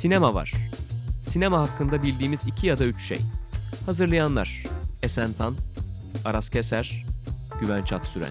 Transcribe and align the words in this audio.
Sinema 0.00 0.34
var. 0.34 0.52
Sinema 1.22 1.60
hakkında 1.60 2.02
bildiğimiz 2.02 2.40
iki 2.46 2.66
ya 2.66 2.78
da 2.78 2.84
üç 2.84 3.02
şey. 3.02 3.18
Hazırlayanlar 3.86 4.64
Esen 5.02 5.32
Tan, 5.32 5.54
Aras 6.24 6.50
Keser, 6.50 7.04
Güven 7.60 7.82
Çatsüren. 7.82 8.30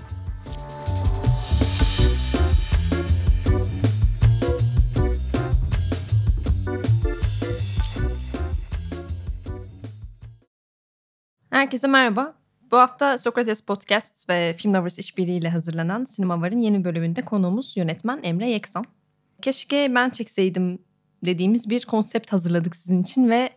Herkese 11.49 11.87
merhaba. 11.87 12.35
Bu 12.71 12.77
hafta 12.77 13.17
Sokrates 13.17 13.61
Podcast 13.61 14.29
ve 14.29 14.55
Film 14.57 14.73
Lovers 14.73 14.99
işbirliğiyle 14.99 15.49
hazırlanan 15.49 16.05
Sinemavar'ın 16.05 16.59
yeni 16.59 16.83
bölümünde 16.83 17.25
konuğumuz 17.25 17.77
yönetmen 17.77 18.19
Emre 18.23 18.49
Yeksan. 18.49 18.85
Keşke 19.41 19.95
ben 19.95 20.09
çekseydim 20.09 20.88
dediğimiz 21.25 21.69
bir 21.69 21.85
konsept 21.85 22.33
hazırladık 22.33 22.75
sizin 22.75 23.01
için 23.01 23.29
ve 23.29 23.49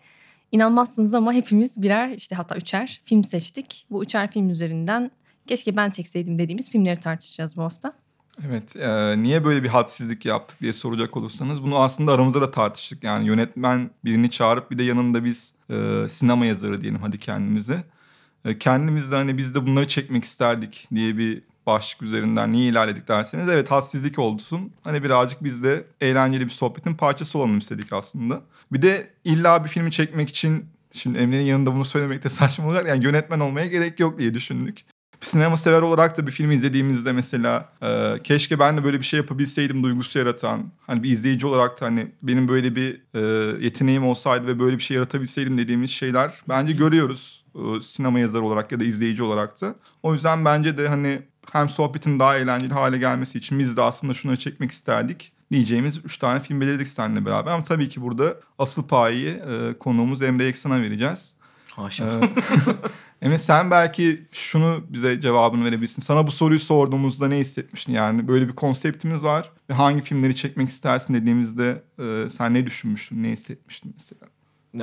inanmazsınız 0.53 1.15
ama 1.15 1.33
hepimiz 1.33 1.83
birer 1.83 2.09
işte 2.09 2.37
hatta 2.37 2.57
üçer 2.57 3.01
film 3.05 3.25
seçtik. 3.25 3.87
Bu 3.91 4.03
üçer 4.03 4.31
film 4.31 4.51
üzerinden 4.51 5.11
keşke 5.47 5.77
ben 5.77 5.91
çekseydim 5.91 6.39
dediğimiz 6.39 6.71
filmleri 6.71 7.01
tartışacağız 7.01 7.57
bu 7.57 7.63
hafta. 7.63 7.93
Evet, 8.49 8.77
e, 8.77 9.23
niye 9.23 9.45
böyle 9.45 9.63
bir 9.63 9.69
hadsizlik 9.69 10.25
yaptık 10.25 10.61
diye 10.61 10.73
soracak 10.73 11.17
olursanız 11.17 11.63
bunu 11.63 11.79
aslında 11.79 12.13
aramızda 12.13 12.41
da 12.41 12.51
tartıştık. 12.51 13.05
Yani 13.05 13.27
yönetmen 13.27 13.91
birini 14.05 14.31
çağırıp 14.31 14.71
bir 14.71 14.79
de 14.79 14.83
yanında 14.83 15.25
biz 15.25 15.55
e, 15.71 16.07
sinema 16.09 16.47
yazarı 16.47 16.81
diyelim 16.81 17.01
hadi 17.01 17.19
kendimize. 17.19 17.85
E, 18.45 18.59
kendimiz 18.59 19.11
de 19.11 19.17
hani 19.17 19.39
biz 19.39 19.55
de 19.55 19.67
bunları 19.67 19.89
çekmek 19.89 20.25
isterdik 20.25 20.89
diye 20.95 21.17
bir 21.17 21.43
başlık 21.67 22.03
üzerinden 22.03 22.53
niye 22.53 22.69
ilerledik 22.69 23.09
derseniz 23.09 23.49
evet 23.49 23.71
hadsizlik 23.71 24.19
olsun. 24.19 24.73
Hani 24.85 25.05
birazcık 25.05 25.45
biz 25.45 25.65
de 25.65 25.85
eğlenceli 26.01 26.45
bir 26.45 26.51
sohbetin 26.51 26.95
parçası 26.95 27.39
olalım 27.39 27.59
istedik 27.59 27.93
aslında. 27.93 28.41
Bir 28.73 28.83
de 28.83 29.11
illa 29.25 29.65
bir 29.65 29.69
filmi 29.69 29.91
çekmek 29.91 30.29
için 30.29 30.67
şimdi 30.93 31.19
Emre'nin 31.19 31.45
yanında 31.45 31.75
bunu 31.75 31.85
söylemek 31.85 32.25
de 32.25 32.29
saçma 32.29 32.67
olacak. 32.67 32.89
Yani 32.89 33.05
yönetmen 33.05 33.41
olmaya 33.41 33.67
gerek 33.67 34.01
yok 34.01 34.19
diye 34.19 34.35
düşündük 34.35 34.85
bir 35.23 35.27
sinema 35.27 35.57
sever 35.57 35.83
olarak 35.83 36.19
da 36.19 36.27
bir 36.27 36.33
filmi 36.33 36.55
izlediğimizde 36.55 37.13
mesela 37.13 37.69
e, 37.83 38.19
keşke 38.25 38.59
ben 38.59 38.77
de 38.77 38.85
böyle 38.85 38.99
bir 38.99 39.05
şey 39.05 39.17
yapabilseydim 39.17 39.83
duygusu 39.83 40.19
yaratan 40.19 40.73
hani 40.87 41.03
bir 41.03 41.11
izleyici 41.11 41.47
olarak 41.47 41.81
da 41.81 41.87
hani 41.87 42.07
benim 42.23 42.49
böyle 42.49 42.77
bir 42.77 43.03
e, 43.15 43.21
yeteneğim 43.65 44.05
olsaydı 44.07 44.47
ve 44.47 44.59
böyle 44.59 44.79
bir 44.79 44.83
şey 44.83 44.95
yaratabilseydim 44.95 45.59
dediğimiz 45.59 45.91
şeyler 45.91 46.33
bence 46.49 46.73
görüyoruz 46.73 47.45
e, 47.55 47.83
sinema 47.83 48.19
yazarı 48.19 48.43
olarak 48.43 48.73
ya 48.73 48.81
da 48.81 48.85
izleyici 48.85 49.23
olarak 49.23 49.61
da. 49.63 49.75
O 50.03 50.15
yüzden 50.15 50.45
bence 50.45 50.79
de 50.79 50.89
hani 50.89 51.23
hem 51.51 51.69
sohbetin 51.69 52.19
daha 52.19 52.37
eğlenceli 52.37 52.75
hale 52.75 52.99
gelmesi 52.99 53.39
için 53.39 53.59
biz 53.59 53.77
de 53.77 53.83
aslında 53.83 54.15
şunu 54.15 54.37
çekmek 54.37 54.71
isterdik 54.71 55.33
diyeceğimiz 55.53 56.05
üç 56.05 56.17
tane 56.17 56.41
film 56.41 56.61
belirledik 56.61 56.89
seninle 56.89 57.27
beraber. 57.27 57.53
Ama 57.53 57.63
tabii 57.63 57.89
ki 57.89 58.03
burada 58.03 58.37
asıl 58.59 58.83
payı 58.83 59.29
e, 59.29 59.79
konuğumuz 59.79 60.23
Emre 60.23 60.47
Eksan'a 60.47 60.83
vereceğiz. 60.83 61.37
Haşa. 61.77 62.05
Ee, 62.05 62.21
Emre 63.27 63.39
sen 63.39 63.71
belki 63.71 64.27
şunu 64.33 64.85
bize 64.89 65.21
cevabını 65.21 65.65
verebilirsin. 65.65 66.03
Sana 66.03 66.27
bu 66.27 66.31
soruyu 66.31 66.61
sorduğumuzda 66.61 67.29
ne 67.29 67.39
hissetmiştin? 67.39 67.93
Yani 67.93 68.29
böyle 68.29 68.49
bir 68.49 68.53
konseptimiz 68.53 69.25
var 69.25 69.51
ve 69.71 69.75
hangi 69.75 70.03
filmleri 70.03 70.37
çekmek 70.37 70.69
istersin 70.69 71.15
dediğimizde 71.15 71.83
e, 71.99 72.29
sen 72.29 72.55
ne 72.55 72.67
düşünmüştün, 72.67 73.23
ne 73.23 73.29
hissetmiştin 73.29 73.95
mesela? 73.95 74.23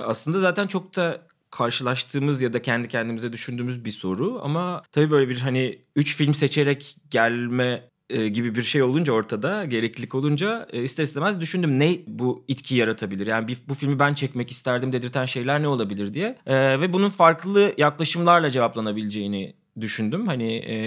Aslında 0.09 0.39
zaten 0.39 0.67
çok 0.67 0.95
da 0.95 1.21
karşılaştığımız 1.52 2.42
ya 2.42 2.53
da 2.53 2.61
kendi 2.61 2.88
kendimize 2.88 3.33
düşündüğümüz 3.33 3.86
bir 3.86 3.92
soru. 3.92 4.39
Ama 4.44 4.83
tabii 4.92 5.11
böyle 5.11 5.30
bir 5.30 5.39
hani 5.39 5.80
üç 5.95 6.16
film 6.16 6.33
seçerek 6.33 6.95
gelme 7.09 7.89
e, 8.09 8.28
gibi 8.28 8.55
bir 8.55 8.64
şey 8.64 8.83
olunca 8.83 9.14
ortada 9.14 9.66
gereklilik 9.66 10.16
olunca 10.16 10.67
e, 10.73 10.83
ister 10.83 11.03
istemez 11.03 11.42
düşündüm 11.42 11.80
ne 11.80 11.97
bu 12.08 12.45
itki 12.47 12.75
yaratabilir? 12.75 13.27
Yani 13.27 13.47
bir, 13.47 13.58
bu 13.67 13.73
filmi 13.73 14.00
ben 14.00 14.14
çekmek 14.14 14.52
isterdim 14.52 14.94
dedirten 14.94 15.25
şeyler 15.25 15.61
ne 15.61 15.67
olabilir 15.67 16.14
diye. 16.14 16.38
E, 16.45 16.81
ve 16.81 16.94
bunun 16.94 17.09
farklı 17.09 17.73
yaklaşımlarla 17.77 18.49
cevaplanabileceğini 18.49 19.55
düşündüm. 19.82 20.27
Hani 20.27 20.55
e, 20.55 20.77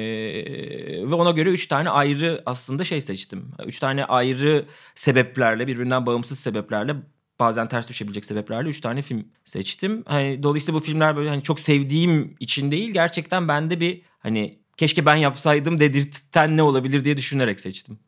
ve 1.11 1.15
ona 1.15 1.31
göre 1.31 1.51
üç 1.51 1.67
tane 1.67 1.91
ayrı 1.91 2.43
aslında 2.47 2.85
şey 2.85 3.01
seçtim. 3.01 3.51
Üç 3.67 3.79
tane 3.79 4.05
ayrı 4.05 4.67
sebeplerle 4.95 5.67
birbirinden 5.67 6.07
bağımsız 6.07 6.39
sebeplerle 6.39 6.97
bazen 7.41 7.69
ters 7.69 7.89
düşebilecek 7.89 8.25
sebeplerle 8.25 8.69
üç 8.69 8.81
tane 8.81 9.03
film 9.03 9.25
seçtim. 9.45 10.03
Hani 10.07 10.43
dolayısıyla 10.43 10.81
bu 10.81 10.85
filmler 10.85 11.17
böyle 11.17 11.29
hani 11.29 11.43
çok 11.43 11.61
sevdiğim 11.61 12.37
için 12.41 12.71
değil 12.71 12.91
gerçekten 12.91 13.49
bende 13.49 13.81
bir 13.81 14.03
hani 14.19 14.59
keşke 14.77 15.07
ben 15.07 15.17
yapsaydım 15.17 15.81
dedirten 15.81 16.57
ne 16.57 16.63
olabilir 16.63 17.05
diye 17.05 17.17
düşünerek 17.17 17.61
seçtim. 17.61 17.99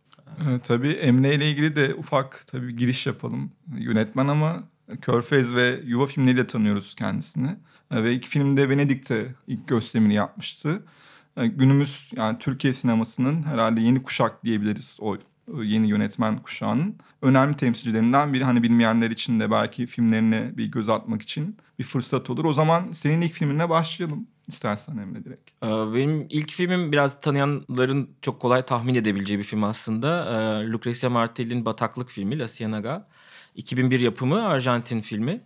Ee, 0.40 0.58
tabii 0.58 0.90
Emre 0.90 1.34
ile 1.34 1.50
ilgili 1.50 1.76
de 1.76 1.94
ufak 1.94 2.46
tabii 2.46 2.76
giriş 2.76 3.06
yapalım. 3.06 3.52
Yönetmen 3.78 4.28
ama 4.28 4.64
Körfez 5.00 5.54
ve 5.54 5.80
Yuva 5.84 6.06
filmleriyle 6.06 6.46
tanıyoruz 6.46 6.94
kendisini. 6.94 7.48
Ee, 7.90 8.04
ve 8.04 8.14
ilk 8.14 8.26
filmde 8.26 8.68
Venedik'te 8.68 9.34
ilk 9.46 9.68
gösterimini 9.68 10.14
yapmıştı. 10.14 10.82
Ee, 11.36 11.46
günümüz 11.46 12.10
yani 12.16 12.38
Türkiye 12.38 12.72
sinemasının 12.72 13.42
herhalde 13.42 13.80
yeni 13.80 14.02
kuşak 14.02 14.44
diyebiliriz 14.44 14.98
o 15.00 15.16
yeni 15.62 15.88
yönetmen 15.88 16.38
kuşağının 16.38 16.96
önemli 17.22 17.56
temsilcilerinden 17.56 18.32
biri. 18.32 18.44
Hani 18.44 18.62
bilmeyenler 18.62 19.10
için 19.10 19.40
de 19.40 19.50
belki 19.50 19.86
filmlerine 19.86 20.50
bir 20.56 20.66
göz 20.66 20.88
atmak 20.88 21.22
için 21.22 21.56
bir 21.78 21.84
fırsat 21.84 22.30
olur. 22.30 22.44
O 22.44 22.52
zaman 22.52 22.92
senin 22.92 23.20
ilk 23.20 23.32
filminle 23.32 23.68
başlayalım 23.68 24.26
istersen 24.48 24.96
Emre 24.96 25.24
direkt. 25.24 25.50
Ee, 25.62 25.66
benim 25.66 26.26
ilk 26.30 26.52
filmim 26.52 26.92
biraz 26.92 27.20
tanıyanların 27.20 28.10
çok 28.22 28.40
kolay 28.40 28.66
tahmin 28.66 28.94
edebileceği 28.94 29.38
bir 29.38 29.44
film 29.44 29.64
aslında. 29.64 30.24
Ee, 30.24 30.72
Lucrecia 30.72 31.10
Martelli'nin 31.10 31.64
Bataklık 31.64 32.10
filmi 32.10 32.38
La 32.38 32.44
Ciénaga. 32.44 33.02
2001 33.54 34.00
yapımı 34.00 34.44
Arjantin 34.44 35.00
filmi. 35.00 35.40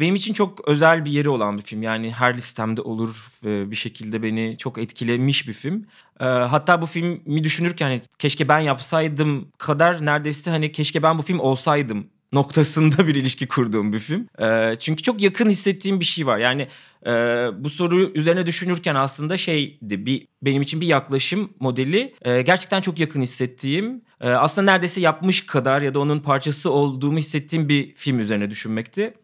Benim 0.00 0.14
için 0.14 0.34
çok 0.34 0.68
özel 0.68 1.04
bir 1.04 1.10
yeri 1.10 1.28
olan 1.28 1.58
bir 1.58 1.62
film. 1.62 1.82
Yani 1.82 2.12
her 2.12 2.36
listemde 2.36 2.80
olur 2.80 3.28
bir 3.42 3.76
şekilde 3.76 4.22
beni 4.22 4.56
çok 4.58 4.78
etkilemiş 4.78 5.48
bir 5.48 5.52
film. 5.52 5.86
Hatta 6.18 6.82
bu 6.82 6.86
filmi 6.86 7.44
düşünürken 7.44 7.86
hani 7.86 8.02
keşke 8.18 8.48
ben 8.48 8.58
yapsaydım 8.58 9.48
kadar 9.58 10.06
neredeyse 10.06 10.50
hani 10.50 10.72
keşke 10.72 11.02
ben 11.02 11.18
bu 11.18 11.22
film 11.22 11.38
olsaydım 11.38 12.06
noktasında 12.32 13.08
bir 13.08 13.14
ilişki 13.14 13.48
kurduğum 13.48 13.92
bir 13.92 13.98
film. 13.98 14.26
Çünkü 14.78 15.02
çok 15.02 15.22
yakın 15.22 15.50
hissettiğim 15.50 16.00
bir 16.00 16.04
şey 16.04 16.26
var. 16.26 16.38
Yani 16.38 16.68
bu 17.64 17.70
soru 17.70 18.12
üzerine 18.14 18.46
düşünürken 18.46 18.94
aslında 18.94 19.36
şeydi 19.36 20.06
bir 20.06 20.26
benim 20.42 20.62
için 20.62 20.80
bir 20.80 20.86
yaklaşım 20.86 21.52
modeli 21.60 22.14
gerçekten 22.24 22.80
çok 22.80 22.98
yakın 22.98 23.20
hissettiğim 23.20 24.02
aslında 24.20 24.72
neredeyse 24.72 25.00
yapmış 25.00 25.46
kadar 25.46 25.82
ya 25.82 25.94
da 25.94 26.00
onun 26.00 26.20
parçası 26.20 26.70
olduğumu 26.70 27.18
hissettiğim 27.18 27.68
bir 27.68 27.94
film 27.94 28.18
üzerine 28.18 28.50
düşünmekti. 28.50 29.14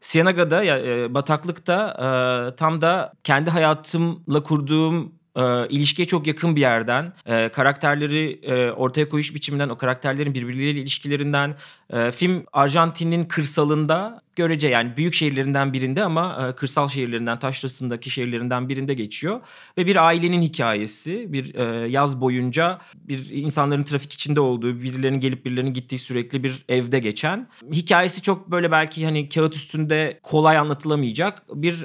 Sienaga'da 0.00 0.62
ya 0.62 0.78
e, 0.78 1.14
bataklıkta 1.14 1.96
e, 1.98 2.56
tam 2.56 2.80
da 2.80 3.12
kendi 3.24 3.50
hayatımla 3.50 4.42
kurduğum 4.42 5.12
e, 5.36 5.68
ilişkiye 5.68 6.06
çok 6.06 6.26
yakın 6.26 6.56
bir 6.56 6.60
yerden, 6.60 7.12
e, 7.26 7.48
karakterleri 7.48 8.40
e, 8.42 8.70
ortaya 8.70 9.08
koyuş 9.08 9.34
biçiminden, 9.34 9.68
o 9.68 9.76
karakterlerin 9.76 10.34
birbirleriyle 10.34 10.80
ilişkilerinden, 10.80 11.56
e, 11.92 12.10
film 12.12 12.44
Arjantin'in 12.52 13.24
kırsalında 13.24 14.22
görece 14.36 14.68
yani 14.68 14.96
büyük 14.96 15.14
şehirlerinden 15.14 15.72
birinde 15.72 16.04
ama 16.04 16.54
kırsal 16.56 16.88
şehirlerinden, 16.88 17.38
taşrasındaki 17.38 18.10
şehirlerinden 18.10 18.68
birinde 18.68 18.94
geçiyor. 18.94 19.40
Ve 19.78 19.86
bir 19.86 20.06
ailenin 20.06 20.42
hikayesi, 20.42 21.32
bir 21.32 21.54
yaz 21.88 22.20
boyunca 22.20 22.78
bir 22.94 23.30
insanların 23.30 23.82
trafik 23.82 24.12
içinde 24.12 24.40
olduğu, 24.40 24.82
birilerinin 24.82 25.20
gelip 25.20 25.44
birilerinin 25.44 25.72
gittiği 25.72 25.98
sürekli 25.98 26.44
bir 26.44 26.64
evde 26.68 26.98
geçen. 26.98 27.48
Hikayesi 27.72 28.22
çok 28.22 28.50
böyle 28.50 28.70
belki 28.70 29.04
hani 29.04 29.28
kağıt 29.28 29.54
üstünde 29.56 30.20
kolay 30.22 30.58
anlatılamayacak 30.58 31.42
bir 31.54 31.82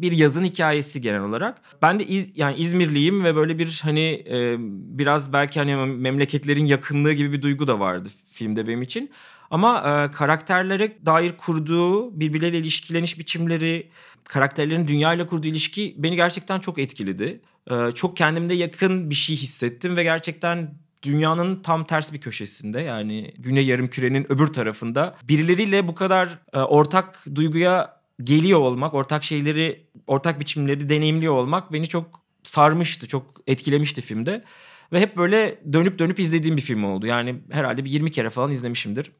bir 0.00 0.12
yazın 0.12 0.44
hikayesi 0.44 1.00
genel 1.00 1.22
olarak. 1.22 1.60
Ben 1.82 1.98
de 1.98 2.04
yani 2.34 2.56
İzmirliyim 2.86 3.24
ve 3.24 3.36
böyle 3.36 3.58
bir 3.58 3.80
hani 3.82 4.24
e, 4.30 4.56
biraz 4.98 5.32
belki 5.32 5.60
hani 5.60 5.76
memleketlerin 5.76 6.66
yakınlığı 6.66 7.12
gibi 7.12 7.32
bir 7.32 7.42
duygu 7.42 7.66
da 7.68 7.80
vardı 7.80 8.08
filmde 8.32 8.66
benim 8.66 8.82
için. 8.82 9.10
Ama 9.50 9.78
e, 9.78 10.12
karakterlere 10.12 10.96
dair 11.06 11.32
kurduğu 11.32 12.20
birbirleriyle 12.20 12.58
ilişkileniş 12.58 13.18
biçimleri, 13.18 13.88
karakterlerin 14.24 14.88
dünyayla 14.88 15.26
kurduğu 15.26 15.46
ilişki 15.46 15.94
beni 15.98 16.16
gerçekten 16.16 16.60
çok 16.60 16.78
etkiledi. 16.78 17.40
E, 17.70 17.90
çok 17.94 18.16
kendimde 18.16 18.54
yakın 18.54 19.10
bir 19.10 19.14
şey 19.14 19.36
hissettim 19.36 19.96
ve 19.96 20.02
gerçekten 20.02 20.74
dünyanın 21.02 21.62
tam 21.62 21.84
ters 21.84 22.12
bir 22.12 22.20
köşesinde 22.20 22.80
yani 22.80 23.34
Güney 23.38 23.66
Yarımküre'nin 23.66 24.32
öbür 24.32 24.46
tarafında 24.46 25.16
birileriyle 25.22 25.88
bu 25.88 25.94
kadar 25.94 26.38
e, 26.52 26.58
ortak 26.58 27.24
duyguya 27.34 27.96
geliyor 28.24 28.60
olmak, 28.60 28.94
ortak 28.94 29.24
şeyleri, 29.24 29.86
ortak 30.06 30.40
biçimleri 30.40 30.88
deneyimliyor 30.88 31.34
olmak 31.34 31.72
beni 31.72 31.88
çok 31.88 32.25
sarmıştı, 32.46 33.08
çok 33.08 33.40
etkilemişti 33.46 34.00
filmde. 34.00 34.44
Ve 34.92 35.00
hep 35.00 35.16
böyle 35.16 35.60
dönüp 35.72 35.98
dönüp 35.98 36.18
izlediğim 36.20 36.56
bir 36.56 36.62
film 36.62 36.84
oldu. 36.84 37.06
Yani 37.06 37.36
herhalde 37.50 37.84
bir 37.84 37.90
20 37.90 38.10
kere 38.10 38.30
falan 38.30 38.50
izlemişimdir. 38.50 39.12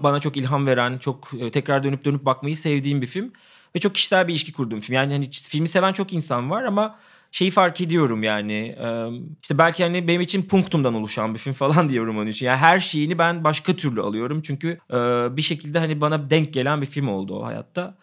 Bana 0.00 0.20
çok 0.20 0.36
ilham 0.36 0.66
veren, 0.66 0.98
çok 0.98 1.30
e, 1.40 1.50
tekrar 1.50 1.84
dönüp 1.84 2.04
dönüp 2.04 2.24
bakmayı 2.24 2.56
sevdiğim 2.56 3.02
bir 3.02 3.06
film. 3.06 3.32
Ve 3.76 3.80
çok 3.80 3.94
kişisel 3.94 4.28
bir 4.28 4.32
ilişki 4.32 4.52
kurduğum 4.52 4.80
film. 4.80 4.94
Yani 4.94 5.12
hani 5.12 5.30
filmi 5.30 5.68
seven 5.68 5.92
çok 5.92 6.12
insan 6.12 6.50
var 6.50 6.64
ama 6.64 6.98
şeyi 7.30 7.50
fark 7.50 7.80
ediyorum 7.80 8.22
yani. 8.22 8.76
Ee, 8.80 9.06
işte 9.42 9.58
belki 9.58 9.82
hani 9.82 10.08
benim 10.08 10.20
için 10.20 10.42
punktumdan 10.42 10.94
oluşan 10.94 11.34
bir 11.34 11.38
film 11.38 11.52
falan 11.64 11.88
diyorum 11.88 12.18
onun 12.18 12.26
için. 12.26 12.46
Yani 12.46 12.56
her 12.56 12.80
şeyini 12.80 13.18
ben 13.18 13.44
başka 13.44 13.76
türlü 13.76 14.00
alıyorum. 14.00 14.42
Çünkü 14.42 14.78
e, 14.90 14.96
bir 15.36 15.42
şekilde 15.42 15.78
hani 15.78 16.00
bana 16.00 16.30
denk 16.30 16.52
gelen 16.52 16.82
bir 16.82 16.86
film 16.86 17.08
oldu 17.08 17.38
o 17.38 17.44
hayatta. 17.44 17.98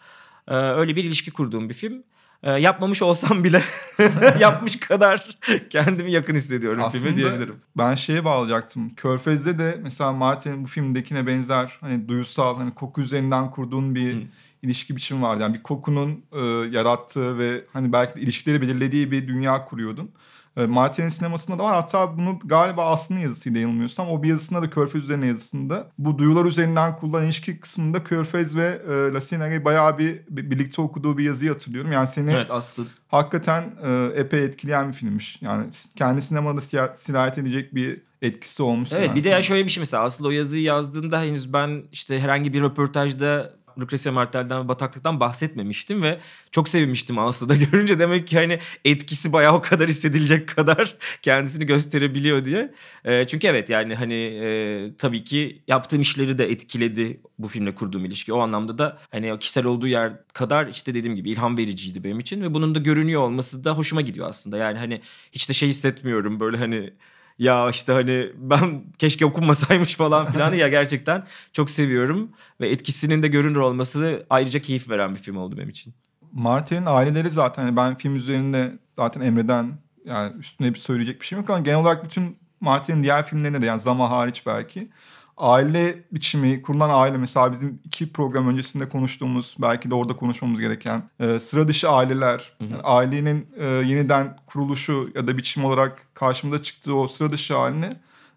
Öyle 0.48 0.96
bir 0.96 1.04
ilişki 1.04 1.30
kurduğum 1.30 1.68
bir 1.68 1.74
film. 1.74 2.02
Ee, 2.44 2.50
yapmamış 2.50 3.02
olsam 3.02 3.44
bile 3.44 3.62
yapmış 4.40 4.80
kadar 4.80 5.38
kendimi 5.70 6.12
yakın 6.12 6.34
hissediyorum 6.34 6.90
filme 6.90 7.08
Aslında 7.08 7.16
diyebilirim. 7.16 7.56
ben 7.76 7.94
şeye 7.94 8.24
bağlayacaktım. 8.24 8.94
Körfez'de 8.94 9.58
de 9.58 9.78
mesela 9.82 10.12
Martin'in 10.12 10.64
bu 10.64 10.68
filmdekine 10.68 11.26
benzer 11.26 11.78
hani 11.80 12.08
duyusal 12.08 12.56
hani 12.56 12.74
koku 12.74 13.00
üzerinden 13.00 13.50
kurduğun 13.50 13.94
bir 13.94 14.14
Hı. 14.14 14.20
ilişki 14.62 14.96
biçimi 14.96 15.22
vardı. 15.22 15.42
Yani 15.42 15.54
bir 15.54 15.62
kokunun 15.62 16.24
e, 16.32 16.40
yarattığı 16.70 17.38
ve 17.38 17.64
hani 17.72 17.92
belki 17.92 18.14
de 18.14 18.20
ilişkileri 18.20 18.62
belirlediği 18.62 19.10
bir 19.10 19.28
dünya 19.28 19.64
kuruyordun. 19.64 20.10
E, 20.56 20.66
Martin'in 20.66 21.08
sinemasında 21.08 21.58
da 21.58 21.64
var. 21.64 21.74
Hatta 21.74 22.18
bunu 22.18 22.38
galiba 22.44 22.86
Aslı'nın 22.86 23.20
yazısıyla 23.20 23.60
yanılmıyorsam 23.60 24.08
o 24.08 24.22
bir 24.22 24.28
yazısında 24.28 24.62
da 24.62 24.70
Körfez 24.70 25.02
üzerine 25.02 25.26
yazısında 25.26 25.90
bu 25.98 26.18
duyular 26.18 26.44
üzerinden 26.44 26.96
kurulan 26.96 27.24
ilişki 27.24 27.60
kısmında 27.60 28.04
Körfez 28.04 28.56
ve 28.56 28.82
e, 28.88 28.90
La 28.90 29.18
Ciénaga'yı 29.18 29.64
bayağı 29.64 29.98
bir, 29.98 30.20
bir 30.30 30.50
birlikte 30.50 30.82
okuduğu 30.82 31.18
bir 31.18 31.24
yazıyı 31.24 31.50
hatırlıyorum. 31.50 31.92
Yani 31.92 32.08
seni 32.08 32.32
Evet 32.32 32.50
Aslı 32.50 32.86
hakikaten 33.08 33.72
e, 33.84 34.10
epey 34.14 34.44
etkileyen 34.44 34.88
bir 34.88 34.92
filmmiş. 34.92 35.38
Yani 35.40 35.66
kendi 35.96 36.22
sinemada 36.22 36.60
sirayet 36.94 37.38
edecek 37.38 37.74
bir 37.74 38.00
etkisi 38.22 38.62
olmuş. 38.62 38.88
Evet 38.92 39.14
bir 39.14 39.24
de 39.24 39.28
ya 39.28 39.42
şöyle 39.42 39.64
bir 39.64 39.70
şey 39.70 39.80
mesela 39.80 40.02
Aslı 40.02 40.28
o 40.28 40.30
yazıyı 40.30 40.62
yazdığında 40.62 41.22
henüz 41.22 41.52
ben 41.52 41.82
işte 41.92 42.20
herhangi 42.20 42.52
bir 42.52 42.62
röportajda 42.62 43.52
Lucrecia 43.78 44.12
Martel'den 44.12 44.64
ve 44.64 44.68
bataklıktan 44.68 45.20
bahsetmemiştim 45.20 46.02
ve 46.02 46.18
çok 46.50 46.68
sevmiştim 46.68 47.18
Aslı'da 47.18 47.56
görünce 47.70 47.98
demek 47.98 48.26
ki 48.26 48.36
hani 48.36 48.58
etkisi 48.84 49.32
bayağı 49.32 49.54
o 49.54 49.62
kadar 49.62 49.88
hissedilecek 49.88 50.48
kadar 50.48 50.96
kendisini 51.22 51.66
gösterebiliyor 51.66 52.44
diye. 52.44 52.74
Ee, 53.04 53.24
çünkü 53.28 53.46
evet 53.46 53.70
yani 53.70 53.94
hani 53.94 54.14
e, 54.14 54.96
tabii 54.98 55.24
ki 55.24 55.62
yaptığım 55.68 56.00
işleri 56.00 56.38
de 56.38 56.50
etkiledi 56.50 57.20
bu 57.38 57.48
filmle 57.48 57.74
kurduğum 57.74 58.04
ilişki. 58.04 58.32
O 58.32 58.40
anlamda 58.40 58.78
da 58.78 58.98
hani 59.10 59.32
o 59.32 59.38
kişisel 59.38 59.66
olduğu 59.66 59.86
yer 59.86 60.12
kadar 60.32 60.66
işte 60.66 60.94
dediğim 60.94 61.16
gibi 61.16 61.30
ilham 61.30 61.56
vericiydi 61.56 62.04
benim 62.04 62.20
için 62.20 62.42
ve 62.42 62.54
bunun 62.54 62.74
da 62.74 62.78
görünüyor 62.78 63.22
olması 63.22 63.64
da 63.64 63.72
hoşuma 63.72 64.00
gidiyor 64.00 64.28
aslında. 64.28 64.56
Yani 64.56 64.78
hani 64.78 65.00
hiç 65.32 65.48
de 65.48 65.52
şey 65.52 65.68
hissetmiyorum 65.68 66.40
böyle 66.40 66.56
hani 66.56 66.92
ya 67.38 67.70
işte 67.70 67.92
hani 67.92 68.32
ben 68.36 68.84
keşke 68.98 69.26
okunmasaymış 69.26 69.94
falan 69.94 70.32
filan 70.32 70.52
ya 70.52 70.68
gerçekten 70.68 71.24
çok 71.52 71.70
seviyorum 71.70 72.30
ve 72.60 72.68
etkisinin 72.68 73.22
de 73.22 73.28
görünür 73.28 73.60
olması 73.60 74.26
ayrıca 74.30 74.60
keyif 74.60 74.90
veren 74.90 75.14
bir 75.14 75.20
film 75.20 75.36
oldu 75.36 75.56
benim 75.56 75.68
için. 75.68 75.94
Martin'in 76.32 76.86
aileleri 76.86 77.30
zaten 77.30 77.62
hani 77.62 77.76
ben 77.76 77.94
film 77.94 78.16
üzerinde 78.16 78.78
zaten 78.92 79.20
Emre'den 79.20 79.72
yani 80.04 80.36
üstüne 80.36 80.74
bir 80.74 80.78
söyleyecek 80.78 81.20
bir 81.20 81.26
şey 81.26 81.38
yok 81.38 81.50
ama 81.50 81.60
genel 81.60 81.78
olarak 81.78 82.04
bütün 82.04 82.38
Martin'in 82.60 83.02
diğer 83.02 83.26
filmlerinde 83.26 83.62
de 83.62 83.66
yani 83.66 83.80
Zama 83.80 84.10
hariç 84.10 84.46
belki 84.46 84.88
aile 85.36 86.04
biçimi, 86.12 86.62
kurulan 86.62 86.90
aile 86.92 87.16
mesela 87.16 87.52
bizim 87.52 87.80
iki 87.84 88.12
program 88.12 88.48
öncesinde 88.48 88.88
konuştuğumuz 88.88 89.56
belki 89.58 89.90
de 89.90 89.94
orada 89.94 90.16
konuşmamız 90.16 90.60
gereken 90.60 91.02
e, 91.20 91.40
sıra 91.40 91.68
dışı 91.68 91.88
aileler, 91.88 92.52
Hı 92.58 92.64
hı. 92.64 92.70
yani 92.70 92.82
ailenin 92.82 93.48
e, 93.56 93.66
yeniden 93.66 94.36
kuruluşu 94.46 95.10
ya 95.14 95.26
da 95.26 95.36
biçim 95.36 95.64
olarak 95.64 96.06
karşımıza 96.14 96.62
çıktığı 96.62 96.94
o 96.94 97.08
sıra 97.08 97.32
dışı 97.32 97.54
halini 97.54 97.90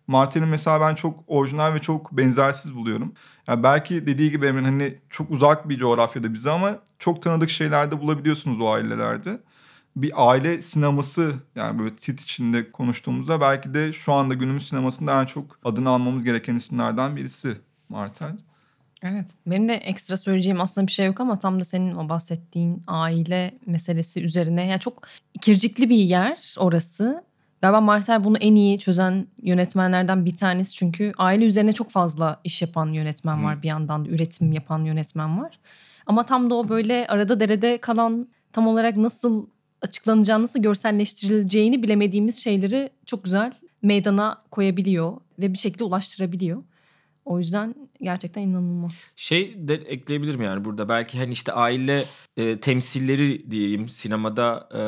Martin'in 0.07 0.47
mesela 0.47 0.81
ben 0.81 0.95
çok 0.95 1.23
orijinal 1.27 1.73
ve 1.73 1.79
çok 1.79 2.11
benzersiz 2.11 2.75
buluyorum. 2.75 3.13
Yani 3.47 3.63
belki 3.63 4.07
dediği 4.07 4.31
gibi 4.31 4.45
Emre'nin 4.45 4.65
hani 4.65 4.97
çok 5.09 5.31
uzak 5.31 5.69
bir 5.69 5.77
coğrafyada 5.77 6.33
bize 6.33 6.51
ama 6.51 6.79
çok 6.99 7.21
tanıdık 7.21 7.49
şeylerde 7.49 8.01
bulabiliyorsunuz 8.01 8.61
o 8.61 8.69
ailelerde. 8.69 9.39
Bir 9.97 10.29
aile 10.29 10.61
sineması 10.61 11.33
yani 11.55 11.79
böyle 11.79 11.95
tit 11.95 12.21
içinde 12.21 12.71
konuştuğumuzda 12.71 13.41
belki 13.41 13.73
de 13.73 13.94
şu 13.94 14.13
anda 14.13 14.33
günümüz 14.33 14.67
sinemasında 14.67 15.21
en 15.21 15.25
çok 15.25 15.59
adını 15.63 15.89
almamız 15.89 16.23
gereken 16.23 16.55
isimlerden 16.55 17.15
birisi 17.15 17.57
Martin. 17.89 18.39
Evet. 19.03 19.29
Benim 19.45 19.69
de 19.69 19.73
ekstra 19.73 20.17
söyleyeceğim 20.17 20.61
aslında 20.61 20.88
bir 20.88 20.91
şey 20.91 21.05
yok 21.05 21.19
ama 21.19 21.39
tam 21.39 21.59
da 21.59 21.63
senin 21.63 21.95
o 21.95 22.09
bahsettiğin 22.09 22.81
aile 22.88 23.59
meselesi 23.65 24.23
üzerine. 24.23 24.67
Yani 24.67 24.79
çok 24.79 25.07
ikircikli 25.33 25.89
bir 25.89 25.95
yer 25.95 26.55
orası. 26.57 27.23
Galiba 27.61 27.81
Martel 27.81 28.23
bunu 28.23 28.38
en 28.38 28.55
iyi 28.55 28.79
çözen 28.79 29.27
yönetmenlerden 29.41 30.25
bir 30.25 30.35
tanesi. 30.35 30.73
Çünkü 30.73 31.13
aile 31.17 31.45
üzerine 31.45 31.73
çok 31.73 31.91
fazla 31.91 32.39
iş 32.44 32.61
yapan 32.61 32.88
yönetmen 32.88 33.44
var. 33.44 33.63
Bir 33.63 33.67
yandan 33.67 34.05
da 34.05 34.09
üretim 34.09 34.51
yapan 34.51 34.85
yönetmen 34.85 35.41
var. 35.41 35.59
Ama 36.05 36.25
tam 36.25 36.49
da 36.49 36.55
o 36.55 36.69
böyle 36.69 37.07
arada 37.07 37.39
derede 37.39 37.77
kalan 37.77 38.27
tam 38.51 38.67
olarak 38.67 38.97
nasıl 38.97 39.47
açıklanacağını, 39.81 40.44
nasıl 40.44 40.62
görselleştirileceğini 40.62 41.83
bilemediğimiz 41.83 42.44
şeyleri 42.44 42.89
çok 43.06 43.24
güzel 43.24 43.51
meydana 43.81 44.38
koyabiliyor 44.51 45.18
ve 45.39 45.53
bir 45.53 45.57
şekilde 45.57 45.83
ulaştırabiliyor. 45.83 46.63
O 47.27 47.39
yüzden 47.39 47.75
gerçekten 48.01 48.41
inanılmaz. 48.41 48.91
Şey 49.15 49.56
de 49.57 49.74
ekleyebilirim 49.74 50.41
yani 50.41 50.65
burada 50.65 50.89
belki 50.89 51.18
hani 51.18 51.31
işte 51.31 51.51
aile 51.51 52.06
e, 52.38 52.59
temsilleri 52.59 53.51
diyeyim 53.51 53.89
sinemada 53.89 54.69
e, 54.74 54.79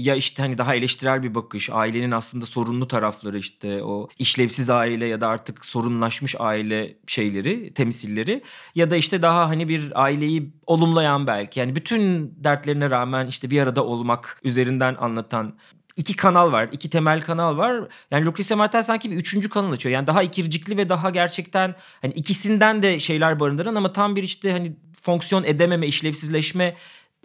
ya 0.00 0.14
işte 0.14 0.42
hani 0.42 0.58
daha 0.58 0.74
eleştirel 0.74 1.22
bir 1.22 1.34
bakış 1.34 1.70
ailenin 1.70 2.10
aslında 2.10 2.46
sorunlu 2.46 2.88
tarafları 2.88 3.38
işte 3.38 3.82
o 3.82 4.08
işlevsiz 4.18 4.70
aile 4.70 5.06
ya 5.06 5.20
da 5.20 5.28
artık 5.28 5.66
sorunlaşmış 5.66 6.34
aile 6.38 6.96
şeyleri 7.06 7.74
temsilleri 7.74 8.42
ya 8.74 8.90
da 8.90 8.96
işte 8.96 9.22
daha 9.22 9.48
hani 9.48 9.68
bir 9.68 10.04
aileyi 10.04 10.52
olumlayan 10.66 11.26
belki 11.26 11.60
yani 11.60 11.76
bütün 11.76 12.34
dertlerine 12.44 12.90
rağmen 12.90 13.26
işte 13.26 13.50
bir 13.50 13.60
arada 13.60 13.84
olmak 13.84 14.40
üzerinden 14.44 14.96
anlatan 15.00 15.54
iki 15.98 16.16
kanal 16.16 16.52
var. 16.52 16.68
iki 16.72 16.90
temel 16.90 17.22
kanal 17.22 17.56
var. 17.56 17.88
Yani 18.10 18.26
Lucrecia 18.26 18.56
Martel 18.56 18.82
sanki 18.82 19.10
bir 19.10 19.16
üçüncü 19.16 19.48
kanal 19.48 19.72
açıyor. 19.72 19.92
Yani 19.92 20.06
daha 20.06 20.22
ikircikli 20.22 20.76
ve 20.76 20.88
daha 20.88 21.10
gerçekten 21.10 21.74
hani 22.02 22.12
ikisinden 22.12 22.82
de 22.82 23.00
şeyler 23.00 23.40
barındıran 23.40 23.74
ama 23.74 23.92
tam 23.92 24.16
bir 24.16 24.22
işte 24.22 24.52
hani 24.52 24.76
fonksiyon 25.02 25.44
edememe, 25.44 25.86
işlevsizleşme 25.86 26.76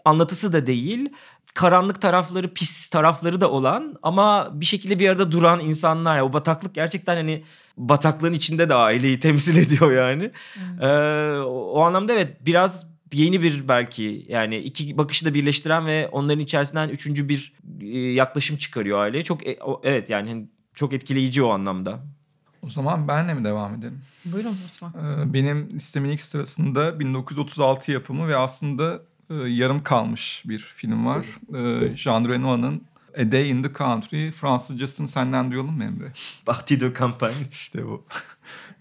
anlatısı 0.06 0.54
da 0.54 0.68
değil. 0.68 1.10
Karanlık 1.54 2.02
tarafları, 2.02 2.54
pis 2.54 2.90
tarafları 2.90 3.42
da 3.42 3.52
olan 3.52 3.96
ama 4.04 4.50
bir 4.54 4.66
şekilde 4.66 5.00
bir 5.00 5.10
arada 5.10 5.32
duran 5.32 5.60
insanlar. 5.60 6.22
O 6.22 6.34
bataklık 6.34 6.76
gerçekten 6.76 7.16
hani 7.16 7.44
bataklığın 7.78 8.34
içinde 8.34 8.70
de 8.70 8.74
aileyi 8.74 9.20
temsil 9.20 9.58
ediyor 9.66 9.92
yani. 9.92 10.32
Ee, 10.82 10.88
o, 11.40 11.72
o 11.72 11.82
anlamda 11.82 12.14
evet 12.14 12.38
biraz 12.46 12.93
yeni 13.14 13.42
bir 13.42 13.68
belki 13.68 14.26
yani 14.30 14.58
iki 14.58 14.98
bakışı 14.98 15.26
da 15.26 15.34
birleştiren 15.34 15.86
ve 15.86 16.10
onların 16.12 16.40
içerisinden 16.40 16.90
üçüncü 16.90 17.30
bir 17.30 17.54
e, 17.82 17.98
yaklaşım 17.98 18.58
çıkarıyor 18.58 19.00
aileye. 19.00 19.24
Çok 19.24 19.48
e, 19.48 19.60
evet 19.84 20.10
yani 20.10 20.48
çok 20.76 20.94
etkileyici 20.94 21.44
o 21.44 21.50
anlamda. 21.50 22.04
O 22.62 22.70
zaman 22.70 23.08
benle 23.08 23.34
mi 23.34 23.44
devam 23.44 23.76
edelim? 23.76 24.02
Buyurun 24.26 24.58
lütfen. 24.66 24.88
Ee, 24.88 25.34
Benim 25.34 25.70
listemin 25.70 26.10
ilk 26.10 26.22
sırasında 26.22 27.00
1936 27.00 27.92
yapımı 27.92 28.28
ve 28.28 28.36
aslında 28.36 29.02
e, 29.30 29.34
yarım 29.36 29.84
kalmış 29.84 30.44
bir 30.46 30.60
film 30.60 31.06
var. 31.06 31.26
Ee, 31.56 31.96
Jean 31.96 32.28
Renoir'ın 32.30 32.82
A 33.18 33.32
Day 33.32 33.50
in 33.50 33.64
the 33.64 33.74
Country. 33.74 34.32
Fransızcasını 34.32 35.08
senden 35.08 35.52
duyalım 35.52 35.78
mı 35.78 35.84
Emre? 35.84 36.12
Parti 36.46 36.80
de 36.80 36.94
kampanya. 36.94 37.38
İşte 37.52 37.86
bu. 37.86 38.06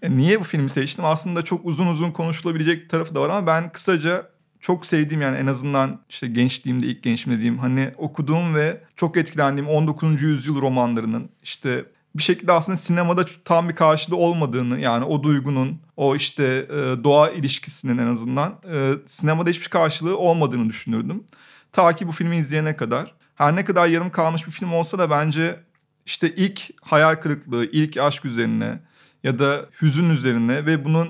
E, 0.03 0.17
Niye 0.17 0.39
bu 0.39 0.43
filmi 0.43 0.69
seçtim? 0.69 1.05
Aslında 1.05 1.41
çok 1.41 1.65
uzun 1.65 1.87
uzun 1.87 2.11
konuşulabilecek 2.11 2.89
tarafı 2.89 3.15
da 3.15 3.21
var 3.21 3.29
ama 3.29 3.47
ben 3.47 3.71
kısaca 3.71 4.29
çok 4.59 4.85
sevdiğim 4.85 5.21
yani 5.21 5.37
en 5.37 5.47
azından 5.47 6.01
işte 6.09 6.27
gençliğimde 6.27 6.85
ilk 6.85 7.03
gençliğimde 7.03 7.41
diyeyim 7.41 7.59
hani 7.59 7.91
okuduğum 7.97 8.55
ve 8.55 8.83
çok 8.95 9.17
etkilendiğim 9.17 9.69
19. 9.69 10.21
yüzyıl 10.21 10.61
romanlarının 10.61 11.29
işte 11.43 11.85
bir 12.15 12.23
şekilde 12.23 12.51
aslında 12.51 12.77
sinemada 12.77 13.25
tam 13.45 13.69
bir 13.69 13.75
karşılığı 13.75 14.15
olmadığını 14.15 14.79
yani 14.79 15.05
o 15.05 15.23
duygunun 15.23 15.81
o 15.97 16.15
işte 16.15 16.43
e, 16.69 17.03
doğa 17.03 17.29
ilişkisinin 17.29 17.97
en 17.97 18.07
azından 18.07 18.59
e, 18.73 18.91
sinemada 19.05 19.49
hiçbir 19.49 19.67
karşılığı 19.67 20.17
olmadığını 20.17 20.69
düşünürdüm. 20.69 21.23
Ta 21.71 21.95
ki 21.95 22.07
bu 22.07 22.11
filmi 22.11 22.37
izleyene 22.37 22.75
kadar. 22.75 23.13
Her 23.35 23.55
ne 23.55 23.65
kadar 23.65 23.87
yarım 23.87 24.09
kalmış 24.09 24.47
bir 24.47 24.51
film 24.51 24.73
olsa 24.73 24.97
da 24.97 25.09
bence 25.09 25.59
işte 26.05 26.35
ilk 26.35 26.69
hayal 26.81 27.15
kırıklığı, 27.15 27.65
ilk 27.65 27.97
aşk 27.97 28.25
üzerine 28.25 28.79
ya 29.23 29.39
da 29.39 29.65
hüzün 29.81 30.09
üzerine 30.09 30.65
ve 30.65 30.85
bunun 30.85 31.09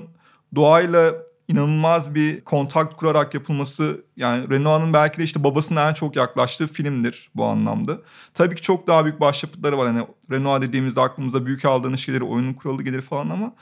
doğayla 0.54 1.14
inanılmaz 1.48 2.14
bir 2.14 2.40
kontak 2.40 2.96
kurarak 2.96 3.34
yapılması 3.34 4.04
yani 4.16 4.50
Renoir'ın 4.50 4.92
belki 4.92 5.18
de 5.18 5.24
işte 5.24 5.44
babasına 5.44 5.88
en 5.88 5.94
çok 5.94 6.16
yaklaştığı 6.16 6.66
filmdir 6.66 7.30
bu 7.34 7.44
anlamda. 7.44 7.98
Tabii 8.34 8.54
ki 8.56 8.62
çok 8.62 8.86
daha 8.86 9.04
büyük 9.04 9.20
başyapıtları 9.20 9.78
var. 9.78 9.86
Hani 9.86 10.06
Renoir 10.30 10.62
dediğimizde 10.62 11.00
aklımıza 11.00 11.46
büyük 11.46 11.64
aldığınız 11.64 12.06
gelir, 12.06 12.20
oyunun 12.20 12.52
kuralı 12.52 12.82
gelir 12.82 13.00
falan 13.00 13.30
ama 13.30 13.54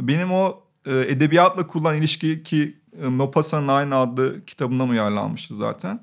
benim 0.00 0.32
o 0.32 0.62
e, 0.86 0.98
edebiyatla 0.98 1.66
kurulan 1.66 1.96
ilişki 1.96 2.42
ki 2.42 2.76
e, 3.02 3.06
Maupassant'ın 3.06 3.68
aynı 3.68 3.96
adlı 3.96 4.44
kitabından 4.44 4.88
uyarlanmıştı 4.88 5.56
zaten. 5.56 6.00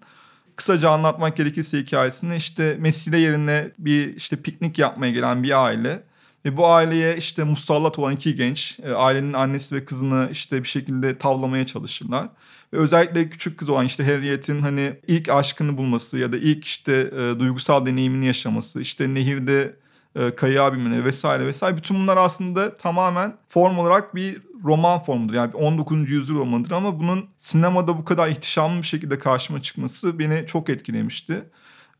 Kısaca 0.56 0.90
anlatmak 0.90 1.38
gerekirse 1.38 1.78
hikayesini 1.80 2.36
işte 2.36 2.78
mesire 2.80 3.20
yerine 3.20 3.72
bir 3.80 4.16
işte 4.16 4.36
piknik 4.36 4.80
yapmaya 4.80 5.12
gelen 5.12 5.44
bir 5.44 5.64
aile 5.64 6.04
Ve 6.46 6.58
bu 6.58 6.68
aileye 6.68 7.18
işte 7.18 7.44
musallat 7.44 8.00
olan 8.00 8.14
iki 8.16 8.36
genç 8.36 8.80
e, 8.84 8.94
ailenin 8.94 9.34
annesi 9.34 9.76
ve 9.76 9.86
kızını 9.86 10.30
işte 10.32 10.64
bir 10.64 10.68
şekilde 10.68 11.18
tavlamaya 11.18 11.66
çalışırlar. 11.66 12.30
Ve 12.74 12.78
özellikle 12.78 13.30
küçük 13.30 13.60
kız 13.60 13.70
olan 13.70 13.86
işte 13.86 14.06
Harriet'in 14.06 14.60
hani 14.60 14.94
ilk 15.08 15.30
aşkını 15.30 15.78
bulması 15.78 16.18
ya 16.18 16.32
da 16.32 16.38
ilk 16.38 16.66
işte 16.66 16.94
e, 16.94 17.40
duygusal 17.40 17.86
deneyimini 17.86 18.26
yaşaması, 18.26 18.82
işte 18.82 19.14
nehirde 19.14 19.76
e, 20.16 20.36
kayığa 20.36 20.74
binmeleri 20.74 21.06
vesaire 21.06 21.46
vesaire. 21.46 21.78
Bütün 21.78 21.98
bunlar 21.98 22.18
aslında 22.18 22.78
tamamen 22.78 23.34
form 23.48 23.78
olarak 23.78 24.16
bir 24.16 24.42
roman 24.64 25.04
formudur. 25.04 25.34
Yani 25.34 25.56
19. 25.56 26.12
yüzyıl 26.12 26.38
romanıdır 26.40 26.72
ama 26.72 27.00
bunun 27.00 27.26
sinemada 27.38 27.98
bu 27.98 28.06
kadar 28.06 28.28
ihtişamlı 28.28 28.82
bir 28.82 28.88
şekilde 28.88 29.20
karşıma 29.20 29.62
çıkması 29.62 30.20
beni 30.20 30.46
çok 30.48 30.70
etkilemişti. 30.70 31.44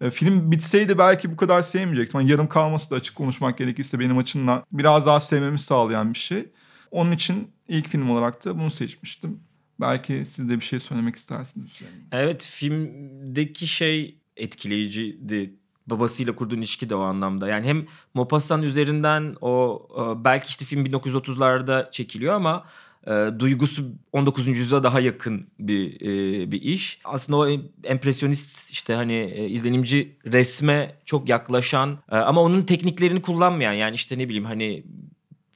E, 0.04 0.12
film 0.12 0.52
bitseydi 0.52 0.98
belki 0.98 1.32
bu 1.32 1.36
kadar 1.36 1.62
sevmeyecektim. 1.62 2.20
Yani 2.20 2.32
yarım 2.32 2.48
kalması 2.48 2.92
da 2.92 2.96
açık 2.96 3.16
konuşmak 3.16 3.58
gerekirse 3.58 4.00
benim 4.00 4.18
açımdan 4.18 4.64
biraz 4.72 5.06
daha 5.06 5.20
sevmemi 5.20 5.60
sağlayan 5.60 6.14
bir 6.14 6.20
şey. 6.20 6.46
Onun 6.92 7.12
için 7.12 7.52
ilk 7.68 7.88
film 7.88 8.10
olarak 8.10 8.46
da 8.46 8.60
bunu 8.60 8.72
seçmiştim. 8.72 9.40
Belki 9.82 10.26
siz 10.26 10.50
de 10.50 10.56
bir 10.60 10.66
şey 10.66 10.80
söylemek 10.80 11.16
istersiniz. 11.16 11.72
Evet 12.12 12.48
filmdeki 12.52 13.68
şey 13.68 14.18
etkileyiciydi. 14.38 15.54
Babasıyla 15.88 16.36
kurduğun 16.36 16.58
ilişki 16.58 16.90
de 16.90 16.96
o 16.96 17.02
anlamda. 17.02 17.48
Yani 17.48 17.68
hem 17.68 17.86
Maupassant 18.14 18.64
üzerinden 18.64 19.36
o 19.42 19.82
e, 19.98 20.24
belki 20.24 20.48
işte 20.48 20.66
film 20.66 20.86
1930'larda 20.86 21.92
çekiliyor 21.92 22.34
ama 22.34 22.66
e, 23.08 23.40
duygusu 23.40 23.84
19. 24.12 24.48
yüzyıla 24.48 24.84
daha 24.84 25.00
yakın 25.00 25.48
bir 25.60 26.02
e, 26.02 26.52
bir 26.52 26.62
iş. 26.62 27.00
Aslında 27.04 27.38
o 27.38 27.48
empresyonist 27.84 28.72
işte 28.72 28.94
hani 28.94 29.14
e, 29.14 29.50
izlenimci 29.50 30.18
resme 30.26 30.96
çok 31.06 31.30
yaklaşan 31.30 31.98
e, 32.12 32.16
ama 32.16 32.42
onun 32.42 32.62
tekniklerini 32.64 33.22
kullanmayan 33.22 33.74
yani 33.74 33.96
işte 33.96 34.18
ne 34.18 34.30
bileyim 34.30 34.46
hani 34.46 34.84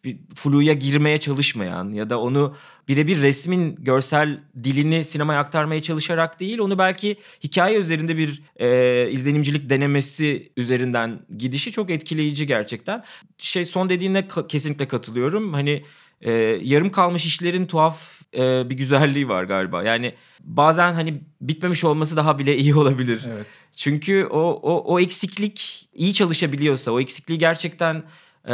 bir 0.03 0.17
fluya 0.35 0.73
girmeye 0.73 1.17
çalışmayan 1.17 1.93
ya 1.93 2.09
da 2.09 2.21
onu 2.21 2.55
birebir 2.87 3.21
resmin 3.21 3.75
görsel 3.79 4.39
dilini 4.63 5.03
sinemaya 5.03 5.39
aktarmaya 5.39 5.81
çalışarak 5.81 6.39
değil 6.39 6.59
onu 6.59 6.77
belki 6.77 7.17
hikaye 7.43 7.77
üzerinde 7.77 8.17
bir 8.17 8.41
e, 8.59 9.11
izlenimcilik 9.11 9.69
denemesi 9.69 10.51
üzerinden 10.57 11.19
gidişi 11.37 11.71
çok 11.71 11.89
etkileyici 11.89 12.47
gerçekten. 12.47 13.03
Şey 13.37 13.65
son 13.65 13.89
dediğine 13.89 14.19
ka- 14.19 14.47
kesinlikle 14.47 14.87
katılıyorum. 14.87 15.53
Hani 15.53 15.83
e, 16.21 16.31
yarım 16.63 16.91
kalmış 16.91 17.25
işlerin 17.25 17.65
tuhaf 17.65 18.21
e, 18.37 18.69
bir 18.69 18.75
güzelliği 18.75 19.29
var 19.29 19.43
galiba. 19.43 19.83
Yani 19.83 20.13
bazen 20.39 20.93
hani 20.93 21.21
bitmemiş 21.41 21.83
olması 21.83 22.17
daha 22.17 22.39
bile 22.39 22.57
iyi 22.57 22.75
olabilir. 22.75 23.21
Evet. 23.27 23.47
Çünkü 23.75 24.25
o, 24.25 24.39
o, 24.39 24.93
o 24.93 24.99
eksiklik 24.99 25.89
iyi 25.93 26.13
çalışabiliyorsa, 26.13 26.91
o 26.91 26.99
eksikliği 26.99 27.39
gerçekten 27.39 28.03
e, 28.45 28.53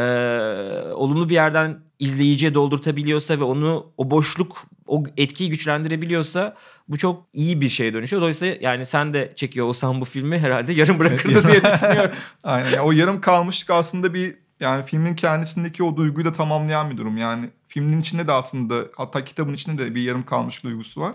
olumlu 0.94 1.30
bir 1.30 1.34
yerden 1.34 1.80
izleyiciye 2.00 2.54
doldurtabiliyorsa 2.54 3.40
ve 3.40 3.44
onu 3.44 3.94
o 3.98 4.12
boşluk, 4.12 4.66
o 4.88 5.04
etkiyi 5.18 5.50
güçlendirebiliyorsa 5.50 6.56
bu 6.88 6.98
çok 6.98 7.26
iyi 7.34 7.62
bir 7.62 7.70
şeye 7.70 7.94
dönüşüyor. 7.94 8.22
Dolayısıyla 8.22 8.56
yani 8.62 8.86
sen 8.86 9.14
de 9.14 9.34
çekiyor 9.36 9.68
olsan 9.68 10.02
bu 10.02 10.06
filmi 10.06 10.40
herhalde 10.40 10.74
yarım 10.74 11.00
bırakırdı 11.00 11.48
diye 11.48 11.64
düşünüyorum. 11.64 12.12
Aynen. 12.44 12.72
Yani 12.72 12.82
o 12.82 12.92
yarım 12.92 13.22
kalmışlık 13.22 13.70
aslında 13.70 14.14
bir 14.14 14.43
yani 14.60 14.86
filmin 14.86 15.16
kendisindeki 15.16 15.84
o 15.84 15.98
duyguyu 15.98 16.26
da 16.26 16.32
tamamlayan 16.32 16.92
bir 16.92 16.98
durum. 16.98 17.18
Yani 17.18 17.50
filmin 17.68 18.02
içinde 18.02 18.28
de 18.28 18.32
aslında 18.32 18.86
hatta 18.96 19.24
kitabın 19.24 19.54
içinde 19.54 19.86
de 19.86 19.96
bir 19.96 20.02
yarım 20.02 20.26
kalmış 20.26 20.64
duygusu 20.64 21.02
var. 21.02 21.14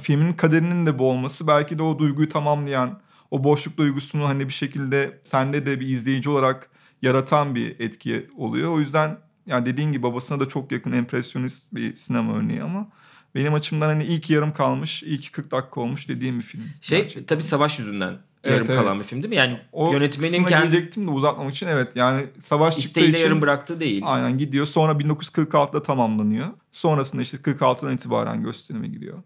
Filmin 0.00 0.32
kaderinin 0.32 0.86
de 0.86 0.98
bu 0.98 1.10
olması 1.10 1.46
belki 1.46 1.78
de 1.78 1.82
o 1.82 1.98
duyguyu 1.98 2.28
tamamlayan, 2.28 3.00
o 3.30 3.44
boşluk 3.44 3.76
duygusunu 3.76 4.28
hani 4.28 4.48
bir 4.48 4.52
şekilde 4.52 5.20
sende 5.22 5.66
de 5.66 5.80
bir 5.80 5.88
izleyici 5.88 6.30
olarak 6.30 6.70
yaratan 7.02 7.54
bir 7.54 7.80
etki 7.80 8.30
oluyor. 8.36 8.72
O 8.72 8.80
yüzden 8.80 9.18
yani 9.46 9.66
dediğin 9.66 9.92
gibi 9.92 10.02
babasına 10.02 10.40
da 10.40 10.48
çok 10.48 10.72
yakın 10.72 10.92
empresyonist 10.92 11.74
bir 11.74 11.94
sinema 11.94 12.36
örneği 12.36 12.62
ama 12.62 12.88
benim 13.34 13.54
açımdan 13.54 13.86
hani 13.86 14.04
ilk 14.04 14.30
yarım 14.30 14.52
kalmış, 14.52 15.02
ilk 15.02 15.32
40 15.32 15.50
dakika 15.50 15.80
olmuş 15.80 16.08
dediğim 16.08 16.38
bir 16.38 16.44
film. 16.44 16.64
Şey 16.80 16.98
gerçekten. 17.00 17.26
tabii 17.26 17.42
savaş 17.42 17.78
yüzünden 17.78 18.18
Evet, 18.44 18.54
yarım 18.54 18.66
kalan 18.66 18.96
evet. 18.96 19.04
bir 19.04 19.08
film 19.08 19.22
değil 19.22 19.30
mi? 19.30 19.36
Yani 19.36 19.60
o 19.72 19.92
yönetmenin 19.92 20.44
kendi 20.44 20.70
gelecektim 20.70 21.06
de 21.06 21.10
uzatmamak 21.10 21.54
için 21.54 21.66
evet 21.66 21.96
yani 21.96 22.26
savaş 22.38 22.74
çıktığı 22.74 22.88
isteğiyle 22.88 23.16
için 23.16 23.24
yarım 23.26 23.42
bıraktığı 23.42 23.80
değil. 23.80 24.02
aynen 24.04 24.38
gidiyor. 24.38 24.66
Sonra 24.66 24.92
1946'da 24.92 25.82
tamamlanıyor. 25.82 26.46
Sonrasında 26.72 27.22
işte 27.22 27.36
46'dan 27.36 27.94
itibaren 27.94 28.42
gösterime 28.42 28.88
giriyor. 28.88 29.22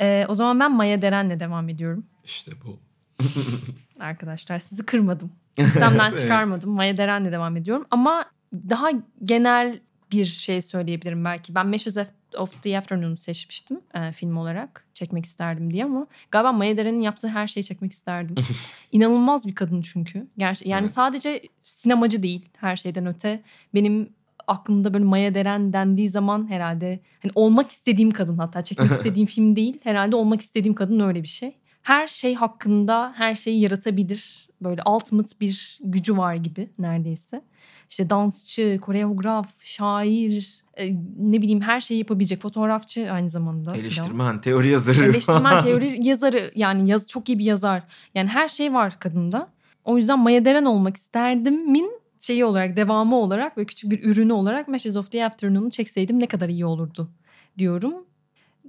Ee, 0.00 0.26
o 0.28 0.34
zaman 0.34 0.60
ben 0.60 0.72
Maya 0.72 1.02
Deren'le 1.02 1.40
devam 1.40 1.68
ediyorum. 1.68 2.06
İşte 2.24 2.52
bu. 2.64 2.80
Arkadaşlar 4.00 4.58
sizi 4.58 4.86
kırmadım. 4.86 5.32
Listemden 5.58 6.08
Evet. 6.08 6.20
çıkarmadım. 6.20 6.70
Maya 6.70 6.96
Deren'le 6.96 7.32
devam 7.32 7.56
ediyorum. 7.56 7.86
Ama 7.90 8.24
daha 8.52 8.90
genel 9.24 9.80
bir 10.12 10.24
şey 10.24 10.62
söyleyebilirim 10.62 11.24
belki. 11.24 11.54
Ben 11.54 11.66
Meshes 11.66 11.96
of 12.38 12.62
the 12.62 12.78
Afternoon'u 12.78 13.16
seçmiştim 13.16 13.80
e, 13.94 14.12
film 14.12 14.36
olarak. 14.36 14.86
Çekmek 14.94 15.24
isterdim 15.24 15.72
diye 15.72 15.84
ama 15.84 16.06
galiba 16.30 16.52
Maya 16.52 16.76
Deren'in 16.76 17.00
yaptığı 17.00 17.28
her 17.28 17.48
şeyi 17.48 17.64
çekmek 17.64 17.92
isterdim. 17.92 18.34
İnanılmaz 18.92 19.46
bir 19.46 19.54
kadın 19.54 19.82
çünkü. 19.82 20.26
Gerçi 20.38 20.68
yani 20.68 20.84
Evet. 20.84 20.92
sadece 20.92 21.42
sinemacı 21.62 22.22
değil 22.22 22.48
her 22.56 22.76
şeyden 22.76 23.06
öte. 23.06 23.42
Benim 23.74 24.12
aklımda 24.46 24.94
böyle 24.94 25.04
Maya 25.04 25.34
Deren 25.34 25.72
dendiği 25.72 26.08
zaman 26.08 26.50
herhalde 26.50 27.00
hani 27.22 27.32
olmak 27.34 27.70
istediğim 27.70 28.10
kadın 28.10 28.38
hatta 28.38 28.64
çekmek 28.64 28.90
istediğim 28.92 29.26
film 29.26 29.56
değil. 29.56 29.80
Herhalde 29.82 30.16
olmak 30.16 30.40
istediğim 30.40 30.74
kadın 30.74 31.00
öyle 31.00 31.22
bir 31.22 31.28
şey. 31.28 31.56
Her 31.82 32.06
şey 32.08 32.34
hakkında 32.34 33.12
her 33.16 33.34
şeyi 33.34 33.60
yaratabilir. 33.60 34.49
Böyle 34.62 34.82
ultimate 34.82 35.40
bir 35.40 35.78
gücü 35.84 36.16
var 36.16 36.34
gibi 36.34 36.70
neredeyse. 36.78 37.42
İşte 37.90 38.10
dansçı, 38.10 38.78
koreograf, 38.82 39.48
şair, 39.62 40.62
e, 40.78 40.92
ne 41.18 41.42
bileyim 41.42 41.60
her 41.60 41.80
şeyi 41.80 41.98
yapabilecek 41.98 42.40
fotoğrafçı 42.40 43.12
aynı 43.12 43.28
zamanda. 43.28 43.76
Eleştirmen, 43.76 44.40
teori 44.40 44.68
yazarı. 44.68 45.04
Eleştirmen, 45.04 45.62
teori 45.62 46.08
yazarı 46.08 46.52
yani 46.54 46.90
yaz, 46.90 47.08
çok 47.08 47.28
iyi 47.28 47.38
bir 47.38 47.44
yazar. 47.44 47.82
Yani 48.14 48.28
her 48.28 48.48
şey 48.48 48.72
var 48.72 48.98
kadında. 48.98 49.48
O 49.84 49.96
yüzden 49.96 50.18
Maya 50.18 50.44
Deren 50.44 50.64
olmak 50.64 50.96
isterdimin 50.96 52.00
şeyi 52.20 52.44
olarak, 52.44 52.76
devamı 52.76 53.16
olarak 53.16 53.58
ve 53.58 53.64
küçük 53.64 53.90
bir 53.90 54.04
ürünü 54.04 54.32
olarak 54.32 54.68
Meshes 54.68 54.96
of 54.96 55.10
the 55.10 55.24
Afternoon'u 55.24 55.70
çekseydim 55.70 56.20
ne 56.20 56.26
kadar 56.26 56.48
iyi 56.48 56.66
olurdu 56.66 57.10
diyorum. 57.58 57.94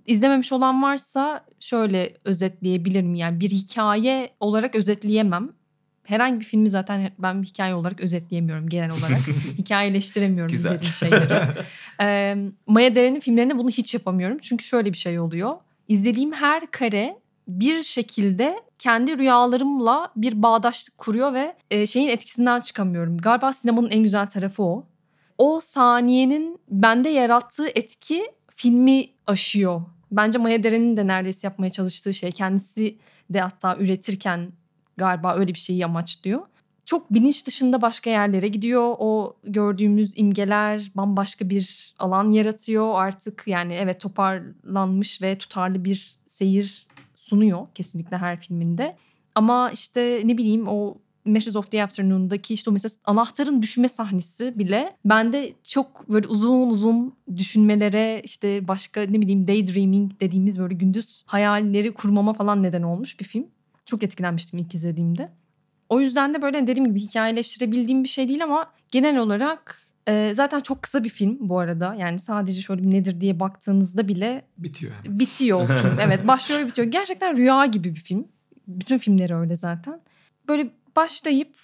İzlememiş 0.06 0.52
olan 0.52 0.84
varsa 0.84 1.46
şöyle 1.60 2.18
özetleyebilirim. 2.24 3.16
Yani 3.16 3.40
bir 3.40 3.50
hikaye 3.50 4.30
olarak 4.40 4.76
özetleyemem. 4.76 5.50
Herhangi 6.04 6.40
bir 6.40 6.46
filmi 6.46 6.70
zaten 6.70 7.12
ben 7.20 7.42
bir 7.42 7.48
hikaye 7.48 7.76
olarak 7.76 8.02
özetleyemiyorum 8.02 8.70
genel 8.70 8.92
olarak. 8.92 9.20
Hikayeleştiremiyorum 9.58 10.56
izlediğim 10.56 10.94
şeyleri. 10.94 11.34
Ee, 12.02 12.38
Maya 12.68 12.96
Deren'in 12.96 13.20
filmlerinde 13.20 13.58
bunu 13.58 13.70
hiç 13.70 13.94
yapamıyorum. 13.94 14.38
Çünkü 14.42 14.66
şöyle 14.66 14.94
bir 14.94 14.98
şey 14.98 15.20
oluyor. 15.20 15.56
İzlediğim 15.88 16.32
her 16.32 16.72
kare 16.72 17.18
bir 17.48 17.84
şekilde 17.84 18.60
kendi 18.80 19.18
rüyalarımla 19.18 20.12
bir 20.16 20.42
bağdaşlık 20.42 20.98
kuruyor 20.98 21.34
ve 21.34 21.56
e, 21.72 21.86
şeyin 21.88 22.10
etkisinden 22.10 22.60
çıkamıyorum. 22.60 23.18
Galiba 23.18 23.54
sinemanın 23.54 23.90
en 23.90 24.04
güzel 24.04 24.30
tarafı 24.30 24.64
o. 24.64 24.86
O 25.38 25.60
saniyenin 25.60 26.60
bende 26.70 27.10
yarattığı 27.10 27.68
etki 27.68 28.32
filmi 28.56 29.08
aşıyor. 29.28 29.82
Bence 30.12 30.40
Maya 30.40 30.64
Deren'in 30.64 30.98
de 30.98 31.08
neredeyse 31.08 31.48
yapmaya 31.48 31.70
çalıştığı 31.70 32.14
şey 32.14 32.32
kendisi 32.32 32.98
de 33.30 33.42
hatta 33.42 33.78
üretirken 33.78 34.52
galiba 34.98 35.36
öyle 35.36 35.54
bir 35.54 35.60
şeyi 35.60 35.86
amaçlıyor. 35.86 36.42
Çok 36.86 37.14
bilinç 37.14 37.48
dışında 37.48 37.82
başka 37.82 38.10
yerlere 38.10 38.48
gidiyor. 38.48 38.96
O 39.00 39.38
gördüğümüz 39.44 40.14
imgeler 40.16 40.92
bambaşka 40.96 41.50
bir 41.50 41.94
alan 42.00 42.32
yaratıyor. 42.32 42.94
Artık 42.96 43.44
yani 43.46 43.74
evet 43.74 44.00
toparlanmış 44.02 45.22
ve 45.22 45.38
tutarlı 45.38 45.86
bir 45.86 46.16
seyir 46.26 46.88
sunuyor 47.16 47.68
kesinlikle 47.76 48.18
her 48.18 48.40
filminde. 48.40 48.96
Ama 49.36 49.72
işte 49.72 50.22
ne 50.26 50.38
bileyim 50.38 50.68
o 50.68 50.98
Meshes 51.26 51.56
of 51.56 51.72
the 51.72 51.84
Afternoon'daki 51.84 52.54
işte 52.54 52.70
o 52.70 52.74
mesela 52.74 52.92
anahtarın 53.06 53.62
düşme 53.62 53.90
sahnesi 53.90 54.60
bile 54.60 54.96
bende 55.06 55.54
çok 55.64 56.10
böyle 56.10 56.28
uzun 56.28 56.70
uzun 56.70 57.16
düşünmelere 57.38 58.22
işte 58.24 58.68
başka 58.68 59.02
ne 59.02 59.22
bileyim 59.22 59.48
daydreaming 59.48 60.12
dediğimiz 60.22 60.60
böyle 60.60 60.74
gündüz 60.74 61.24
hayalleri 61.26 61.94
kurmama 61.94 62.34
falan 62.34 62.64
neden 62.64 62.82
olmuş 62.82 63.20
bir 63.20 63.26
film. 63.26 63.46
Çok 63.86 64.04
etkilenmiştim 64.04 64.60
ilk 64.60 64.76
izlediğimde. 64.76 65.32
O 65.90 66.02
yüzden 66.02 66.34
de 66.34 66.42
böyle 66.42 66.68
dediğim 66.68 66.90
gibi 66.90 67.00
hikayeleştirebildiğim 67.00 68.04
bir 68.04 68.10
şey 68.10 68.30
değil 68.30 68.44
ama 68.44 68.72
genel 68.92 69.18
olarak 69.18 69.82
e, 70.08 70.32
zaten 70.36 70.60
çok 70.60 70.82
kısa 70.82 71.04
bir 71.04 71.10
film 71.10 71.38
bu 71.40 71.60
arada. 71.60 71.96
Yani 71.96 72.20
sadece 72.20 72.62
şöyle 72.62 72.84
bir 72.84 72.92
nedir 72.92 73.22
diye 73.22 73.40
baktığınızda 73.40 74.08
bile 74.08 74.46
Bitiyor. 74.58 74.92
yani. 75.06 75.20
bitiyor 75.20 75.62
o 75.62 75.66
film. 75.66 76.00
Evet 76.00 76.28
başlıyor 76.28 76.68
bitiyor. 76.68 76.88
Gerçekten 76.88 77.38
rüya 77.38 77.66
gibi 77.66 77.96
bir 77.96 78.00
film. 78.00 78.28
Bütün 78.68 78.98
filmleri 78.98 79.36
öyle 79.36 79.56
zaten. 79.56 80.02
Böyle 80.48 80.70
başlayıp 80.96 81.56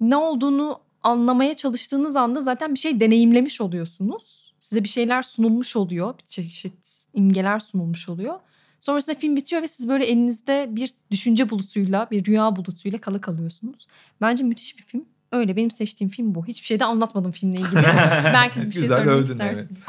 ne 0.00 0.16
olduğunu 0.16 0.80
anlamaya 1.02 1.54
çalıştığınız 1.54 2.16
anda 2.16 2.42
zaten 2.42 2.74
bir 2.74 2.78
şey 2.78 3.00
deneyimlemiş 3.00 3.60
oluyorsunuz. 3.60 4.54
Size 4.60 4.84
bir 4.84 4.88
şeyler 4.88 5.22
sunulmuş 5.22 5.76
oluyor. 5.76 6.14
Bir 6.18 6.26
çeşit 6.26 7.06
imgeler 7.14 7.58
sunulmuş 7.58 8.08
oluyor. 8.08 8.34
Sonrasında 8.80 9.16
film 9.16 9.36
bitiyor 9.36 9.62
ve 9.62 9.68
siz 9.68 9.88
böyle 9.88 10.06
elinizde 10.06 10.68
bir 10.70 10.90
düşünce 11.10 11.50
bulutuyla, 11.50 12.08
bir 12.10 12.24
rüya 12.24 12.56
bulutuyla 12.56 13.00
kala 13.00 13.20
kalıyorsunuz. 13.20 13.86
Bence 14.20 14.44
müthiş 14.44 14.78
bir 14.78 14.82
film. 14.82 15.04
öyle 15.32 15.56
benim 15.56 15.70
seçtiğim 15.70 16.10
film 16.10 16.34
bu. 16.34 16.46
Hiçbir 16.46 16.66
şey 16.66 16.80
de 16.80 16.84
anlatmadım 16.84 17.32
filmle 17.32 17.60
ilgili. 17.60 17.82
Belki 18.24 18.54
siz 18.54 18.66
bir 18.66 18.72
şey 18.72 18.82
Güzel 18.82 18.96
söylemek 18.96 19.22
övdün, 19.22 19.32
istersiniz. 19.32 19.84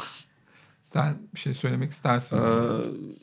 Sen 0.84 1.14
bir 1.34 1.40
şey 1.40 1.54
söylemek 1.54 1.90
istersin. 1.90 2.36
Ee, 2.36 2.40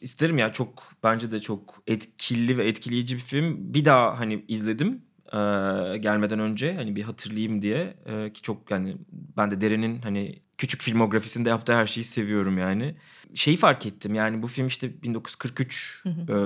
isterim 0.01 0.37
ya 0.37 0.51
çok 0.51 0.93
bence 1.03 1.31
de 1.31 1.41
çok 1.41 1.83
etkili 1.87 2.57
ve 2.57 2.67
etkileyici 2.67 3.15
bir 3.15 3.21
film. 3.21 3.73
Bir 3.73 3.85
daha 3.85 4.19
hani 4.19 4.45
izledim 4.47 5.01
ee, 5.33 5.97
gelmeden 5.97 6.39
önce 6.39 6.75
hani 6.75 6.95
bir 6.95 7.03
hatırlayayım 7.03 7.61
diye 7.61 7.93
Ee, 8.05 8.33
ki 8.33 8.41
çok 8.41 8.71
yani 8.71 8.97
ben 9.39 9.51
de 9.51 9.61
Deren'in 9.61 10.01
hani 10.01 10.39
küçük 10.57 10.81
filmografisinde 10.81 11.49
yaptığı 11.49 11.73
her 11.73 11.87
şeyi 11.87 12.03
seviyorum 12.03 12.57
yani. 12.57 12.95
Şeyi 13.35 13.57
fark 13.57 13.85
ettim 13.85 14.15
yani 14.15 14.41
bu 14.41 14.47
film 14.47 14.67
işte 14.67 15.03
1943 15.03 16.03
Hı 16.03 16.09
e, 16.09 16.37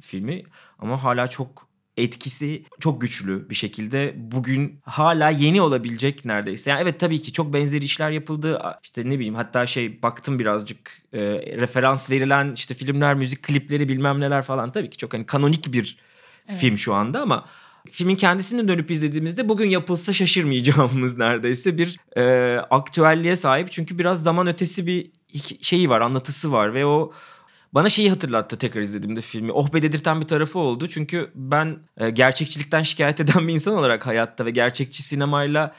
filmi 0.00 0.42
ama 0.78 1.04
hala 1.04 1.26
çok 1.30 1.70
etkisi 1.96 2.64
çok 2.80 3.00
güçlü 3.00 3.50
bir 3.50 3.54
şekilde 3.54 4.14
bugün 4.16 4.80
hala 4.84 5.30
yeni 5.30 5.62
olabilecek 5.62 6.24
neredeyse. 6.24 6.70
Yani 6.70 6.80
evet 6.82 7.00
tabii 7.00 7.20
ki 7.20 7.32
çok 7.32 7.52
benzeri 7.52 7.84
işler 7.84 8.10
yapıldı. 8.10 8.62
İşte 8.82 9.04
ne 9.04 9.14
bileyim 9.14 9.34
hatta 9.34 9.66
şey 9.66 10.02
baktım 10.02 10.38
birazcık 10.38 11.02
e, 11.12 11.20
referans 11.60 12.10
verilen 12.10 12.52
işte 12.52 12.74
filmler, 12.74 13.14
müzik 13.14 13.42
klipleri 13.42 13.88
bilmem 13.88 14.20
neler 14.20 14.42
falan 14.42 14.72
tabii 14.72 14.90
ki 14.90 14.96
çok 14.96 15.14
hani 15.14 15.26
kanonik 15.26 15.72
bir 15.72 15.98
Evet. 16.48 16.60
film 16.60 16.78
şu 16.78 16.94
anda 16.94 17.20
ama 17.22 17.44
filmin 17.90 18.16
kendisini 18.16 18.68
dönüp 18.68 18.90
izlediğimizde 18.90 19.48
bugün 19.48 19.68
yapılsa 19.68 20.12
şaşırmayacağımız 20.12 21.18
neredeyse 21.18 21.78
bir 21.78 21.98
e, 22.16 22.56
aktüelliğe 22.70 23.36
sahip. 23.36 23.72
Çünkü 23.72 23.98
biraz 23.98 24.22
zaman 24.22 24.46
ötesi 24.46 24.86
bir 24.86 25.10
şeyi 25.60 25.90
var, 25.90 26.00
anlatısı 26.00 26.52
var 26.52 26.74
ve 26.74 26.86
o 26.86 27.12
bana 27.72 27.88
şeyi 27.88 28.10
hatırlattı 28.10 28.58
tekrar 28.58 28.80
izlediğimde 28.80 29.20
filmi. 29.20 29.52
Oh 29.52 29.72
be 29.72 29.82
dedirten 29.82 30.20
bir 30.20 30.26
tarafı 30.26 30.58
oldu. 30.58 30.88
Çünkü 30.88 31.30
ben 31.34 31.78
e, 31.96 32.10
gerçekçilikten 32.10 32.82
şikayet 32.82 33.20
eden 33.20 33.48
bir 33.48 33.54
insan 33.54 33.74
olarak 33.74 34.06
hayatta 34.06 34.46
ve 34.46 34.50
gerçekçi 34.50 35.02
sinemayla 35.02 35.74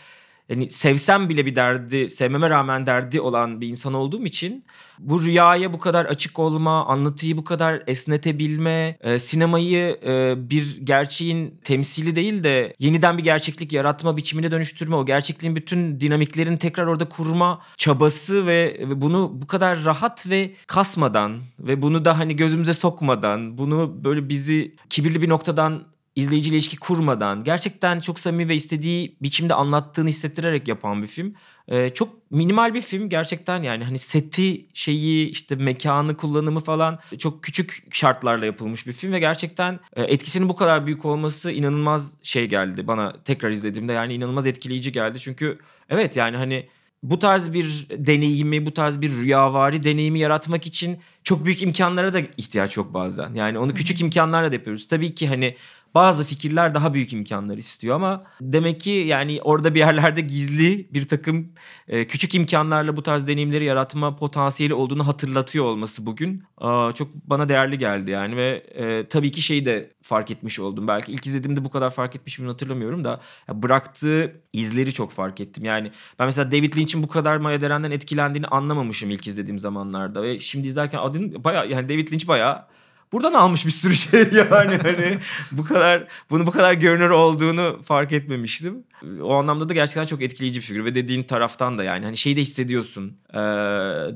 yani 0.49 0.69
sevsem 0.69 1.29
bile 1.29 1.45
bir 1.45 1.55
derdi, 1.55 2.09
sevmeme 2.09 2.49
rağmen 2.49 2.85
derdi 2.85 3.21
olan 3.21 3.61
bir 3.61 3.67
insan 3.67 3.93
olduğum 3.93 4.25
için 4.25 4.65
bu 4.99 5.23
rüyaya 5.23 5.73
bu 5.73 5.79
kadar 5.79 6.05
açık 6.05 6.39
olma, 6.39 6.85
anlatıyı 6.85 7.37
bu 7.37 7.43
kadar 7.43 7.83
esnetebilme, 7.87 8.97
e, 9.01 9.19
sinemayı 9.19 9.99
e, 10.05 10.33
bir 10.49 10.77
gerçeğin 10.77 11.59
temsili 11.63 12.15
değil 12.15 12.43
de 12.43 12.75
yeniden 12.79 13.17
bir 13.17 13.23
gerçeklik 13.23 13.73
yaratma 13.73 14.17
biçimine 14.17 14.51
dönüştürme, 14.51 14.95
o 14.95 15.05
gerçekliğin 15.05 15.55
bütün 15.55 15.99
dinamiklerini 15.99 16.57
tekrar 16.57 16.87
orada 16.87 17.09
kurma 17.09 17.61
çabası 17.77 18.47
ve, 18.47 18.77
ve 18.79 19.01
bunu 19.01 19.41
bu 19.41 19.47
kadar 19.47 19.85
rahat 19.85 20.29
ve 20.29 20.51
kasmadan 20.67 21.37
ve 21.59 21.81
bunu 21.81 22.05
da 22.05 22.19
hani 22.19 22.35
gözümüze 22.35 22.73
sokmadan, 22.73 23.57
bunu 23.57 24.03
böyle 24.03 24.29
bizi 24.29 24.75
kibirli 24.89 25.21
bir 25.21 25.29
noktadan 25.29 25.90
izleyiciyle 26.15 26.57
ilişki 26.57 26.77
kurmadan 26.77 27.43
gerçekten 27.43 27.99
çok 27.99 28.19
samimi 28.19 28.49
ve 28.49 28.55
istediği 28.55 29.15
biçimde 29.21 29.53
anlattığını 29.53 30.09
hissettirerek 30.09 30.67
yapan 30.67 31.01
bir 31.01 31.07
film. 31.07 31.35
Ee, 31.67 31.89
çok 31.93 32.31
minimal 32.31 32.73
bir 32.73 32.81
film 32.81 33.09
gerçekten 33.09 33.63
yani 33.63 33.83
hani 33.83 33.99
seti 33.99 34.65
şeyi 34.73 35.29
işte 35.29 35.55
mekanı 35.55 36.17
kullanımı 36.17 36.59
falan 36.59 36.99
çok 37.17 37.43
küçük 37.43 37.87
şartlarla 37.91 38.45
yapılmış 38.45 38.87
bir 38.87 38.93
film 38.93 39.11
ve 39.11 39.19
gerçekten 39.19 39.79
e, 39.95 40.03
etkisinin 40.03 40.49
bu 40.49 40.55
kadar 40.55 40.85
büyük 40.85 41.05
olması 41.05 41.51
inanılmaz 41.51 42.17
şey 42.23 42.45
geldi 42.45 42.87
bana 42.87 43.13
tekrar 43.25 43.49
izlediğimde 43.49 43.93
yani 43.93 44.13
inanılmaz 44.13 44.47
etkileyici 44.47 44.91
geldi 44.91 45.19
çünkü 45.19 45.59
evet 45.89 46.15
yani 46.15 46.37
hani 46.37 46.67
bu 47.03 47.19
tarz 47.19 47.53
bir 47.53 47.87
deneyimi, 47.89 48.65
bu 48.65 48.73
tarz 48.73 49.01
bir 49.01 49.11
rüyavari 49.11 49.83
deneyimi 49.83 50.19
yaratmak 50.19 50.67
için 50.67 50.99
çok 51.23 51.45
büyük 51.45 51.61
imkanlara 51.61 52.13
da 52.13 52.19
ihtiyaç 52.37 52.77
yok 52.77 52.93
bazen. 52.93 53.33
Yani 53.33 53.59
onu 53.59 53.73
küçük 53.73 54.01
imkanlarla 54.01 54.51
da 54.51 54.55
yapıyoruz. 54.55 54.87
Tabii 54.87 55.15
ki 55.15 55.27
hani 55.27 55.55
bazı 55.95 56.25
fikirler 56.25 56.75
daha 56.75 56.93
büyük 56.93 57.13
imkanlar 57.13 57.57
istiyor 57.57 57.95
ama 57.95 58.23
demek 58.41 58.79
ki 58.79 58.89
yani 58.89 59.39
orada 59.43 59.75
bir 59.75 59.79
yerlerde 59.79 60.21
gizli 60.21 60.93
bir 60.93 61.07
takım 61.07 61.51
e, 61.87 62.07
küçük 62.07 62.35
imkanlarla 62.35 62.97
bu 62.97 63.03
tarz 63.03 63.27
deneyimleri 63.27 63.65
yaratma 63.65 64.15
potansiyeli 64.15 64.73
olduğunu 64.73 65.07
hatırlatıyor 65.07 65.65
olması 65.65 66.05
bugün 66.05 66.43
aa, 66.57 66.91
çok 66.91 67.13
bana 67.13 67.49
değerli 67.49 67.77
geldi 67.77 68.11
yani 68.11 68.37
ve 68.37 68.63
e, 68.73 69.07
tabii 69.09 69.31
ki 69.31 69.41
şeyi 69.41 69.65
de 69.65 69.93
fark 70.01 70.31
etmiş 70.31 70.59
oldum. 70.59 70.87
Belki 70.87 71.11
ilk 71.11 71.27
izlediğimde 71.27 71.65
bu 71.65 71.69
kadar 71.69 71.91
fark 71.91 72.15
etmişim 72.15 72.47
hatırlamıyorum 72.47 73.03
da 73.03 73.21
bıraktığı 73.53 74.41
izleri 74.53 74.93
çok 74.93 75.11
fark 75.11 75.41
ettim. 75.41 75.65
Yani 75.65 75.91
ben 76.19 76.27
mesela 76.27 76.51
David 76.51 76.77
Lynch'in 76.77 77.03
bu 77.03 77.07
kadar 77.07 77.37
Maya 77.37 77.61
Deren'den 77.61 77.91
etkilendiğini 77.91 78.47
anlamamışım 78.47 79.09
ilk 79.09 79.27
izlediğim 79.27 79.59
zamanlarda 79.59 80.23
ve 80.23 80.39
şimdi 80.39 80.67
izlerken 80.67 80.99
adını 80.99 81.43
bayağı 81.43 81.69
yani 81.69 81.89
David 81.89 82.11
Lynch 82.11 82.27
bayağı 82.27 82.65
buradan 83.11 83.33
almış 83.33 83.65
bir 83.65 83.71
sürü 83.71 83.95
şey 83.95 84.19
yani 84.51 84.77
hani 84.77 85.19
bu 85.51 85.63
kadar 85.63 86.07
bunu 86.29 86.47
bu 86.47 86.51
kadar 86.51 86.73
görünür 86.73 87.09
olduğunu 87.09 87.79
fark 87.83 88.11
etmemiştim. 88.11 88.83
O 89.21 89.33
anlamda 89.33 89.69
da 89.69 89.73
gerçekten 89.73 90.05
çok 90.05 90.21
etkileyici 90.21 90.59
bir 90.59 90.65
figür 90.65 90.85
ve 90.85 90.95
dediğin 90.95 91.23
taraftan 91.23 91.77
da 91.77 91.83
yani 91.83 92.05
hani 92.05 92.17
şeyi 92.17 92.37
de 92.37 92.41
hissediyorsun. 92.41 93.17
Ee, 93.29 93.37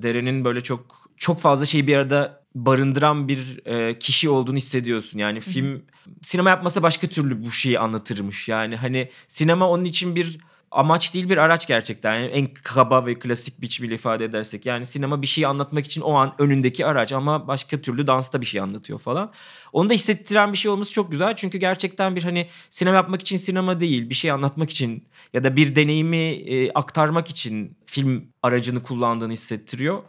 Deren'in 0.01 0.45
böyle 0.45 0.62
çok 0.62 1.10
çok 1.17 1.39
fazla 1.41 1.65
şeyi 1.65 1.88
bir 1.88 1.95
arada 1.97 2.41
barındıran 2.55 3.27
bir 3.27 3.65
e, 3.65 3.99
kişi 3.99 4.29
olduğunu 4.29 4.58
hissediyorsun. 4.58 5.19
Yani 5.19 5.41
film 5.41 5.81
sinema 6.21 6.49
yapmasa 6.49 6.84
başka 6.84 7.08
türlü 7.08 7.45
bu 7.45 7.51
şeyi 7.51 7.79
anlatırmış. 7.79 8.49
Yani 8.49 8.75
hani 8.75 9.10
sinema 9.27 9.69
onun 9.69 9.84
için 9.84 10.15
bir 10.15 10.39
amaç 10.75 11.13
değil 11.13 11.29
bir 11.29 11.38
araç 11.38 11.67
gerçekten. 11.67 12.15
Yani 12.15 12.25
en 12.25 12.47
kaba 12.63 13.05
ve 13.05 13.19
klasik 13.19 13.61
biçimiyle 13.61 13.95
ifade 13.95 14.25
edersek. 14.25 14.65
Yani 14.65 14.85
sinema 14.85 15.21
bir 15.21 15.27
şeyi 15.27 15.47
anlatmak 15.47 15.85
için 15.85 16.01
o 16.01 16.13
an 16.13 16.35
önündeki 16.39 16.85
araç 16.85 17.11
ama 17.13 17.47
başka 17.47 17.81
türlü 17.81 18.07
dansta 18.07 18.41
bir 18.41 18.45
şey 18.45 18.61
anlatıyor 18.61 18.99
falan. 18.99 19.31
Onu 19.73 19.89
da 19.89 19.93
hissettiren 19.93 20.53
bir 20.53 20.57
şey 20.57 20.71
olması 20.71 20.93
çok 20.93 21.11
güzel. 21.11 21.35
Çünkü 21.35 21.57
gerçekten 21.57 22.15
bir 22.15 22.23
hani 22.23 22.47
sinema 22.69 22.95
yapmak 22.95 23.21
için 23.21 23.38
sinema 23.38 23.79
değil, 23.79 24.09
bir 24.09 24.15
şey 24.15 24.31
anlatmak 24.31 24.69
için 24.69 25.07
ya 25.33 25.43
da 25.43 25.55
bir 25.55 25.75
deneyimi 25.75 26.17
e, 26.17 26.71
aktarmak 26.71 27.29
için 27.29 27.77
film 27.85 28.23
aracını 28.43 28.83
kullandığını 28.83 29.33
hissettiriyor. 29.33 30.03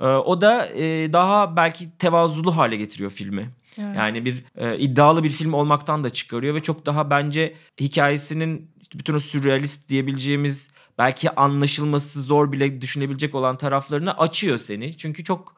E, 0.00 0.06
o 0.06 0.40
da 0.40 0.66
e, 0.66 1.12
daha 1.12 1.56
belki 1.56 1.98
tevazulu 1.98 2.56
hale 2.56 2.76
getiriyor 2.76 3.10
filmi. 3.10 3.50
Evet. 3.78 3.96
Yani 3.96 4.24
bir 4.24 4.44
e, 4.56 4.78
iddialı 4.78 5.24
bir 5.24 5.30
film 5.30 5.54
olmaktan 5.54 6.04
da 6.04 6.10
çıkarıyor 6.10 6.54
ve 6.54 6.62
çok 6.62 6.86
daha 6.86 7.10
bence 7.10 7.54
hikayesinin 7.80 8.72
bütün 8.98 9.14
o 9.14 9.18
sürrealist 9.18 9.88
diyebileceğimiz 9.88 10.70
belki 10.98 11.30
anlaşılması 11.30 12.22
zor 12.22 12.52
bile 12.52 12.80
düşünebilecek 12.80 13.34
olan 13.34 13.56
taraflarını 13.56 14.18
açıyor 14.18 14.58
seni. 14.58 14.96
Çünkü 14.96 15.24
çok 15.24 15.54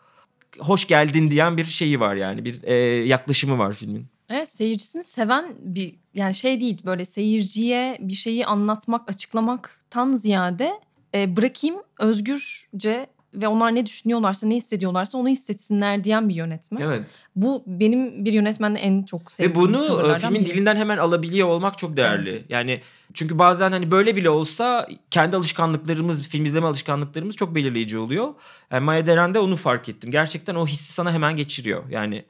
hoş 0.58 0.86
geldin 0.86 1.30
diyen 1.30 1.56
bir 1.56 1.64
şeyi 1.64 2.00
var 2.00 2.14
yani 2.14 2.44
bir 2.44 2.62
e, 2.62 2.74
yaklaşımı 3.04 3.58
var 3.58 3.72
filmin. 3.72 4.06
Evet 4.30 4.52
seyircisini 4.52 5.04
seven 5.04 5.56
bir 5.60 5.94
yani 6.14 6.34
şey 6.34 6.60
değil 6.60 6.78
böyle 6.84 7.06
seyirciye 7.06 7.96
bir 8.00 8.14
şeyi 8.14 8.46
anlatmak, 8.46 9.10
açıklamaktan 9.10 10.12
ziyade 10.16 10.72
e, 11.14 11.36
bırakayım 11.36 11.76
özgürce 11.98 13.06
ve 13.34 13.48
onlar 13.48 13.74
ne 13.74 13.86
düşünüyorlarsa, 13.86 14.46
ne 14.46 14.54
hissediyorlarsa 14.56 15.18
onu 15.18 15.28
hissetsinler 15.28 16.04
diyen 16.04 16.28
bir 16.28 16.34
yönetmen. 16.34 16.80
Evet. 16.80 17.02
Bu 17.36 17.62
benim 17.66 18.24
bir 18.24 18.32
yönetmenle 18.32 18.78
en 18.78 19.02
çok 19.02 19.20
Ve 19.20 19.30
sevdiğim 19.30 19.54
bunu 19.54 20.12
e, 20.14 20.18
filmin 20.18 20.40
biri. 20.40 20.50
dilinden 20.50 20.76
hemen 20.76 20.98
alabiliyor 20.98 21.48
olmak 21.48 21.78
çok 21.78 21.96
değerli. 21.96 22.44
Yani 22.48 22.80
çünkü 23.14 23.38
bazen 23.38 23.72
hani 23.72 23.90
böyle 23.90 24.16
bile 24.16 24.30
olsa 24.30 24.88
kendi 25.10 25.36
alışkanlıklarımız, 25.36 26.28
film 26.28 26.44
izleme 26.44 26.66
alışkanlıklarımız 26.66 27.36
çok 27.36 27.54
belirleyici 27.54 27.98
oluyor. 27.98 28.34
Yani 28.70 28.84
Maya 28.84 29.06
Deren'de 29.06 29.38
onu 29.38 29.56
fark 29.56 29.88
ettim. 29.88 30.10
Gerçekten 30.10 30.54
o 30.54 30.66
hissi 30.66 30.92
sana 30.92 31.12
hemen 31.12 31.36
geçiriyor. 31.36 31.82
Yani 31.90 32.24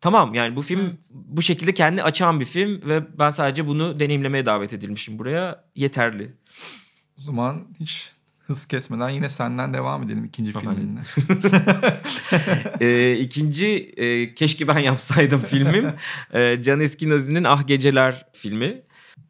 tamam 0.00 0.34
yani 0.34 0.56
bu 0.56 0.62
film 0.62 0.80
Evet. 0.80 0.94
bu 1.10 1.42
şekilde 1.42 1.74
kendi 1.74 2.02
açan 2.02 2.40
bir 2.40 2.44
film 2.44 2.80
ve 2.88 3.18
ben 3.18 3.30
sadece 3.30 3.66
bunu 3.66 4.00
deneyimlemeye 4.00 4.46
davet 4.46 4.72
edilmişim 4.72 5.18
buraya. 5.18 5.64
Yeterli. 5.76 6.32
O 7.18 7.22
zaman 7.22 7.60
hiç 7.80 8.12
hız 8.52 8.66
kesmeden 8.66 9.08
yine 9.08 9.28
senden 9.28 9.74
devam 9.74 10.02
edelim 10.02 10.24
ikinci 10.24 10.52
Tamam, 10.52 10.76
filminle. 10.76 11.00
ee, 12.80 13.18
ikinci 13.18 13.66
e, 13.96 14.34
keşke 14.34 14.68
ben 14.68 14.78
yapsaydım 14.78 15.40
filmim. 15.40 15.92
e, 16.32 16.62
Can 16.62 16.80
Eskinaz'ın 16.80 17.44
Ah 17.44 17.66
Geceler 17.66 18.26
filmi. 18.32 18.82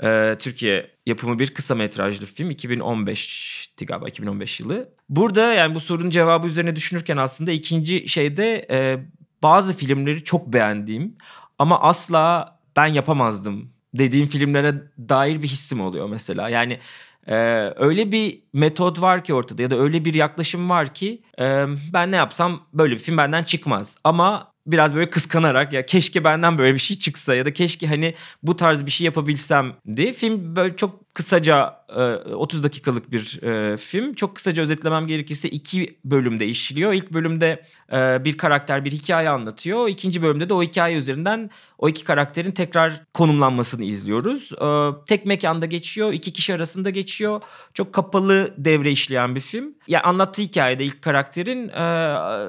Ee, 0.03 0.37
Türkiye 0.39 0.91
yapımı 1.07 1.39
bir 1.39 1.55
kısa 1.55 1.75
metrajlı 1.75 2.27
film 2.27 2.51
2015'ti 2.51 3.87
galiba 3.87 4.09
2015 4.09 4.61
yılı. 4.61 4.89
Burada 5.09 5.53
yani 5.53 5.75
bu 5.75 5.81
sorunun 5.81 6.11
cevabı 6.11 6.47
üzerine 6.47 6.77
düşünürken 6.77 7.17
aslında 7.17 7.53
ikinci 7.53 8.09
şeyde 8.09 8.67
e, 8.71 8.99
bazı 9.43 9.77
filmleri 9.77 10.25
çok 10.25 10.53
beğendiğim 10.53 11.17
ama 11.59 11.81
asla 11.81 12.59
ben 12.77 12.87
yapamazdım 12.87 13.73
dediğim 13.95 14.27
filmlere 14.27 14.75
dair 15.09 15.43
bir 15.43 15.49
hissim 15.49 15.81
oluyor 15.81 16.09
mesela. 16.09 16.49
Yani 16.49 16.79
e, 17.27 17.35
öyle 17.77 18.13
bir 18.13 18.43
metot 18.53 19.01
var 19.01 19.25
ki 19.25 19.35
ortada 19.35 19.63
ya 19.63 19.71
da 19.71 19.79
öyle 19.79 20.05
bir 20.05 20.15
yaklaşım 20.15 20.71
var 20.71 20.95
ki 20.95 21.23
e, 21.41 21.67
ben 21.93 22.13
ne 22.13 22.17
yapsam 22.17 22.67
böyle 22.73 22.95
bir 22.95 22.99
film 23.01 23.17
benden 23.17 23.45
çıkmaz. 23.45 23.97
Ama 24.05 24.53
biraz 24.67 24.95
böyle 24.95 25.11
kıskanarak 25.11 25.73
ya 25.73 25.87
keşke 25.87 26.25
benden 26.25 26.59
böyle 26.59 26.75
bir 26.75 26.79
şey 26.79 26.99
çıksa 26.99 27.35
ya 27.35 27.47
da 27.47 27.53
keşke 27.53 27.87
hani 27.87 28.15
bu 28.43 28.57
tarz 28.57 28.87
bir 28.87 28.91
şey 28.91 29.05
yapabilsem 29.05 29.73
diye 29.97 30.13
film 30.13 30.57
böyle 30.57 30.77
çok 30.77 31.02
kısaca 31.15 31.85
e, 31.97 32.03
30 32.35 32.65
dakikalık 32.65 33.13
bir 33.13 33.43
e, 33.43 33.77
film. 33.77 34.15
Çok 34.15 34.37
kısaca 34.37 34.63
özetlemem 34.63 35.07
gerekirse 35.07 35.49
iki 35.49 35.99
bölümde 36.05 36.47
işliyor. 36.47 36.93
İlk 36.93 37.13
bölümde 37.13 37.63
e, 37.93 38.25
bir 38.25 38.37
karakter 38.39 38.85
bir 38.85 38.93
hikaye 38.93 39.29
anlatıyor. 39.29 39.89
İkinci 39.89 40.23
bölümde 40.23 40.49
de 40.49 40.55
o 40.55 40.63
hikaye 40.63 40.97
üzerinden 40.97 41.51
o 41.79 41.89
iki 41.89 42.05
karakterin 42.05 42.51
tekrar 42.51 43.05
konumlanmasını 43.15 43.85
izliyoruz. 43.85 44.53
E, 44.53 44.69
tek 45.07 45.27
mekanda 45.27 45.67
geçiyor, 45.67 46.13
iki 46.13 46.33
kişi 46.33 46.55
arasında 46.55 46.91
geçiyor. 46.91 47.43
Çok 47.75 47.93
kapalı 47.93 48.55
devre 48.59 48.91
işleyen 48.91 49.35
bir 49.35 49.41
film. 49.41 49.75
Yani 49.89 50.03
anlattığı 50.03 50.43
hikayede 50.43 50.85
ilk 50.85 51.03
karakterin 51.03 51.69
e, 51.69 51.85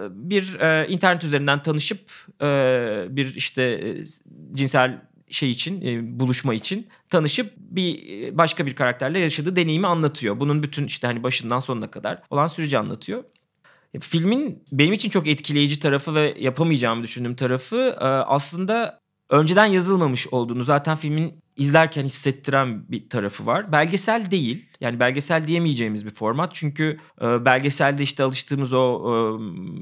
bir 0.10 0.60
e, 0.60 0.88
internet 0.88 1.24
üzerinden 1.24 1.64
tanışıp 1.64 2.12
e, 2.42 2.46
bir 3.10 3.36
işte 3.36 3.62
e, 3.64 4.06
cinsel 4.54 5.02
şey 5.34 5.52
için 5.52 5.82
e, 5.82 6.20
buluşma 6.20 6.54
için 6.54 6.88
tanışıp 7.10 7.54
bir 7.58 8.22
e, 8.24 8.38
başka 8.38 8.66
bir 8.66 8.76
karakterle 8.76 9.20
yaşadığı 9.20 9.56
deneyimi 9.56 9.88
anlatıyor. 9.88 10.40
Bunun 10.40 10.64
bütün 10.64 10.86
işte 10.86 11.08
hani 11.08 11.24
başından 11.24 11.60
sonuna 11.60 11.92
kadar 11.92 12.22
olan 12.30 12.48
süreci 12.48 12.78
anlatıyor. 12.78 13.24
E, 13.94 14.00
Filmin 14.00 14.64
benim 14.72 14.94
için 14.94 15.10
çok 15.10 15.28
etkileyici 15.28 15.80
tarafı 15.80 16.16
ve 16.16 16.36
yapamayacağımı 16.40 17.04
düşündüğüm 17.04 17.36
tarafı 17.36 17.96
e, 18.00 18.06
aslında 18.06 19.00
önceden 19.30 19.66
yazılmamış 19.66 20.28
olduğunu 20.28 20.64
zaten 20.64 20.96
filmin 20.96 21.44
izlerken 21.56 22.06
hissettiren 22.06 22.92
bir 22.92 23.10
tarafı 23.10 23.46
var. 23.46 23.72
Belgesel 23.72 24.32
değil. 24.32 24.66
Yani 24.82 25.00
belgesel 25.00 25.48
diyemeyeceğimiz 25.48 26.06
bir 26.06 26.12
format. 26.12 26.56
Çünkü 26.56 27.00
belgeselde 27.22 28.04
işte 28.04 28.24
alıştığımız 28.24 28.74
o 28.74 29.38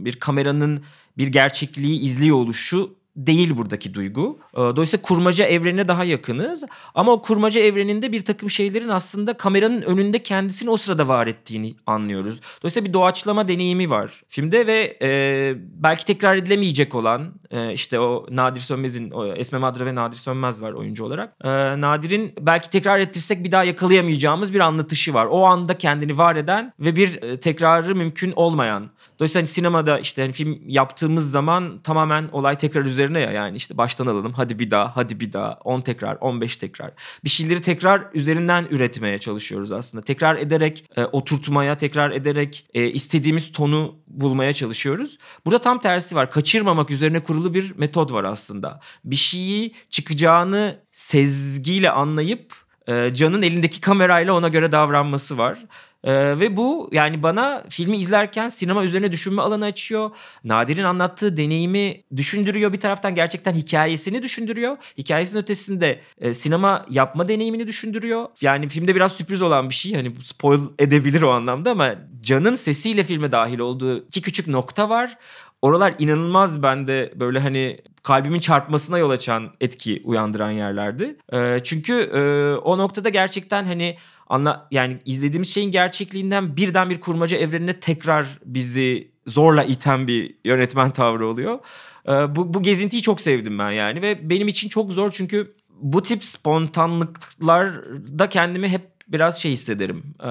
bir 0.05 0.19
kameranın 0.19 0.83
bir 1.17 1.27
gerçekliği 1.27 1.99
izliyor 1.99 2.37
oluşu 2.37 3.00
değil 3.15 3.57
buradaki 3.57 3.93
duygu. 3.93 4.39
Ee, 4.53 4.57
Dolayısıyla 4.57 5.01
kurmaca 5.01 5.45
evrene 5.45 5.87
daha 5.87 6.03
yakınız. 6.03 6.63
Ama 6.95 7.11
o 7.11 7.21
kurmaca 7.21 7.61
evreninde 7.61 8.11
bir 8.11 8.25
takım 8.25 8.49
şeylerin 8.49 8.89
aslında 8.89 9.33
kameranın 9.33 9.81
önünde 9.81 10.23
kendisini 10.23 10.69
o 10.69 10.77
sırada 10.77 11.07
var 11.07 11.27
ettiğini 11.27 11.75
anlıyoruz. 11.87 12.39
Dolayısıyla 12.61 12.87
bir 12.89 12.93
doğaçlama 12.93 13.47
deneyimi 13.47 13.89
var 13.89 14.23
filmde 14.29 14.67
ve 14.67 14.97
e, 15.01 15.53
belki 15.57 16.05
tekrar 16.05 16.35
edilemeyecek 16.35 16.95
olan 16.95 17.33
e, 17.51 17.73
işte 17.73 17.99
o 17.99 18.25
Nadir 18.31 18.61
Sönmez'in, 18.61 19.11
o 19.11 19.25
Esme 19.25 19.59
Madra 19.59 19.85
ve 19.85 19.95
Nadir 19.95 20.17
Sönmez 20.17 20.61
var 20.61 20.71
oyuncu 20.71 21.05
olarak. 21.05 21.35
E, 21.43 21.49
Nadir'in 21.81 22.33
belki 22.39 22.69
tekrar 22.69 22.99
ettirsek 22.99 23.43
bir 23.43 23.51
daha 23.51 23.63
yakalayamayacağımız 23.63 24.53
bir 24.53 24.59
anlatışı 24.59 25.13
var. 25.13 25.25
O 25.25 25.45
anda 25.45 25.77
kendini 25.77 26.17
var 26.17 26.35
eden 26.35 26.73
ve 26.79 26.95
bir 26.95 27.23
e, 27.23 27.39
tekrarı 27.39 27.95
mümkün 27.95 28.33
olmayan. 28.35 28.89
Dolayısıyla 29.21 29.41
hani 29.41 29.47
sinemada 29.47 29.99
işte 29.99 30.21
hani 30.21 30.31
film 30.31 30.59
yaptığımız 30.67 31.31
zaman 31.31 31.79
tamamen 31.83 32.29
olay 32.31 32.57
tekrar 32.57 32.85
üzerine 32.85 33.19
ya 33.19 33.31
yani 33.31 33.57
işte 33.57 33.77
baştan 33.77 34.07
alalım 34.07 34.33
hadi 34.33 34.59
bir 34.59 34.71
daha 34.71 34.95
hadi 34.95 35.19
bir 35.19 35.33
daha 35.33 35.59
10 35.63 35.81
tekrar 35.81 36.17
15 36.21 36.57
tekrar. 36.57 36.91
Bir 37.23 37.29
şeyleri 37.29 37.61
tekrar 37.61 38.07
üzerinden 38.13 38.67
üretmeye 38.71 39.17
çalışıyoruz 39.17 39.71
aslında. 39.71 40.03
Tekrar 40.03 40.37
ederek 40.37 40.85
e, 40.95 41.05
oturtmaya 41.05 41.77
tekrar 41.77 42.11
ederek 42.11 42.65
e, 42.73 42.89
istediğimiz 42.89 43.51
tonu 43.51 43.95
bulmaya 44.07 44.53
çalışıyoruz. 44.53 45.17
Burada 45.45 45.61
tam 45.61 45.81
tersi 45.81 46.15
var. 46.15 46.31
Kaçırmamak 46.31 46.91
üzerine 46.91 47.19
kurulu 47.19 47.53
bir 47.53 47.73
metod 47.77 48.11
var 48.11 48.23
aslında. 48.23 48.79
Bir 49.05 49.15
şeyi 49.15 49.73
çıkacağını 49.89 50.79
sezgiyle 50.91 51.91
anlayıp 51.91 52.60
e, 52.87 53.13
Can'ın 53.13 53.41
elindeki 53.41 53.81
kamerayla 53.81 54.33
ona 54.33 54.47
göre 54.47 54.71
davranması 54.71 55.37
var. 55.37 55.57
Ee, 56.03 56.39
ve 56.39 56.55
bu 56.57 56.89
yani 56.91 57.23
bana 57.23 57.63
filmi 57.69 57.97
izlerken 57.97 58.49
sinema 58.49 58.85
üzerine 58.85 59.11
düşünme 59.11 59.41
alanı 59.41 59.65
açıyor. 59.65 60.11
Nadir'in 60.43 60.83
anlattığı 60.83 61.37
deneyimi 61.37 62.03
düşündürüyor 62.15 62.73
bir 62.73 62.79
taraftan 62.79 63.15
gerçekten 63.15 63.53
hikayesini 63.53 64.23
düşündürüyor. 64.23 64.77
Hikayesinin 64.97 65.41
ötesinde 65.41 65.99
e, 66.21 66.33
sinema 66.33 66.85
yapma 66.89 67.27
deneyimini 67.27 67.67
düşündürüyor. 67.67 68.25
Yani 68.41 68.69
filmde 68.69 68.95
biraz 68.95 69.11
sürpriz 69.11 69.41
olan 69.41 69.69
bir 69.69 69.75
şey 69.75 69.93
hani 69.93 70.13
spoil 70.23 70.59
edebilir 70.79 71.21
o 71.21 71.31
anlamda 71.31 71.71
ama 71.71 71.95
Can'ın 72.21 72.55
sesiyle 72.55 73.03
filme 73.03 73.31
dahil 73.31 73.59
olduğu 73.59 73.97
iki 74.07 74.21
küçük 74.21 74.47
nokta 74.47 74.89
var. 74.89 75.17
Oralar 75.61 75.93
inanılmaz 75.99 76.63
bende 76.63 77.13
böyle 77.15 77.39
hani 77.39 77.79
kalbimin 78.03 78.39
çarpmasına 78.39 78.97
yol 78.97 79.09
açan 79.09 79.49
etki 79.61 80.01
uyandıran 80.03 80.51
yerlerdi. 80.51 81.15
Ee, 81.33 81.59
çünkü 81.63 81.93
e, 81.93 82.21
o 82.55 82.77
noktada 82.77 83.09
gerçekten 83.09 83.65
hani 83.65 83.97
anla 84.27 84.67
yani 84.71 84.97
izlediğimiz 85.05 85.53
şeyin 85.53 85.71
gerçekliğinden 85.71 86.57
birden 86.57 86.89
bir 86.89 87.01
kurmaca 87.01 87.37
evrenine 87.37 87.79
tekrar 87.79 88.27
bizi 88.45 89.11
zorla 89.27 89.63
iten 89.63 90.07
bir 90.07 90.35
yönetmen 90.45 90.91
tavrı 90.91 91.27
oluyor. 91.27 91.59
Ee, 92.07 92.35
bu, 92.35 92.53
bu 92.53 92.63
gezintiyi 92.63 93.01
çok 93.01 93.21
sevdim 93.21 93.59
ben 93.59 93.71
yani 93.71 94.01
ve 94.01 94.29
benim 94.29 94.47
için 94.47 94.69
çok 94.69 94.91
zor 94.91 95.11
çünkü 95.11 95.55
bu 95.69 96.01
tip 96.01 96.23
spontanlıklarda 96.23 98.29
kendimi 98.29 98.69
hep 98.69 98.91
biraz 99.11 99.41
şey 99.41 99.51
hissederim. 99.51 100.03
E, 100.19 100.29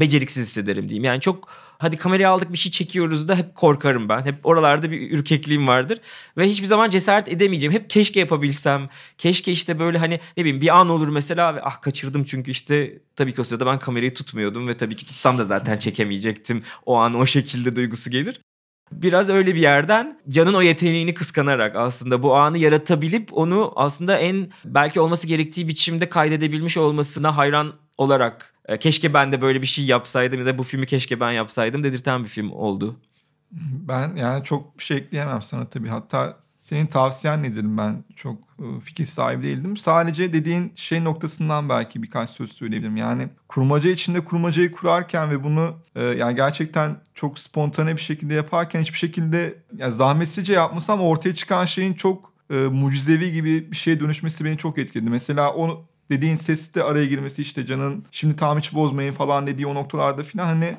beceriksiz 0.00 0.46
hissederim 0.46 0.88
diyeyim. 0.88 1.04
Yani 1.04 1.20
çok 1.20 1.48
hadi 1.78 1.96
kamerayı 1.96 2.28
aldık 2.28 2.52
bir 2.52 2.58
şey 2.58 2.72
çekiyoruz 2.72 3.28
da 3.28 3.36
hep 3.36 3.54
korkarım 3.54 4.08
ben. 4.08 4.24
Hep 4.24 4.46
oralarda 4.46 4.90
bir 4.90 5.10
ürkekliğim 5.10 5.68
vardır. 5.68 6.00
Ve 6.36 6.48
hiçbir 6.48 6.66
zaman 6.66 6.90
cesaret 6.90 7.28
edemeyeceğim. 7.28 7.74
Hep 7.74 7.90
keşke 7.90 8.20
yapabilsem. 8.20 8.88
Keşke 9.18 9.52
işte 9.52 9.78
böyle 9.78 9.98
hani 9.98 10.20
ne 10.36 10.44
bileyim 10.44 10.60
bir 10.60 10.76
an 10.76 10.88
olur 10.88 11.08
mesela 11.08 11.54
ve 11.54 11.62
ah 11.62 11.80
kaçırdım 11.80 12.24
çünkü 12.24 12.50
işte 12.50 12.98
tabii 13.16 13.34
ki 13.34 13.40
o 13.40 13.44
sırada 13.44 13.66
ben 13.66 13.78
kamerayı 13.78 14.14
tutmuyordum 14.14 14.68
ve 14.68 14.76
tabii 14.76 14.96
ki 14.96 15.06
tutsam 15.06 15.38
da 15.38 15.44
zaten 15.44 15.78
çekemeyecektim. 15.78 16.62
O 16.86 16.96
an 16.96 17.14
o 17.14 17.26
şekilde 17.26 17.76
duygusu 17.76 18.10
gelir. 18.10 18.40
Biraz 18.92 19.28
öyle 19.28 19.54
bir 19.54 19.60
yerden 19.60 20.18
Can'ın 20.28 20.54
o 20.54 20.62
yeteneğini 20.62 21.14
kıskanarak 21.14 21.76
aslında 21.76 22.22
bu 22.22 22.36
anı 22.36 22.58
yaratabilip 22.58 23.28
onu 23.32 23.72
aslında 23.76 24.18
en 24.18 24.52
belki 24.64 25.00
olması 25.00 25.26
gerektiği 25.26 25.68
biçimde 25.68 26.08
kaydedebilmiş 26.08 26.76
olmasına 26.76 27.36
hayran 27.36 27.72
olarak 27.98 28.54
e, 28.68 28.78
keşke 28.78 29.14
ben 29.14 29.32
de 29.32 29.40
böyle 29.40 29.62
bir 29.62 29.66
şey 29.66 29.84
yapsaydım 29.84 30.40
ya 30.40 30.46
da 30.46 30.58
bu 30.58 30.62
filmi 30.62 30.86
keşke 30.86 31.20
ben 31.20 31.32
yapsaydım 31.32 31.84
dedirten 31.84 32.24
bir 32.24 32.28
film 32.28 32.50
oldu. 32.52 32.96
Ben 33.88 34.16
yani 34.16 34.44
çok 34.44 34.78
bir 34.78 34.84
şey 34.84 34.96
ekleyemem 34.96 35.42
sana 35.42 35.68
tabii. 35.68 35.88
Hatta 35.88 36.36
senin 36.40 36.86
tavsiyenle 36.86 37.48
izledim 37.48 37.78
ben. 37.78 38.04
Çok 38.16 38.38
e, 38.38 38.80
fikir 38.80 39.06
sahibi 39.06 39.42
değildim. 39.42 39.76
Sadece 39.76 40.32
dediğin 40.32 40.72
şey 40.74 41.04
noktasından 41.04 41.68
belki 41.68 42.02
birkaç 42.02 42.30
söz 42.30 42.52
söyleyebilirim. 42.52 42.96
Yani 42.96 43.28
kurmaca 43.48 43.90
içinde 43.90 44.24
kurmacayı 44.24 44.72
kurarken 44.72 45.30
ve 45.30 45.44
bunu 45.44 45.74
e, 45.96 46.02
yani 46.04 46.36
gerçekten 46.36 46.96
çok 47.14 47.38
spontane 47.38 47.96
bir 47.96 48.00
şekilde 48.00 48.34
yaparken 48.34 48.80
hiçbir 48.80 48.98
şekilde 48.98 49.58
yani 49.76 49.92
zahmetsizce 49.92 50.52
yapması 50.52 50.92
ama 50.92 51.02
ortaya 51.02 51.34
çıkan 51.34 51.64
şeyin 51.64 51.94
çok 51.94 52.32
e, 52.50 52.54
mucizevi 52.54 53.32
gibi 53.32 53.70
bir 53.70 53.76
şeye 53.76 54.00
dönüşmesi 54.00 54.44
beni 54.44 54.58
çok 54.58 54.78
etkiledi. 54.78 55.10
Mesela 55.10 55.54
o 55.54 55.86
dediğin 56.12 56.36
sesi 56.36 56.74
de 56.74 56.82
araya 56.82 57.06
girmesi 57.06 57.42
işte 57.42 57.66
Can'ın 57.66 58.04
şimdi 58.10 58.36
tam 58.36 58.58
hiç 58.58 58.74
bozmayın 58.74 59.12
falan 59.12 59.46
dediği 59.46 59.66
o 59.66 59.74
noktalarda 59.74 60.22
falan 60.22 60.46
hani 60.46 60.76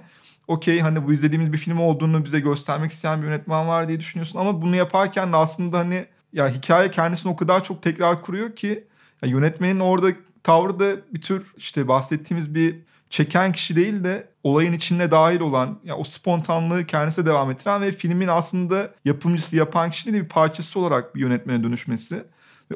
okey 0.48 0.80
hani 0.80 1.08
bu 1.08 1.13
izlediğimiz 1.13 1.54
bir 1.54 1.58
film 1.58 1.80
olduğunu 1.80 2.26
bize 2.26 2.39
göstermek 2.39 2.91
isteyen 2.91 3.22
bir 3.22 3.28
yönetmen 3.28 3.67
var 3.67 3.88
diye 3.88 4.00
düşünüyorsun. 4.00 4.39
Ama 4.39 4.62
bunu 4.62 4.76
yaparken 4.76 5.34
de 5.34 5.38
aslında 5.38 5.80
hani 5.80 6.06
ya 6.34 6.50
hikaye 6.50 6.91
kendisini 6.91 7.32
o 7.32 7.36
kadar 7.36 7.63
çok 7.63 7.82
tekrar 7.82 8.22
kuruyor 8.22 8.56
ki 8.56 8.84
ya 9.24 9.30
yönetmenin 9.30 9.80
orada 9.80 10.08
tavrı 10.43 10.80
da 10.80 10.96
bir 11.13 11.22
tür 11.22 11.54
işte 11.58 11.88
bahsettiğimiz 11.88 12.56
bir 12.56 12.76
çeken 13.10 13.52
kişi 13.52 13.76
değil 13.76 14.04
de 14.04 14.28
olayın 14.43 14.74
içine 14.74 15.12
dahil 15.12 15.39
olan 15.39 15.80
ya 15.84 15.98
o 15.98 16.04
spontanlığı 16.04 16.86
kendisine 16.86 17.26
devam 17.26 17.52
ettiren 17.52 17.82
ve 17.82 17.91
filmin 17.91 18.28
aslında 18.28 18.89
yapımcısı 19.06 19.56
yapan 19.56 19.91
kişinin 19.91 20.24
bir 20.24 20.30
parçası 20.30 20.80
olarak 20.80 21.15
bir 21.15 21.22
yönetmene 21.22 21.63
dönüşmesi 21.63 22.24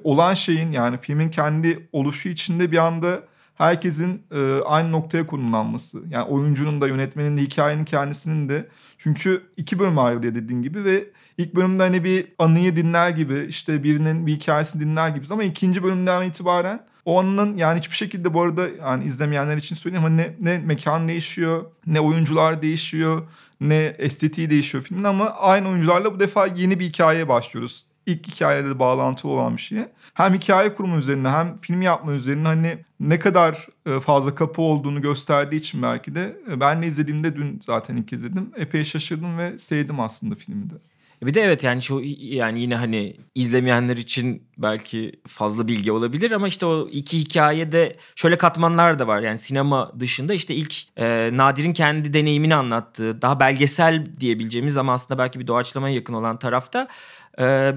olan 0.03 0.33
şeyin 0.33 0.71
yani 0.71 0.97
filmin 1.01 1.29
kendi 1.29 1.89
oluşu 1.91 2.29
içinde 2.29 2.71
bir 2.71 2.77
anda 2.77 3.23
herkesin 3.55 4.23
e, 4.31 4.59
aynı 4.65 4.91
noktaya 4.91 5.27
konumlanması. 5.27 6.03
Yani 6.09 6.23
oyuncunun 6.23 6.81
da 6.81 6.87
yönetmenin 6.87 7.37
de 7.37 7.41
hikayenin 7.41 7.85
kendisinin 7.85 8.49
de. 8.49 8.67
Çünkü 8.97 9.41
iki 9.57 9.79
bölüm 9.79 9.99
ayrılıyor 9.99 10.35
dediğin 10.35 10.61
gibi 10.61 10.85
ve 10.85 11.03
ilk 11.37 11.55
bölümde 11.55 11.83
hani 11.83 12.03
bir 12.03 12.27
anıyı 12.39 12.75
dinler 12.75 13.09
gibi 13.09 13.45
işte 13.49 13.83
birinin 13.83 14.27
bir 14.27 14.35
hikayesini 14.35 14.81
dinler 14.81 15.09
gibi 15.09 15.25
ama 15.29 15.43
ikinci 15.43 15.83
bölümden 15.83 16.29
itibaren 16.29 16.79
o 17.05 17.19
anının 17.19 17.57
yani 17.57 17.79
hiçbir 17.79 17.95
şekilde 17.95 18.33
bu 18.33 18.41
arada 18.41 18.67
yani 18.67 19.03
izlemeyenler 19.03 19.57
için 19.57 19.75
söyleyeyim 19.75 20.03
hani 20.03 20.17
ne, 20.17 20.33
ne 20.39 20.57
mekan 20.57 21.07
değişiyor, 21.07 21.65
ne 21.85 21.99
oyuncular 21.99 22.61
değişiyor, 22.61 23.21
ne 23.61 23.95
estetiği 23.97 24.49
değişiyor 24.49 24.83
filmin 24.83 25.03
ama 25.03 25.29
aynı 25.29 25.69
oyuncularla 25.69 26.13
bu 26.15 26.19
defa 26.19 26.47
yeni 26.47 26.79
bir 26.79 26.85
hikayeye 26.85 27.29
başlıyoruz 27.29 27.85
ilk 28.07 28.27
hikayeyle 28.27 28.69
de 28.69 28.79
bağlantılı 28.79 29.31
olan 29.31 29.57
bir 29.57 29.61
şey. 29.61 29.79
Hem 30.13 30.33
hikaye 30.33 30.73
kurumu 30.73 30.97
üzerine 30.97 31.29
hem 31.29 31.57
film 31.57 31.81
yapma 31.81 32.13
üzerine 32.13 32.47
hani 32.47 32.77
ne 32.99 33.19
kadar 33.19 33.67
e, 33.85 33.99
fazla 33.99 34.35
kapı 34.35 34.61
olduğunu 34.61 35.01
gösterdiği 35.01 35.55
için 35.55 35.81
belki 35.81 36.15
de 36.15 36.37
e, 36.51 36.59
ben 36.59 36.81
de 36.81 36.87
izlediğimde 36.87 37.35
dün 37.35 37.59
zaten 37.65 37.97
ilk 37.97 38.13
izledim. 38.13 38.51
Epey 38.57 38.83
şaşırdım 38.83 39.37
ve 39.37 39.57
sevdim 39.57 39.99
aslında 39.99 40.35
filmi 40.35 40.69
de. 40.69 40.75
Bir 41.23 41.33
de 41.33 41.41
evet 41.41 41.63
yani 41.63 41.81
şu 41.81 42.01
yani 42.19 42.61
yine 42.61 42.75
hani 42.75 43.15
izlemeyenler 43.35 43.97
için 43.97 44.43
belki 44.57 45.19
fazla 45.27 45.67
bilgi 45.67 45.91
olabilir 45.91 46.31
ama 46.31 46.47
işte 46.47 46.65
o 46.65 46.87
iki 46.91 47.19
hikayede 47.19 47.95
şöyle 48.15 48.37
katmanlar 48.37 48.99
da 48.99 49.07
var. 49.07 49.21
Yani 49.21 49.37
sinema 49.37 49.91
dışında 49.99 50.33
işte 50.33 50.55
ilk 50.55 50.75
e, 50.97 51.29
Nadir'in 51.33 51.73
kendi 51.73 52.13
deneyimini 52.13 52.55
anlattığı 52.55 53.21
daha 53.21 53.39
belgesel 53.39 54.05
diyebileceğimiz 54.19 54.77
ama 54.77 54.93
aslında 54.93 55.17
belki 55.17 55.39
bir 55.39 55.47
doğaçlamaya 55.47 55.95
yakın 55.95 56.13
olan 56.13 56.39
tarafta 56.39 56.79
e, 56.81 57.16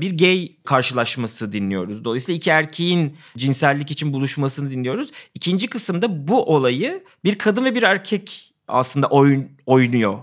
bir 0.00 0.18
gay 0.18 0.52
karşılaşması 0.64 1.52
dinliyoruz. 1.52 2.04
Dolayısıyla 2.04 2.36
iki 2.36 2.50
erkeğin 2.50 3.16
cinsellik 3.36 3.90
için 3.90 4.12
buluşmasını 4.12 4.70
dinliyoruz. 4.70 5.10
İkinci 5.34 5.68
kısımda 5.68 6.28
bu 6.28 6.54
olayı 6.54 7.04
bir 7.24 7.38
kadın 7.38 7.64
ve 7.64 7.74
bir 7.74 7.82
erkek 7.82 8.52
aslında 8.68 9.06
oyun 9.06 9.48
oynuyor. 9.66 10.18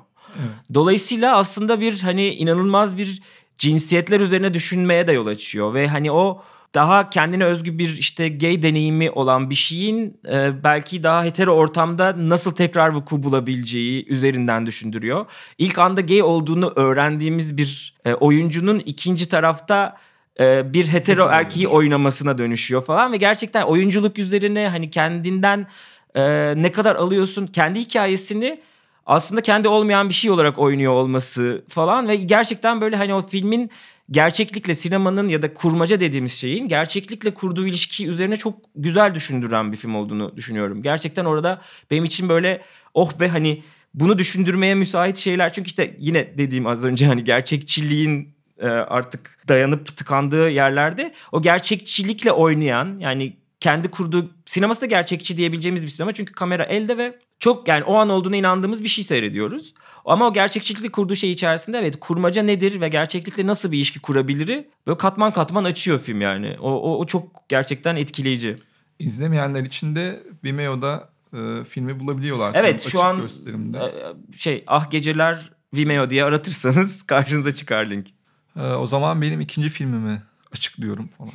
Dolayısıyla 0.73 1.37
aslında 1.37 1.81
bir 1.81 1.99
hani 1.99 2.27
inanılmaz 2.27 2.97
bir 2.97 3.21
cinsiyetler 3.57 4.19
üzerine 4.19 4.53
düşünmeye 4.53 5.07
de 5.07 5.11
yol 5.11 5.27
açıyor 5.27 5.73
ve 5.73 5.87
hani 5.87 6.11
o 6.11 6.43
daha 6.75 7.09
kendine 7.09 7.45
özgü 7.45 7.77
bir 7.77 7.97
işte 7.97 8.29
gay 8.29 8.61
deneyimi 8.61 9.11
olan 9.11 9.49
bir 9.49 9.55
şeyin 9.55 10.19
e, 10.31 10.63
belki 10.63 11.03
daha 11.03 11.23
hetero 11.23 11.51
ortamda 11.51 12.15
nasıl 12.17 12.51
tekrar 12.51 12.89
vuku 12.89 13.23
bulabileceği 13.23 14.07
üzerinden 14.07 14.65
düşündürüyor. 14.65 15.25
İlk 15.57 15.79
anda 15.79 16.01
gay 16.01 16.23
olduğunu 16.23 16.73
öğrendiğimiz 16.75 17.57
bir 17.57 17.95
e, 18.05 18.13
oyuncunun 18.13 18.79
ikinci 18.79 19.29
tarafta 19.29 19.97
e, 20.39 20.73
bir 20.73 20.87
hetero 20.87 21.27
erkeği 21.31 21.67
oynamasına 21.67 22.37
dönüşüyor 22.37 22.85
falan 22.85 23.11
ve 23.11 23.17
gerçekten 23.17 23.63
oyunculuk 23.63 24.19
üzerine 24.19 24.67
hani 24.67 24.91
kendinden 24.91 25.67
e, 26.15 26.53
ne 26.57 26.71
kadar 26.71 26.95
alıyorsun 26.95 27.47
kendi 27.47 27.79
hikayesini 27.79 28.61
aslında 29.05 29.41
kendi 29.41 29.67
olmayan 29.67 30.09
bir 30.09 30.13
şey 30.13 30.31
olarak 30.31 30.59
oynuyor 30.59 30.93
olması 30.93 31.65
falan 31.69 32.07
ve 32.07 32.15
gerçekten 32.15 32.81
böyle 32.81 32.95
hani 32.95 33.13
o 33.13 33.27
filmin 33.27 33.71
gerçeklikle 34.11 34.75
sinemanın 34.75 35.27
ya 35.27 35.41
da 35.41 35.53
kurmaca 35.53 35.99
dediğimiz 35.99 36.33
şeyin 36.33 36.67
gerçeklikle 36.67 37.33
kurduğu 37.33 37.67
ilişki 37.67 38.07
üzerine 38.07 38.35
çok 38.35 38.59
güzel 38.75 39.15
düşündüren 39.15 39.71
bir 39.71 39.77
film 39.77 39.95
olduğunu 39.95 40.35
düşünüyorum. 40.35 40.81
Gerçekten 40.81 41.25
orada 41.25 41.61
benim 41.91 42.03
için 42.03 42.29
böyle 42.29 42.61
oh 42.93 43.19
be 43.19 43.27
hani 43.27 43.63
bunu 43.93 44.17
düşündürmeye 44.17 44.75
müsait 44.75 45.17
şeyler 45.17 45.53
çünkü 45.53 45.67
işte 45.67 45.95
yine 45.99 46.37
dediğim 46.37 46.67
az 46.67 46.83
önce 46.83 47.07
hani 47.07 47.23
gerçekçiliğin 47.23 48.35
e, 48.59 48.67
artık 48.67 49.37
dayanıp 49.47 49.97
tıkandığı 49.97 50.49
yerlerde 50.49 51.13
o 51.31 51.41
gerçekçilikle 51.41 52.31
oynayan 52.31 52.99
yani 52.99 53.37
kendi 53.59 53.87
kurduğu 53.87 54.31
sineması 54.45 54.81
da 54.81 54.85
gerçekçi 54.85 55.37
diyebileceğimiz 55.37 55.83
bir 55.83 55.89
sinema 55.89 56.11
çünkü 56.11 56.33
kamera 56.33 56.63
elde 56.63 56.97
ve 56.97 57.19
çok 57.39 57.67
yani 57.67 57.83
o 57.83 57.95
an 57.95 58.09
olduğuna 58.09 58.35
inandığımız 58.35 58.83
bir 58.83 58.89
şey 58.89 59.03
seyrediyoruz. 59.03 59.73
Ama 60.05 60.27
o 60.27 60.33
gerçekçilikle 60.33 60.91
kurduğu 60.91 61.15
şey 61.15 61.31
içerisinde 61.31 61.77
evet 61.77 61.99
kurmaca 61.99 62.43
nedir 62.43 62.81
ve 62.81 62.89
gerçeklikle 62.89 63.47
nasıl 63.47 63.71
bir 63.71 63.77
ilişki 63.77 63.99
kurabiliri 63.99 64.69
böyle 64.87 64.97
katman 64.97 65.33
katman 65.33 65.63
açıyor 65.63 65.99
film 65.99 66.21
yani. 66.21 66.57
O, 66.59 66.71
o, 66.71 66.97
o 66.99 67.05
çok 67.05 67.49
gerçekten 67.49 67.95
etkileyici. 67.95 68.57
İzlemeyenler 68.99 69.63
için 69.63 69.95
de 69.95 70.23
Vimeo'da 70.43 71.09
e, 71.33 71.63
filmi 71.63 71.99
bulabiliyorlar. 71.99 72.53
Evet 72.55 72.87
şu 72.89 73.01
an 73.01 73.21
gösterimde. 73.21 73.77
e, 73.77 74.37
şey 74.37 74.63
ah 74.67 74.91
geceler 74.91 75.51
Vimeo 75.73 76.09
diye 76.09 76.23
aratırsanız 76.23 77.03
karşınıza 77.07 77.51
çıkar 77.51 77.85
link. 77.85 78.07
Ee, 78.55 78.61
o 78.61 78.87
zaman 78.87 79.21
benim 79.21 79.41
ikinci 79.41 79.69
filmimi 79.69 80.21
açıklıyorum 80.51 81.07
falan. 81.17 81.33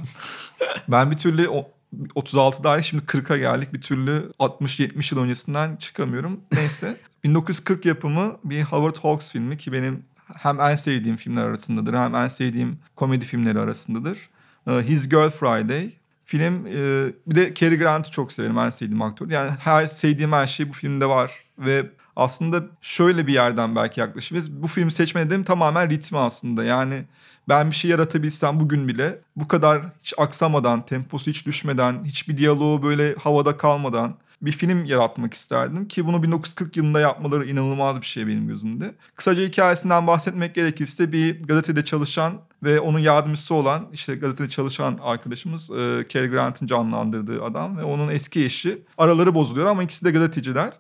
ben 0.89 1.11
bir 1.11 1.17
türlü 1.17 1.49
o, 1.49 1.71
36 2.15 2.65
dahi 2.65 2.85
şimdi 2.85 3.05
40'a 3.05 3.37
geldik. 3.37 3.73
Bir 3.73 3.81
türlü 3.81 4.33
60-70 4.39 5.15
yıl 5.15 5.23
öncesinden 5.23 5.77
çıkamıyorum. 5.77 6.41
Neyse. 6.53 6.97
1940 7.25 7.87
yapımı 7.87 8.37
bir 8.45 8.63
Howard 8.63 8.97
Hawks 8.97 9.33
filmi 9.33 9.59
ki 9.59 9.73
benim 9.73 10.05
hem 10.35 10.61
en 10.61 10.77
sevdiğim 10.77 11.17
filmler 11.17 11.43
arasındadır 11.43 11.95
hem 11.95 12.15
en 12.15 12.29
sevdiğim 12.29 12.79
komedi 12.97 13.25
filmleri 13.25 13.59
arasındadır. 13.59 14.19
Ee, 14.67 14.73
His 14.73 15.09
Girl 15.09 15.31
Friday. 15.31 15.93
Film 16.25 16.67
e, 16.67 17.13
bir 17.27 17.37
de 17.37 17.55
Cary 17.55 17.79
Grant'ı 17.79 18.11
çok 18.11 18.33
severim 18.33 18.59
en 18.59 18.71
sevdiğim 18.71 19.03
aktör. 19.03 19.31
Yani 19.31 19.51
her 19.59 19.87
sevdiğim 19.87 20.33
her 20.33 20.47
şey 20.47 20.69
bu 20.69 20.73
filmde 20.73 21.07
var 21.07 21.45
ve 21.59 21.87
aslında 22.17 22.63
şöyle 22.81 23.27
bir 23.27 23.33
yerden 23.33 23.77
belki 23.77 24.01
yaklaşabiliriz. 24.01 24.63
Bu 24.63 24.67
filmi 24.67 24.93
seçme 24.93 25.27
nedenim 25.27 25.45
tamamen 25.45 25.91
ritmi 25.91 26.19
aslında. 26.19 26.65
Yani 26.65 27.05
ben 27.49 27.71
bir 27.71 27.77
şey 27.77 27.91
yaratabilsem 27.91 28.61
bugün 28.61 28.89
bile 28.89 29.19
bu 29.37 29.49
kadar 29.49 29.83
hiç 30.03 30.15
aksamadan, 30.19 30.87
temposu 30.87 31.31
hiç 31.31 31.47
düşmeden, 31.47 32.05
hiçbir 32.05 32.37
diyaloğu 32.37 32.83
böyle 32.83 33.15
havada 33.15 33.57
kalmadan 33.57 34.15
bir 34.43 34.53
film 34.53 34.85
yaratmak 34.85 35.35
isterdim. 35.35 35.89
Ki 35.89 36.07
bunu 36.07 36.23
1940 36.23 36.77
yılında 36.77 37.01
yapmaları 37.01 37.47
inanılmaz 37.47 38.01
bir 38.01 38.07
şey 38.07 38.27
benim 38.27 38.49
gözümde. 38.49 38.95
Kısaca 39.17 39.43
hikayesinden 39.43 40.07
bahsetmek 40.07 40.55
gerekirse 40.55 41.13
bir 41.13 41.43
gazetede 41.43 41.85
çalışan 41.85 42.33
ve 42.63 42.81
onun 42.81 42.99
yardımcısı 42.99 43.55
olan 43.55 43.87
işte 43.93 44.15
gazetede 44.15 44.49
çalışan 44.49 44.99
arkadaşımız 45.03 45.71
e, 45.71 46.07
Cary 46.09 46.27
Grant'ın 46.27 46.67
canlandırdığı 46.67 47.45
adam 47.45 47.77
ve 47.77 47.85
onun 47.85 48.09
eski 48.09 48.45
eşi. 48.45 48.83
Araları 48.99 49.35
bozuluyor 49.35 49.67
ama 49.67 49.83
ikisi 49.83 50.05
de 50.05 50.11
gazeteciler. 50.11 50.73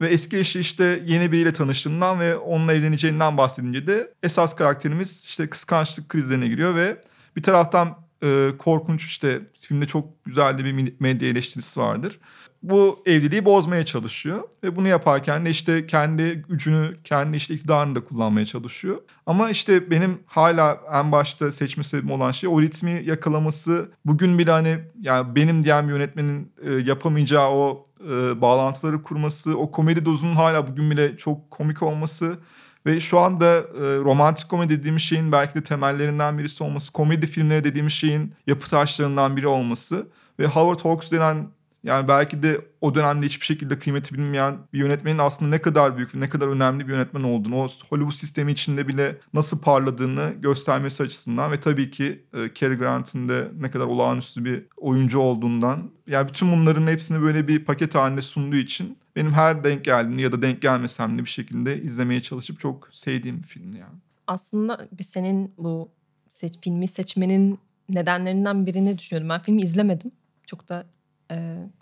Ve 0.00 0.08
eski 0.08 0.38
eşi 0.38 0.60
işte 0.60 1.02
yeni 1.06 1.32
biriyle 1.32 1.52
tanıştığından 1.52 2.20
ve 2.20 2.36
onunla 2.36 2.74
evleneceğinden 2.74 3.36
bahsedince 3.36 3.86
de 3.86 4.14
esas 4.22 4.56
karakterimiz 4.56 5.24
işte 5.24 5.50
kıskançlık 5.50 6.08
krizlerine 6.08 6.48
giriyor 6.48 6.74
ve 6.74 7.00
bir 7.36 7.42
taraftan 7.42 7.98
e, 8.22 8.48
korkunç 8.58 9.04
işte 9.04 9.40
filmde 9.60 9.86
çok 9.86 10.24
güzel 10.24 10.58
de 10.58 10.64
bir 10.64 10.94
medya 11.00 11.28
eleştirisi 11.28 11.80
vardır. 11.80 12.18
Bu 12.62 13.02
evliliği 13.06 13.44
bozmaya 13.44 13.84
çalışıyor 13.84 14.42
ve 14.64 14.76
bunu 14.76 14.88
yaparken 14.88 15.44
de 15.44 15.50
işte 15.50 15.86
kendi 15.86 16.44
gücünü, 16.48 16.96
kendi 17.04 17.36
işte 17.36 17.54
iktidarını 17.54 17.94
da 17.94 18.04
kullanmaya 18.04 18.46
çalışıyor. 18.46 18.96
Ama 19.26 19.50
işte 19.50 19.90
benim 19.90 20.18
hala 20.26 20.80
en 20.94 21.12
başta 21.12 21.52
seçme 21.52 21.84
sebebim 21.84 22.10
olan 22.10 22.30
şey 22.30 22.48
o 22.48 22.62
ritmi 22.62 23.02
yakalaması. 23.04 23.90
Bugün 24.04 24.38
bile 24.38 24.50
hani 24.50 24.78
yani 25.00 25.34
benim 25.34 25.64
diyen 25.64 25.88
bir 25.88 25.92
yönetmenin 25.92 26.52
e, 26.62 26.72
yapamayacağı 26.72 27.50
o 27.50 27.84
e, 28.10 28.40
bağlantıları 28.40 29.02
kurması, 29.02 29.58
o 29.58 29.70
komedi 29.70 30.04
dozunun 30.04 30.34
hala 30.34 30.66
bugün 30.66 30.90
bile 30.90 31.16
çok 31.16 31.50
komik 31.50 31.82
olması 31.82 32.38
ve 32.86 33.00
şu 33.00 33.18
anda 33.18 33.46
e, 33.56 33.80
romantik 33.80 34.48
komedi 34.48 34.78
dediğimiz 34.78 35.02
şeyin 35.02 35.32
belki 35.32 35.54
de 35.54 35.62
temellerinden 35.62 36.38
birisi 36.38 36.64
olması, 36.64 36.92
komedi 36.92 37.26
filmleri 37.26 37.64
dediğimiz 37.64 37.92
şeyin 37.92 38.34
yapı 38.46 38.70
taşlarından 38.70 39.36
biri 39.36 39.46
olması 39.46 40.06
ve 40.38 40.46
Howard 40.46 40.84
Hawks 40.84 41.12
denen 41.12 41.48
yani 41.88 42.08
belki 42.08 42.42
de 42.42 42.60
o 42.80 42.94
dönemde 42.94 43.26
hiçbir 43.26 43.46
şekilde 43.46 43.78
kıymeti 43.78 44.14
bilinmeyen 44.14 44.58
bir 44.72 44.78
yönetmenin 44.78 45.18
aslında 45.18 45.50
ne 45.50 45.62
kadar 45.62 45.96
büyük 45.96 46.14
ve 46.14 46.20
ne 46.20 46.28
kadar 46.28 46.48
önemli 46.48 46.88
bir 46.88 46.92
yönetmen 46.92 47.22
olduğunu, 47.22 47.56
o 47.56 47.68
Hollywood 47.88 48.12
sistemi 48.12 48.52
içinde 48.52 48.88
bile 48.88 49.16
nasıl 49.34 49.60
parladığını 49.60 50.32
göstermesi 50.38 51.02
açısından 51.02 51.52
ve 51.52 51.60
tabii 51.60 51.90
ki 51.90 52.24
e, 52.34 52.54
Cary 52.54 52.74
Grant'ın 52.74 53.28
da 53.28 53.34
ne 53.60 53.70
kadar 53.70 53.86
olağanüstü 53.86 54.44
bir 54.44 54.62
oyuncu 54.76 55.18
olduğundan 55.18 55.90
yani 56.06 56.28
bütün 56.28 56.52
bunların 56.52 56.86
hepsini 56.86 57.22
böyle 57.22 57.48
bir 57.48 57.64
paket 57.64 57.94
halinde 57.94 58.22
sunduğu 58.22 58.56
için 58.56 58.98
benim 59.16 59.32
her 59.32 59.64
denk 59.64 59.84
geldiğinde 59.84 60.22
ya 60.22 60.32
da 60.32 60.42
denk 60.42 60.62
gelmesem 60.62 61.18
de 61.18 61.24
bir 61.24 61.30
şekilde 61.30 61.82
izlemeye 61.82 62.20
çalışıp 62.20 62.60
çok 62.60 62.88
sevdiğim 62.92 63.42
bir 63.42 63.46
film 63.46 63.76
yani. 63.76 63.98
Aslında 64.26 64.88
senin 65.00 65.52
bu 65.58 65.88
seç, 66.28 66.54
filmi 66.62 66.88
seçmenin 66.88 67.58
nedenlerinden 67.88 68.66
birini 68.66 68.98
düşünüyordum. 68.98 69.28
Ben 69.28 69.42
filmi 69.42 69.62
izlemedim. 69.62 70.12
Çok 70.46 70.68
da 70.68 70.86
e, 71.30 71.36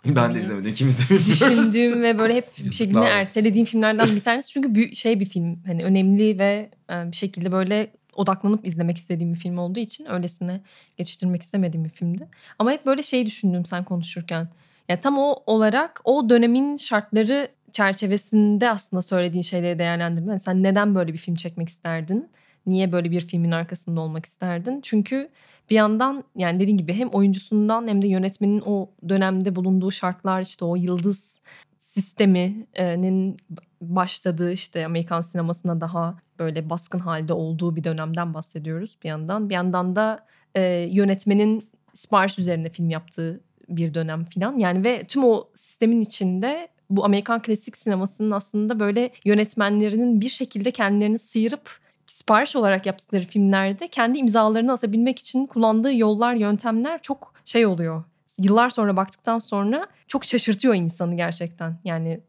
Ben 0.05 0.33
de 0.33 0.39
izlemedim. 0.39 0.71
İkimiz 0.71 0.99
de 0.99 1.03
bilmiyoruz. 1.15 1.27
Düşündüğüm 1.27 2.01
ve 2.01 2.19
böyle 2.19 2.35
hep 2.35 2.57
bir 2.57 2.71
şekilde 2.71 3.05
ertelediğim 3.05 3.65
filmlerden 3.65 4.15
bir 4.15 4.21
tanesi. 4.21 4.51
Çünkü 4.51 4.75
büyük 4.75 4.95
şey 4.95 5.19
bir 5.19 5.25
film. 5.25 5.59
Hani 5.65 5.83
önemli 5.83 6.39
ve 6.39 6.69
e, 6.89 7.11
bir 7.11 7.15
şekilde 7.15 7.51
böyle 7.51 7.91
odaklanıp 8.15 8.67
izlemek 8.67 8.97
istediğim 8.97 9.33
bir 9.33 9.39
film 9.39 9.57
olduğu 9.57 9.79
için 9.79 10.05
öylesine 10.11 10.61
geçiştirmek 10.97 11.41
istemediğim 11.41 11.85
bir 11.85 11.89
filmdi. 11.89 12.27
Ama 12.59 12.71
hep 12.71 12.85
böyle 12.85 13.03
şey 13.03 13.25
düşündüm 13.25 13.65
sen 13.65 13.83
konuşurken. 13.83 14.47
Yani 14.89 14.99
tam 14.99 15.17
o 15.17 15.35
olarak 15.45 16.01
o 16.03 16.29
dönemin 16.29 16.77
şartları 16.77 17.47
çerçevesinde 17.71 18.69
aslında 18.69 19.01
söylediğin 19.01 19.41
şeyleri 19.41 19.79
değerlendirme. 19.79 20.31
Yani 20.31 20.39
sen 20.39 20.63
neden 20.63 20.95
böyle 20.95 21.13
bir 21.13 21.17
film 21.17 21.35
çekmek 21.35 21.69
isterdin? 21.69 22.29
Niye 22.65 22.91
böyle 22.91 23.11
bir 23.11 23.21
filmin 23.21 23.51
arkasında 23.51 24.01
olmak 24.01 24.25
isterdin? 24.25 24.79
Çünkü 24.83 25.29
bir 25.69 25.75
yandan 25.75 26.23
yani 26.35 26.59
dediğin 26.59 26.77
gibi 26.77 26.93
hem 26.93 27.09
oyuncusundan 27.09 27.87
hem 27.87 28.01
de 28.01 28.07
yönetmenin 28.07 28.63
o 28.65 28.89
dönemde 29.09 29.55
bulunduğu 29.55 29.91
şartlar 29.91 30.41
işte 30.41 30.65
o 30.65 30.75
yıldız 30.75 31.41
sisteminin 31.79 33.37
başladığı 33.81 34.51
işte 34.51 34.85
Amerikan 34.85 35.21
sinemasına 35.21 35.81
daha 35.81 36.17
böyle 36.39 36.69
baskın 36.69 36.99
halde 36.99 37.33
olduğu 37.33 37.75
bir 37.75 37.83
dönemden 37.83 38.33
bahsediyoruz 38.33 38.97
bir 39.03 39.09
yandan. 39.09 39.49
Bir 39.49 39.53
yandan 39.53 39.95
da 39.95 40.25
e, 40.55 40.61
yönetmenin 40.91 41.69
sipariş 41.93 42.39
üzerine 42.39 42.69
film 42.69 42.89
yaptığı 42.89 43.41
bir 43.69 43.93
dönem 43.93 44.25
filan. 44.25 44.57
Yani 44.57 44.83
ve 44.83 45.03
tüm 45.07 45.23
o 45.23 45.49
sistemin 45.53 46.01
içinde 46.01 46.67
bu 46.89 47.05
Amerikan 47.05 47.41
klasik 47.41 47.77
sinemasının 47.77 48.31
aslında 48.31 48.79
böyle 48.79 49.09
yönetmenlerinin 49.25 50.21
bir 50.21 50.29
şekilde 50.29 50.71
kendilerini 50.71 51.17
sıyırıp 51.17 51.79
sipariş 52.17 52.55
olarak 52.55 52.85
yaptıkları 52.85 53.23
filmlerde 53.23 53.87
kendi 53.87 54.17
imzalarını 54.17 54.71
asabilmek 54.71 55.19
için 55.19 55.45
kullandığı 55.45 55.93
yollar, 55.93 56.33
yöntemler 56.33 57.01
çok 57.01 57.33
şey 57.45 57.65
oluyor. 57.65 58.03
Yıllar 58.39 58.69
sonra 58.69 58.95
baktıktan 58.95 59.39
sonra 59.39 59.87
çok 60.07 60.25
şaşırtıyor 60.25 60.75
insanı 60.75 61.15
gerçekten. 61.15 61.77
Yani 61.83 62.19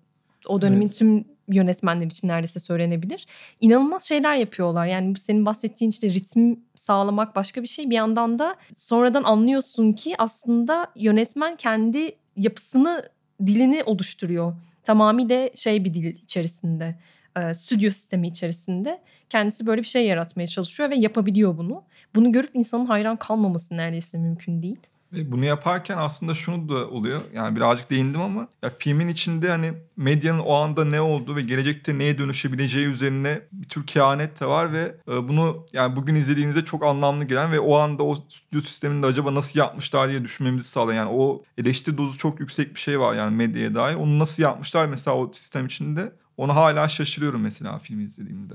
o 0.46 0.62
dönemin 0.62 0.86
Evet. 0.86 0.98
tüm 0.98 1.24
yönetmenler 1.48 2.06
için 2.06 2.28
neredeyse 2.28 2.60
söylenebilir. 2.60 3.26
İnanılmaz 3.60 4.04
şeyler 4.08 4.34
yapıyorlar. 4.34 4.86
Yani 4.86 5.18
senin 5.18 5.46
bahsettiğin 5.46 5.90
işte 5.90 6.08
ritim 6.08 6.60
sağlamak 6.74 7.36
başka 7.36 7.62
bir 7.62 7.68
şey. 7.68 7.90
Bir 7.90 7.94
yandan 7.94 8.38
da 8.38 8.56
sonradan 8.76 9.22
anlıyorsun 9.22 9.92
ki 9.92 10.14
aslında 10.18 10.86
yönetmen 10.96 11.56
kendi 11.56 12.12
yapısını, 12.36 13.02
dilini 13.46 13.84
oluşturuyor. 13.84 14.54
Tamamıyla 14.84 15.50
şey 15.54 15.84
bir 15.84 15.94
dil 15.94 16.04
içerisinde, 16.04 16.96
e, 17.40 17.54
stüdyo 17.54 17.90
sistemi 17.90 18.28
içerisinde. 18.28 19.00
Kendisi 19.30 19.66
böyle 19.66 19.82
bir 19.82 19.86
şey 19.86 20.06
yaratmaya 20.06 20.46
çalışıyor 20.46 20.90
ve 20.90 20.96
yapabiliyor 20.96 21.58
bunu. 21.58 21.82
Bunu 22.14 22.32
görüp 22.32 22.50
insanın 22.54 22.86
hayran 22.86 23.16
kalmaması 23.16 23.76
neredeyse 23.76 24.18
mümkün 24.18 24.62
değil. 24.62 24.80
Ve 25.12 25.32
bunu 25.32 25.44
yaparken 25.44 25.96
aslında 25.98 26.34
şunu 26.34 26.68
da 26.68 26.88
oluyor. 26.88 27.20
Yani 27.34 27.56
birazcık 27.56 27.90
değindim 27.90 28.20
ama 28.20 28.48
ya 28.62 28.70
filmin 28.78 29.08
içinde 29.08 29.50
hani 29.50 29.72
medyanın 29.96 30.38
o 30.38 30.54
anda 30.54 30.84
ne 30.84 31.00
olduğu 31.00 31.36
ve 31.36 31.42
gelecekte 31.42 31.98
neye 31.98 32.18
dönüşebileceği 32.18 32.86
üzerine 32.86 33.40
bir 33.52 33.68
tür 33.68 33.86
kehanet 33.86 34.40
de 34.40 34.46
var 34.46 34.72
ve 34.72 34.94
e, 35.08 35.28
bunu 35.28 35.66
yani 35.72 35.96
bugün 35.96 36.14
izlediğinizde 36.14 36.64
çok 36.64 36.84
anlamlı 36.84 37.24
gelen 37.24 37.52
ve 37.52 37.60
o 37.60 37.76
anda 37.76 38.02
o 38.02 38.14
stüdyo 38.14 38.60
sisteminde 38.60 39.06
acaba 39.06 39.34
nasıl 39.34 39.58
yapmışlar 39.58 40.08
diye 40.08 40.24
düşünmemizi 40.24 40.68
sağlayan 40.68 41.06
yani 41.06 41.10
o 41.18 41.42
eleştiri 41.58 41.98
dozu 41.98 42.18
çok 42.18 42.40
yüksek 42.40 42.74
bir 42.74 42.80
şey 42.80 43.00
var 43.00 43.14
yani 43.14 43.36
medyaya 43.36 43.74
dair. 43.74 43.94
Onu 43.94 44.18
nasıl 44.18 44.42
yapmışlar 44.42 44.86
mesela 44.86 45.16
o 45.16 45.32
sistem 45.32 45.66
içinde 45.66 46.12
ona 46.38 46.54
hala 46.56 46.88
şaşırıyorum 46.88 47.40
mesela 47.40 47.78
filmi 47.78 48.04
izlediğimde. 48.04 48.54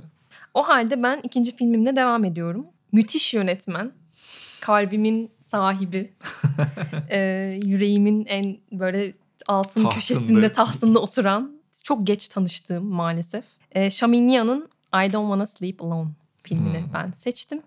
O 0.53 0.67
halde 0.67 1.03
ben 1.03 1.19
ikinci 1.23 1.55
filmimle 1.55 1.95
devam 1.95 2.25
ediyorum. 2.25 2.65
Müthiş 2.91 3.33
yönetmen. 3.33 3.91
Kalbimin 4.61 5.31
sahibi. 5.41 6.13
e, 7.09 7.19
yüreğimin 7.63 8.25
en 8.25 8.57
böyle 8.71 9.13
altın 9.47 9.69
Tahtında. 9.83 9.89
köşesinde 9.89 10.51
tahtında 10.51 10.99
oturan. 10.99 11.61
Çok 11.83 12.07
geç 12.07 12.27
tanıştığım 12.27 12.85
maalesef. 12.85 13.45
E, 13.71 13.89
Shaminyan'ın 13.89 14.69
I 14.93 15.13
Don't 15.13 15.25
Wanna 15.25 15.45
Sleep 15.45 15.81
Alone 15.83 16.09
filmini 16.43 16.79
Hmm. 16.79 16.93
ben 16.93 17.11
seçtim. 17.11 17.61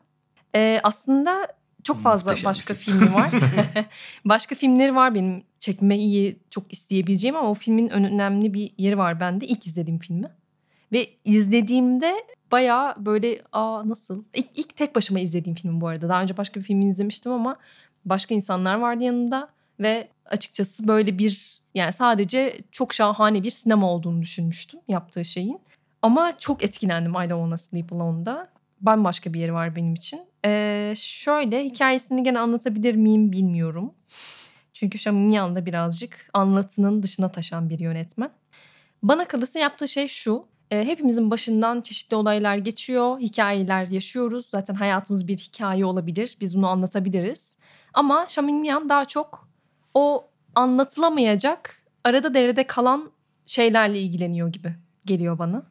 E, 0.54 0.80
aslında 0.82 1.48
çok 1.86 2.00
fazla 2.00 2.30
Muhteşem 2.30 2.48
başka 2.48 2.74
film. 2.74 2.98
filmi 2.98 3.14
var. 3.14 3.30
başka 4.24 4.54
filmleri 4.54 4.94
var 4.94 5.14
benim 5.14 5.42
çekmeyi 5.58 6.36
çok 6.50 6.72
isteyebileceğim 6.72 7.36
ama 7.36 7.50
o 7.50 7.54
filmin 7.54 7.88
önemli 7.88 8.54
bir 8.54 8.72
yeri 8.78 8.98
var 8.98 9.20
bende. 9.20 9.46
İlk 9.46 9.66
izlediğim 9.66 9.98
filmi. 9.98 10.28
Ve 10.92 11.10
izlediğimde 11.24 12.14
bayağı 12.52 12.94
böyle 13.06 13.42
aa 13.52 13.88
nasıl? 13.88 14.24
İlk, 14.34 14.46
ilk 14.54 14.76
tek 14.76 14.96
başıma 14.96 15.20
izlediğim 15.20 15.56
film 15.56 15.80
bu 15.80 15.88
arada. 15.88 16.08
Daha 16.08 16.22
önce 16.22 16.36
başka 16.36 16.60
bir 16.60 16.64
filmi 16.64 16.88
izlemiştim 16.88 17.32
ama 17.32 17.56
başka 18.04 18.34
insanlar 18.34 18.74
vardı 18.74 19.04
yanımda. 19.04 19.48
Ve 19.80 20.08
açıkçası 20.26 20.88
böyle 20.88 21.18
bir 21.18 21.60
yani 21.74 21.92
sadece 21.92 22.58
çok 22.72 22.94
şahane 22.94 23.42
bir 23.42 23.50
sinema 23.50 23.90
olduğunu 23.90 24.22
düşünmüştüm 24.22 24.80
yaptığı 24.88 25.24
şeyin. 25.24 25.60
Ama 26.02 26.32
çok 26.38 26.64
etkilendim 26.64 27.12
I 27.12 27.14
Don't 27.14 27.30
Wanna 27.30 27.56
Sleep 27.56 27.92
Alone'da. 27.92 28.48
Bambaşka 28.80 29.34
bir 29.34 29.40
yeri 29.40 29.54
var 29.54 29.76
benim 29.76 29.94
için. 29.94 30.20
Ee, 30.44 30.94
şöyle 30.96 31.64
hikayesini 31.64 32.22
gene 32.22 32.38
anlatabilir 32.38 32.94
miyim 32.94 33.32
bilmiyorum. 33.32 33.94
Çünkü 34.72 34.98
Shaminyan 34.98 35.56
da 35.56 35.66
birazcık 35.66 36.30
anlatının 36.34 37.02
dışına 37.02 37.32
taşan 37.32 37.70
bir 37.70 37.78
yönetmen. 37.78 38.30
Bana 39.02 39.24
kalırsa 39.28 39.58
yaptığı 39.58 39.88
şey 39.88 40.08
şu. 40.08 40.46
e, 40.70 40.84
hepimizin 40.84 41.30
başından 41.30 41.80
çeşitli 41.80 42.16
olaylar 42.16 42.56
geçiyor, 42.56 43.20
hikayeler 43.20 43.86
yaşıyoruz. 43.88 44.46
Zaten 44.46 44.74
hayatımız 44.74 45.28
bir 45.28 45.36
hikaye 45.38 45.84
olabilir. 45.84 46.36
Biz 46.40 46.56
bunu 46.56 46.68
anlatabiliriz. 46.68 47.56
Ama 47.94 48.26
Shaminyan 48.28 48.88
daha 48.88 49.04
çok 49.04 49.48
o 49.94 50.28
anlatılamayacak, 50.54 51.82
arada 52.04 52.34
derede 52.34 52.66
kalan 52.66 53.10
şeylerle 53.46 54.00
ilgileniyor 54.00 54.48
gibi 54.48 54.74
geliyor 55.06 55.38
bana. 55.38 55.62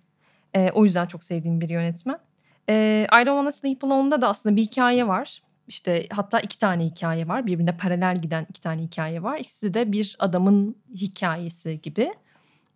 E, 0.54 0.72
o 0.72 0.86
yüzden 0.86 1.06
çok 1.06 1.24
sevdiğim 1.24 1.62
bir 1.62 1.70
yönetmen. 1.70 2.20
E, 2.70 3.08
I 3.12 3.26
Don't 3.26 3.38
Wanna 3.38 3.52
Sleep 3.52 3.84
Alone'da 3.84 4.22
da 4.22 4.28
aslında 4.28 4.56
bir 4.56 4.62
hikaye 4.62 5.08
var. 5.08 5.42
İşte 5.68 6.08
hatta 6.12 6.40
iki 6.40 6.58
tane 6.58 6.86
hikaye 6.86 7.28
var. 7.28 7.46
Birbirine 7.46 7.78
paralel 7.78 8.22
giden 8.22 8.46
iki 8.50 8.62
tane 8.62 8.82
hikaye 8.82 9.24
var. 9.24 9.38
İkisi 9.38 9.74
de 9.74 9.92
bir 9.92 10.16
adamın 10.20 10.76
hikayesi 10.96 11.82
gibi. 11.82 12.14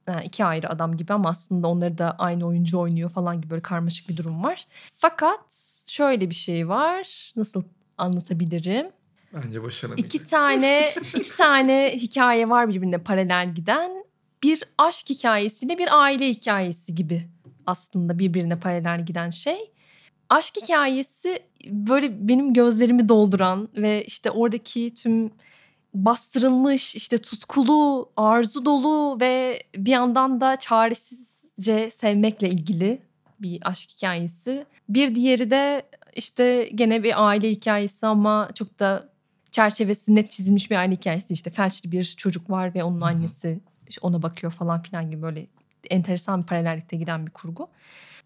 Yani 0.07 0.25
iki 0.25 0.45
ayrı 0.45 0.69
adam 0.69 0.97
gibi 0.97 1.13
ama 1.13 1.29
aslında 1.29 1.67
onları 1.67 1.97
da 1.97 2.15
aynı 2.17 2.47
oyuncu 2.47 2.79
oynuyor 2.79 3.09
falan 3.09 3.41
gibi 3.41 3.49
böyle 3.49 3.61
karmaşık 3.61 4.09
bir 4.09 4.17
durum 4.17 4.43
var. 4.43 4.67
Fakat 4.93 5.53
şöyle 5.87 6.29
bir 6.29 6.35
şey 6.35 6.69
var. 6.69 7.31
Nasıl 7.35 7.63
anlatabilirim? 7.97 8.87
Bence 9.33 9.63
başaramayacak. 9.63 10.15
İki 10.15 10.23
tane 10.23 10.93
iki 11.15 11.35
tane 11.35 11.91
hikaye 11.95 12.49
var 12.49 12.69
birbirine 12.69 12.97
paralel 12.97 13.53
giden. 13.55 14.03
Bir 14.43 14.63
aşk 14.77 15.09
hikayesiyle 15.09 15.77
bir 15.77 16.01
aile 16.01 16.29
hikayesi 16.29 16.95
gibi 16.95 17.21
aslında 17.65 18.19
birbirine 18.19 18.59
paralel 18.59 19.05
giden 19.05 19.29
şey. 19.29 19.71
Aşk 20.29 20.57
hikayesi 20.57 21.39
böyle 21.65 22.27
benim 22.27 22.53
gözlerimi 22.53 23.09
dolduran 23.09 23.69
ve 23.75 24.03
işte 24.03 24.31
oradaki 24.31 24.93
tüm 24.95 25.31
bastırılmış 25.93 26.95
işte 26.95 27.17
tutkulu, 27.17 28.09
arzu 28.17 28.65
dolu 28.65 29.17
ve 29.21 29.63
bir 29.75 29.91
yandan 29.91 30.41
da 30.41 30.55
çaresizce 30.55 31.89
sevmekle 31.89 32.49
ilgili 32.49 33.01
bir 33.39 33.59
aşk 33.61 33.89
hikayesi. 33.89 34.65
Bir 34.89 35.15
diğeri 35.15 35.51
de 35.51 35.83
işte 36.15 36.69
gene 36.75 37.03
bir 37.03 37.27
aile 37.27 37.51
hikayesi 37.51 38.07
ama 38.07 38.49
çok 38.55 38.79
da 38.79 39.09
çerçevesi 39.51 40.15
net 40.15 40.31
çizilmiş 40.31 40.71
bir 40.71 40.75
aile 40.75 40.95
hikayesi. 40.95 41.33
İşte 41.33 41.49
felçli 41.49 41.91
bir 41.91 42.03
çocuk 42.03 42.49
var 42.49 42.75
ve 42.75 42.83
onun 42.83 43.01
annesi 43.01 43.59
ona 44.01 44.21
bakıyor 44.21 44.53
falan 44.53 44.81
filan 44.81 45.11
gibi 45.11 45.21
böyle 45.21 45.47
enteresan 45.89 46.41
bir 46.41 46.47
paralellikte 46.47 46.97
giden 46.97 47.25
bir 47.25 47.31
kurgu. 47.31 47.69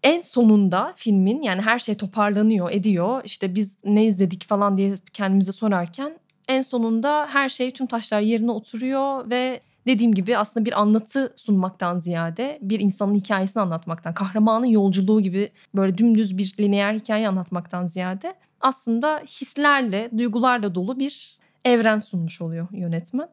En 0.04 0.20
sonunda 0.20 0.92
filmin 0.96 1.42
yani 1.42 1.60
her 1.60 1.78
şey 1.78 1.94
toparlanıyor 1.94 2.70
ediyor. 2.70 3.22
İşte 3.24 3.54
biz 3.54 3.78
ne 3.84 4.04
izledik 4.04 4.44
falan 4.48 4.76
diye 4.78 4.94
kendimize 5.12 5.52
sorarken 5.52 6.18
en 6.48 6.60
sonunda 6.60 7.26
her 7.30 7.48
şey 7.48 7.70
tüm 7.70 7.86
taşlar 7.86 8.20
yerine 8.20 8.50
oturuyor 8.50 9.30
ve 9.30 9.60
dediğim 9.86 10.14
gibi 10.14 10.38
aslında 10.38 10.66
bir 10.66 10.80
anlatı 10.80 11.32
sunmaktan 11.36 11.98
ziyade 11.98 12.58
bir 12.62 12.80
insanın 12.80 13.14
hikayesini 13.14 13.62
anlatmaktan, 13.62 14.14
kahramanın 14.14 14.66
yolculuğu 14.66 15.20
gibi 15.20 15.50
böyle 15.74 15.98
dümdüz 15.98 16.38
bir 16.38 16.54
lineer 16.60 16.94
hikaye 16.94 17.28
anlatmaktan 17.28 17.86
ziyade 17.86 18.34
aslında 18.60 19.22
hislerle, 19.26 20.10
duygularla 20.18 20.74
dolu 20.74 20.98
bir 20.98 21.38
evren 21.64 22.00
sunmuş 22.00 22.40
oluyor 22.40 22.68
yönetmen. 22.72 23.28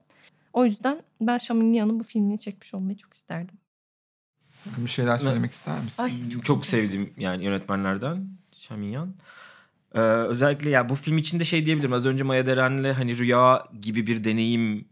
O 0.54 0.66
yüzden 0.66 1.02
ben 1.22 1.38
Şaminyan'ın 1.38 2.00
bu 2.00 2.04
filmini 2.04 2.40
çekmiş 2.40 2.74
olmayı 2.74 2.98
çok 2.98 3.14
isterdim. 3.14 3.61
Sen 4.64 4.86
bir 4.86 4.90
şeyler 4.90 5.18
söylemek 5.18 5.52
ister 5.52 5.80
misin? 5.80 6.04
Ay 6.04 6.12
çok, 6.44 6.66
sevdiğim 6.66 7.14
yani 7.18 7.46
yönetmenlerden 7.46 8.28
Şaminyan. 8.54 9.14
Ee, 9.96 10.00
özellikle 10.00 10.70
ya 10.70 10.90
bu 10.90 10.96
film 10.96 11.18
içinde 11.18 11.44
şey 11.44 11.66
diyebilirim. 11.66 11.94
Az 11.94 12.06
önce 12.06 12.24
Maya 12.24 12.48
Deren'le 12.48 12.94
hani 12.94 13.18
rüya 13.18 13.64
gibi 13.82 14.08
bir 14.08 14.24
deneyim 14.24 14.86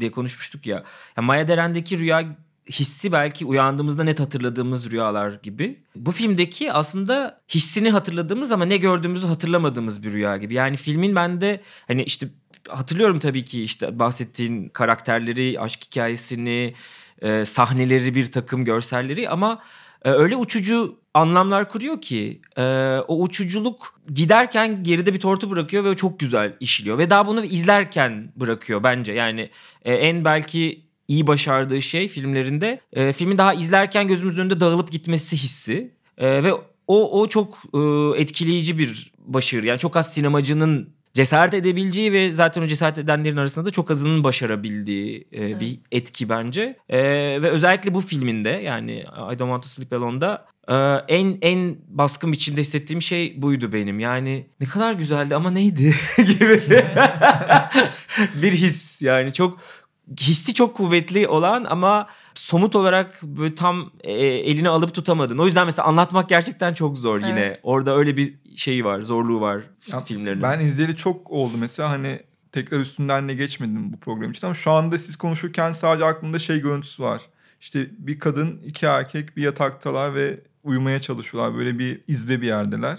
diye 0.00 0.10
konuşmuştuk 0.10 0.66
ya. 0.66 0.84
ya 1.16 1.22
Maya 1.22 1.48
Deren'deki 1.48 1.98
rüya 1.98 2.36
hissi 2.70 3.12
belki 3.12 3.44
uyandığımızda 3.44 4.04
net 4.04 4.20
hatırladığımız 4.20 4.90
rüyalar 4.90 5.32
gibi. 5.42 5.82
Bu 5.96 6.12
filmdeki 6.12 6.72
aslında 6.72 7.40
hissini 7.48 7.90
hatırladığımız 7.90 8.52
ama 8.52 8.64
ne 8.64 8.76
gördüğümüzü 8.76 9.26
hatırlamadığımız 9.26 10.02
bir 10.02 10.12
rüya 10.12 10.36
gibi. 10.36 10.54
Yani 10.54 10.76
filmin 10.76 11.16
bende 11.16 11.60
hani 11.88 12.02
işte 12.02 12.28
hatırlıyorum 12.68 13.18
tabii 13.18 13.44
ki 13.44 13.62
işte 13.62 13.98
bahsettiğin 13.98 14.68
karakterleri, 14.68 15.60
aşk 15.60 15.84
hikayesini, 15.84 16.74
e, 17.22 17.44
sahneleri, 17.44 18.14
bir 18.14 18.32
takım 18.32 18.64
görselleri 18.64 19.28
ama 19.28 19.62
e, 20.04 20.10
öyle 20.10 20.36
uçucu 20.36 20.98
anlamlar 21.14 21.70
kuruyor 21.70 22.00
ki 22.00 22.40
e, 22.58 22.62
o 23.08 23.22
uçuculuk 23.22 24.00
giderken 24.14 24.82
geride 24.82 25.14
bir 25.14 25.20
tortu 25.20 25.50
bırakıyor 25.50 25.84
ve 25.84 25.94
çok 25.94 26.20
güzel 26.20 26.56
işliyor 26.60 26.98
ve 26.98 27.10
daha 27.10 27.26
bunu 27.26 27.44
izlerken 27.44 28.32
bırakıyor 28.36 28.82
bence. 28.82 29.12
Yani 29.12 29.50
e, 29.84 29.94
en 29.94 30.24
belki 30.24 30.82
iyi 31.08 31.26
başardığı 31.26 31.82
şey 31.82 32.08
filmlerinde 32.08 32.80
e, 32.92 33.12
filmi 33.12 33.38
daha 33.38 33.54
izlerken 33.54 34.08
gözümüzün 34.08 34.40
önünde 34.40 34.60
dağılıp 34.60 34.92
gitmesi 34.92 35.36
hissi 35.36 35.96
E, 36.18 36.44
ve 36.44 36.52
o 36.86 37.20
o 37.20 37.28
çok 37.28 37.62
e, 37.74 37.78
etkileyici 38.20 38.78
bir 38.78 39.12
başarı. 39.18 39.66
Yani 39.66 39.78
çok 39.78 39.96
az 39.96 40.12
sinemacının 40.12 40.90
cesaret 41.16 41.54
edebileceği 41.54 42.12
ve 42.12 42.32
zaten 42.32 42.62
o 42.62 42.66
cesaret 42.66 42.98
edenlerin 42.98 43.36
arasında 43.36 43.64
da 43.64 43.70
çok 43.70 43.90
azının 43.90 44.24
başarabildiği 44.24 45.28
e, 45.32 45.44
Evet. 45.44 45.60
bir 45.60 45.78
etki 45.92 46.28
bence. 46.28 46.76
E, 46.88 46.98
ve 47.42 47.50
özellikle 47.50 47.94
bu 47.94 48.00
filminde 48.00 48.48
yani 48.48 48.92
I 49.32 49.38
Don't 49.38 49.38
Want 49.38 49.62
to 49.62 49.68
Sleep 49.68 49.92
Alone'da 49.92 50.46
e, 50.68 50.74
en 51.16 51.38
en 51.42 51.76
baskın 51.88 52.32
biçimde 52.32 52.60
hissettiğim 52.60 53.02
şey 53.02 53.42
buydu 53.42 53.72
benim. 53.72 54.00
Yani 54.00 54.46
ne 54.60 54.66
kadar 54.66 54.92
güzeldi 54.92 55.36
ama 55.36 55.50
neydi 55.50 55.94
gibi 56.16 56.62
bir 58.42 58.52
his 58.52 59.02
yani 59.02 59.32
çok 59.32 59.58
hissi 60.20 60.54
çok 60.54 60.76
kuvvetli 60.76 61.28
olan 61.28 61.66
ama 61.68 62.06
somut 62.34 62.76
olarak 62.76 63.22
böyle 63.22 63.54
tam 63.54 63.90
e, 64.00 64.12
eline 64.24 64.68
alıp 64.68 64.94
tutamadın. 64.94 65.38
O 65.38 65.46
yüzden 65.46 65.66
mesela 65.66 65.88
anlatmak 65.88 66.28
gerçekten 66.28 66.74
çok 66.74 66.98
zor 66.98 67.18
yine. 67.18 67.40
Evet. 67.40 67.60
Orada 67.62 67.96
öyle 67.96 68.16
bir 68.16 68.34
şey 68.56 68.84
var, 68.84 69.00
zorluğu 69.00 69.40
var 69.40 69.62
Ya 69.92 70.00
filmlerin. 70.00 70.42
Ben 70.42 70.60
izleyeli 70.60 70.96
çok 70.96 71.30
oldu 71.30 71.54
mesela 71.58 71.90
hani 71.90 72.20
tekrar 72.52 72.80
üstünden 72.80 73.28
de 73.28 73.34
geçmedim 73.34 73.92
bu 73.92 74.00
program 74.00 74.30
için 74.30 74.46
ama 74.46 74.54
şu 74.54 74.70
anda 74.70 74.98
siz 74.98 75.16
konuşurken 75.16 75.72
sadece 75.72 76.04
aklımda 76.04 76.38
şey 76.38 76.60
görüntüsü 76.60 77.02
var. 77.02 77.22
İşte 77.60 77.86
bir 77.98 78.18
kadın, 78.18 78.60
iki 78.66 78.86
erkek 78.86 79.36
bir 79.36 79.42
yataktalar 79.42 80.14
ve 80.14 80.40
uyumaya 80.64 81.00
çalışıyorlar. 81.00 81.58
Böyle 81.58 81.78
bir 81.78 82.00
izbe 82.08 82.40
bir 82.40 82.46
yerdeler. 82.46 82.98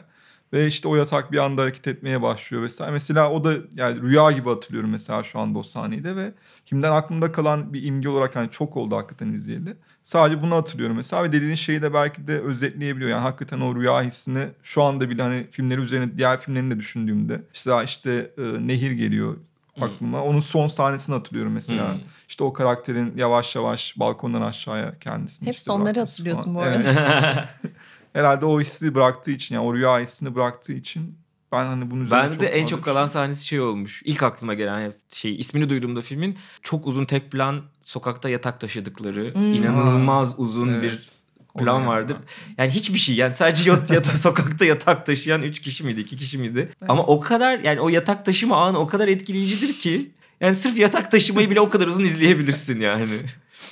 Ve 0.54 0.68
işte 0.68 0.88
o 0.88 0.96
yatak 0.96 1.32
bir 1.32 1.38
anda 1.38 1.62
hareket 1.62 1.88
etmeye 1.88 2.22
başlıyor 2.22 2.64
vesaire. 2.64 2.92
Mesela 2.92 3.32
o 3.32 3.44
da 3.44 3.54
yani 3.76 4.02
rüya 4.02 4.32
gibi 4.32 4.50
hatırlıyorum 4.50 4.90
mesela 4.90 5.24
şu 5.24 5.40
anda 5.40 5.60
o 5.60 5.64
sahnede 5.64 6.16
ve 6.16 6.32
kimden 6.66 6.92
aklımda 6.92 7.32
kalan 7.32 7.74
bir 7.74 7.84
imge 7.84 8.10
olarak 8.10 8.36
hani 8.36 8.52
çok 8.52 8.78
oldu 8.78 8.96
hakikaten 8.96 9.34
izleyeli. 9.34 9.74
Sadece 10.04 10.42
bunu 10.42 10.56
hatırlıyorum 10.56 10.96
mesela 10.96 11.24
ve 11.24 11.32
dediğiniz 11.32 11.60
şeyi 11.60 11.82
de 11.82 11.94
belki 11.94 12.28
de 12.28 12.40
özetleyebiliyor. 12.40 13.10
Yani 13.10 13.22
hakikaten 13.22 13.60
o 13.60 13.76
rüya 13.76 14.02
hissini 14.02 14.46
şu 14.64 14.84
anda 14.84 15.10
bile 15.10 15.22
hani 15.22 15.48
filmleri 15.52 15.82
üzerine 15.82 16.18
diğer 16.18 16.40
filmlerini 16.40 16.76
de 16.76 16.80
düşündüğümde 16.80 17.42
işte 17.54 17.72
işte 17.86 18.32
e, 18.38 18.68
nehir 18.68 18.92
geliyor 18.92 19.38
aklıma. 19.82 20.24
Onun 20.24 20.40
son 20.40 20.68
sahnesini 20.68 21.16
hatırlıyorum 21.16 21.54
mesela. 21.54 21.94
Hmm. 21.94 22.02
İşte 22.28 22.44
o 22.44 22.54
karakterin 22.54 23.14
yavaş 23.18 23.56
yavaş 23.56 24.00
balkondan 24.00 24.42
aşağıya 24.42 25.00
kendisini 25.00 25.48
Hep 25.48 25.56
işte 25.56 25.64
sonları 25.64 26.00
hatırlıyorsun 26.00 26.54
falan. 26.54 26.56
bu 26.56 26.62
arada. 26.62 27.50
Herhalde 28.18 28.46
o 28.46 28.62
hissi 28.62 28.96
bıraktığı 28.96 29.32
için 29.32 29.56
yani 29.56 29.66
o 29.68 29.74
rüya 29.76 30.00
hissini 30.00 30.36
bıraktığı 30.36 30.74
için 30.74 31.18
ben 31.52 31.66
hani 31.66 31.92
bunun 31.92 32.06
üzerine 32.06 32.32
Ben 32.32 32.40
de 32.40 32.48
en 32.48 32.66
çok 32.66 32.84
kalan 32.84 33.08
sahnesi 33.08 33.46
şey 33.48 33.62
olmuş. 33.62 34.02
İlk 34.06 34.24
aklıma 34.24 34.54
gelen 34.54 34.94
şey 35.14 35.36
ismini 35.36 35.70
duyduğumda 35.70 36.02
filmin 36.02 36.38
çok 36.62 36.88
uzun 36.88 37.06
tek 37.06 37.32
plan 37.32 37.62
sokakta 37.84 38.30
yatak 38.30 38.60
taşıdıkları 38.60 39.34
Hmm. 39.34 39.54
inanılmaz 39.54 40.34
uzun 40.40 40.68
Evet. 40.70 40.84
bir 40.84 41.00
plan 41.60 41.88
vardır. 41.88 42.14
yani. 42.16 42.26
Yani 42.58 42.72
hiçbir 42.72 43.00
şey 43.00 43.16
yani 43.16 43.36
sadece 43.36 43.70
yat, 43.70 43.92
yata, 43.92 44.10
sokakta 44.18 44.66
yatak 44.66 45.06
taşıyan 45.06 45.42
3 45.42 45.60
kişi 45.62 45.84
miydi 45.84 46.02
2 46.02 46.16
kişi 46.18 46.38
miydi? 46.38 46.72
Ama 46.88 47.04
o 47.06 47.20
kadar 47.20 47.60
yani 47.60 47.82
o 47.82 47.90
yatak 47.90 48.26
taşıma 48.26 48.66
anı 48.66 48.80
o 48.80 48.88
kadar 48.88 49.08
etkileyicidir 49.08 49.74
ki 49.74 50.12
yani 50.42 50.56
sırf 50.56 50.78
yatak 50.78 51.12
taşımayı 51.12 51.50
bile 51.50 51.62
o 51.62 51.70
kadar 51.70 51.88
uzun 51.88 52.04
izleyebilirsin 52.04 52.82
yani. 52.82 53.20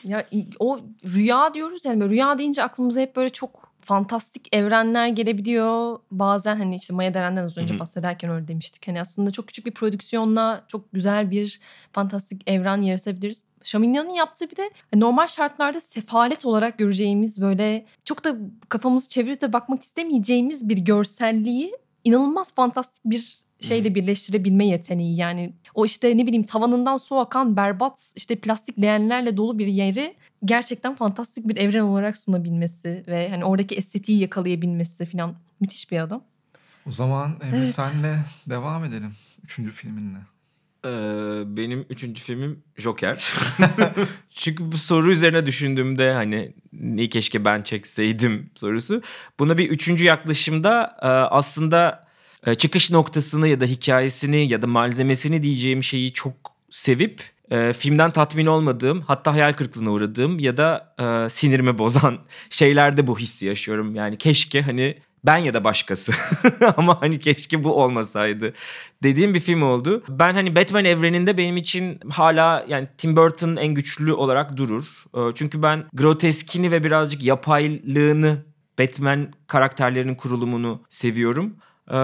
Ya 0.03 0.27
o 0.59 0.79
rüya 1.05 1.53
diyoruz 1.53 1.85
yani 1.85 2.09
rüya 2.09 2.37
deyince 2.37 2.63
aklımıza 2.63 3.01
hep 3.01 3.15
böyle 3.15 3.29
çok 3.29 3.64
fantastik 3.85 4.55
evrenler 4.55 5.07
gelebiliyor. 5.07 5.99
Bazen 6.11 6.55
hani 6.55 6.75
işte 6.75 6.93
Maya 6.93 7.13
Deren'den 7.13 7.43
az 7.43 7.57
önce 7.57 7.73
Hı 7.73 7.75
hı. 7.75 7.79
bahsederken 7.79 8.31
öyle 8.31 8.47
demiştik. 8.47 8.87
Hani 8.87 9.01
aslında 9.01 9.31
çok 9.31 9.47
küçük 9.47 9.65
bir 9.65 9.71
prodüksiyonla 9.71 10.63
çok 10.67 10.93
güzel 10.93 11.31
bir 11.31 11.59
fantastik 11.91 12.49
evren 12.49 12.81
yaratabiliriz. 12.81 13.43
Şamilya'nın 13.63 14.09
yaptığı 14.09 14.51
bir 14.51 14.55
de 14.55 14.69
normal 14.95 15.27
şartlarda 15.27 15.79
sefalet 15.79 16.45
olarak 16.45 16.77
göreceğimiz 16.77 17.41
böyle 17.41 17.85
çok 18.05 18.23
da 18.23 18.35
kafamızı 18.69 19.09
çevirip 19.09 19.41
de 19.41 19.53
bakmak 19.53 19.83
istemeyeceğimiz 19.83 20.69
bir 20.69 20.77
görselliği 20.77 21.75
inanılmaz 22.03 22.53
fantastik 22.55 23.05
bir 23.05 23.44
şeyle 23.67 23.95
birleştirebilme 23.95 24.67
yeteneği 24.67 25.17
yani 25.17 25.53
o 25.73 25.85
işte 25.85 26.17
ne 26.17 26.27
bileyim 26.27 26.43
tavanından 26.45 26.97
su 26.97 27.19
akan 27.19 27.57
berbat 27.57 28.13
işte 28.15 28.35
plastik 28.35 28.81
leğenlerle 28.81 29.37
dolu 29.37 29.59
bir 29.59 29.67
yeri 29.67 30.15
gerçekten 30.45 30.95
fantastik 30.95 31.47
bir 31.47 31.57
evren 31.57 31.81
olarak 31.81 32.17
sunabilmesi 32.17 33.03
ve 33.07 33.29
hani 33.29 33.45
oradaki 33.45 33.75
estetiği 33.75 34.19
yakalayabilmesi 34.19 35.05
falan 35.05 35.35
müthiş 35.59 35.91
bir 35.91 35.99
adam. 35.99 36.23
O 36.87 36.91
zaman 36.91 37.35
Emre 37.43 37.57
Evet. 37.57 37.75
senle 37.75 38.19
devam 38.49 38.83
edelim. 38.85 39.13
Üçüncü 39.43 39.71
filminle. 39.71 40.17
Ee, 40.85 41.43
benim 41.57 41.85
üçüncü 41.89 42.23
filmim 42.23 42.63
Joker. 42.77 43.33
Çünkü 44.29 44.71
bu 44.71 44.77
soru 44.77 45.11
üzerine 45.11 45.45
düşündüğümde 45.45 46.13
hani 46.13 46.53
neyi 46.73 47.09
keşke 47.09 47.45
ben 47.45 47.61
çekseydim 47.61 48.49
sorusu. 48.55 49.01
Buna 49.39 49.57
bir 49.57 49.69
üçüncü 49.69 50.05
yaklaşımda 50.05 50.97
e, 51.01 51.07
aslında 51.07 52.04
çıkış 52.53 52.91
noktasını 52.91 53.47
ya 53.47 53.61
da 53.61 53.65
hikayesini 53.65 54.47
ya 54.47 54.61
da 54.61 54.67
malzemesini 54.67 55.43
diyeceğim 55.43 55.83
şeyi 55.83 56.13
çok 56.13 56.33
sevip 56.71 57.23
e, 57.51 57.73
filmden 57.73 58.11
tatmin 58.11 58.45
olmadığım 58.45 59.01
hatta 59.01 59.33
hayal 59.33 59.53
kırıklığına 59.53 59.91
uğradığım 59.91 60.39
ya 60.39 60.57
da 60.57 60.95
e, 60.99 61.29
sinirimi 61.29 61.77
bozan 61.77 62.19
şeylerde 62.49 63.07
bu 63.07 63.19
hissi 63.19 63.45
yaşıyorum. 63.45 63.95
Yani 63.95 64.17
keşke 64.17 64.61
hani 64.61 64.97
ben 65.25 65.37
ya 65.37 65.53
da 65.53 65.63
başkası 65.63 66.13
ama 66.77 67.01
hani 67.01 67.19
keşke 67.19 67.63
bu 67.63 67.83
olmasaydı 67.83 68.53
dediğim 69.03 69.33
bir 69.33 69.39
film 69.39 69.61
oldu. 69.61 70.03
Ben 70.09 70.33
hani 70.33 70.55
Batman 70.55 70.85
evreninde 70.85 71.37
benim 71.37 71.57
için 71.57 71.99
hala 72.09 72.65
yani 72.67 72.87
Tim 72.97 73.15
Burton 73.15 73.55
en 73.55 73.73
güçlü 73.73 74.13
olarak 74.13 74.57
durur. 74.57 74.85
Ee, 75.17 75.19
Çünkü 75.35 75.61
ben 75.63 75.83
groteskini 75.93 76.71
ve 76.71 76.83
birazcık 76.83 77.23
yapaylığını 77.23 78.37
Batman 78.79 79.33
karakterlerinin 79.47 80.15
kurulumunu 80.15 80.81
seviyorum. 80.89 81.55
Ee, 81.91 81.97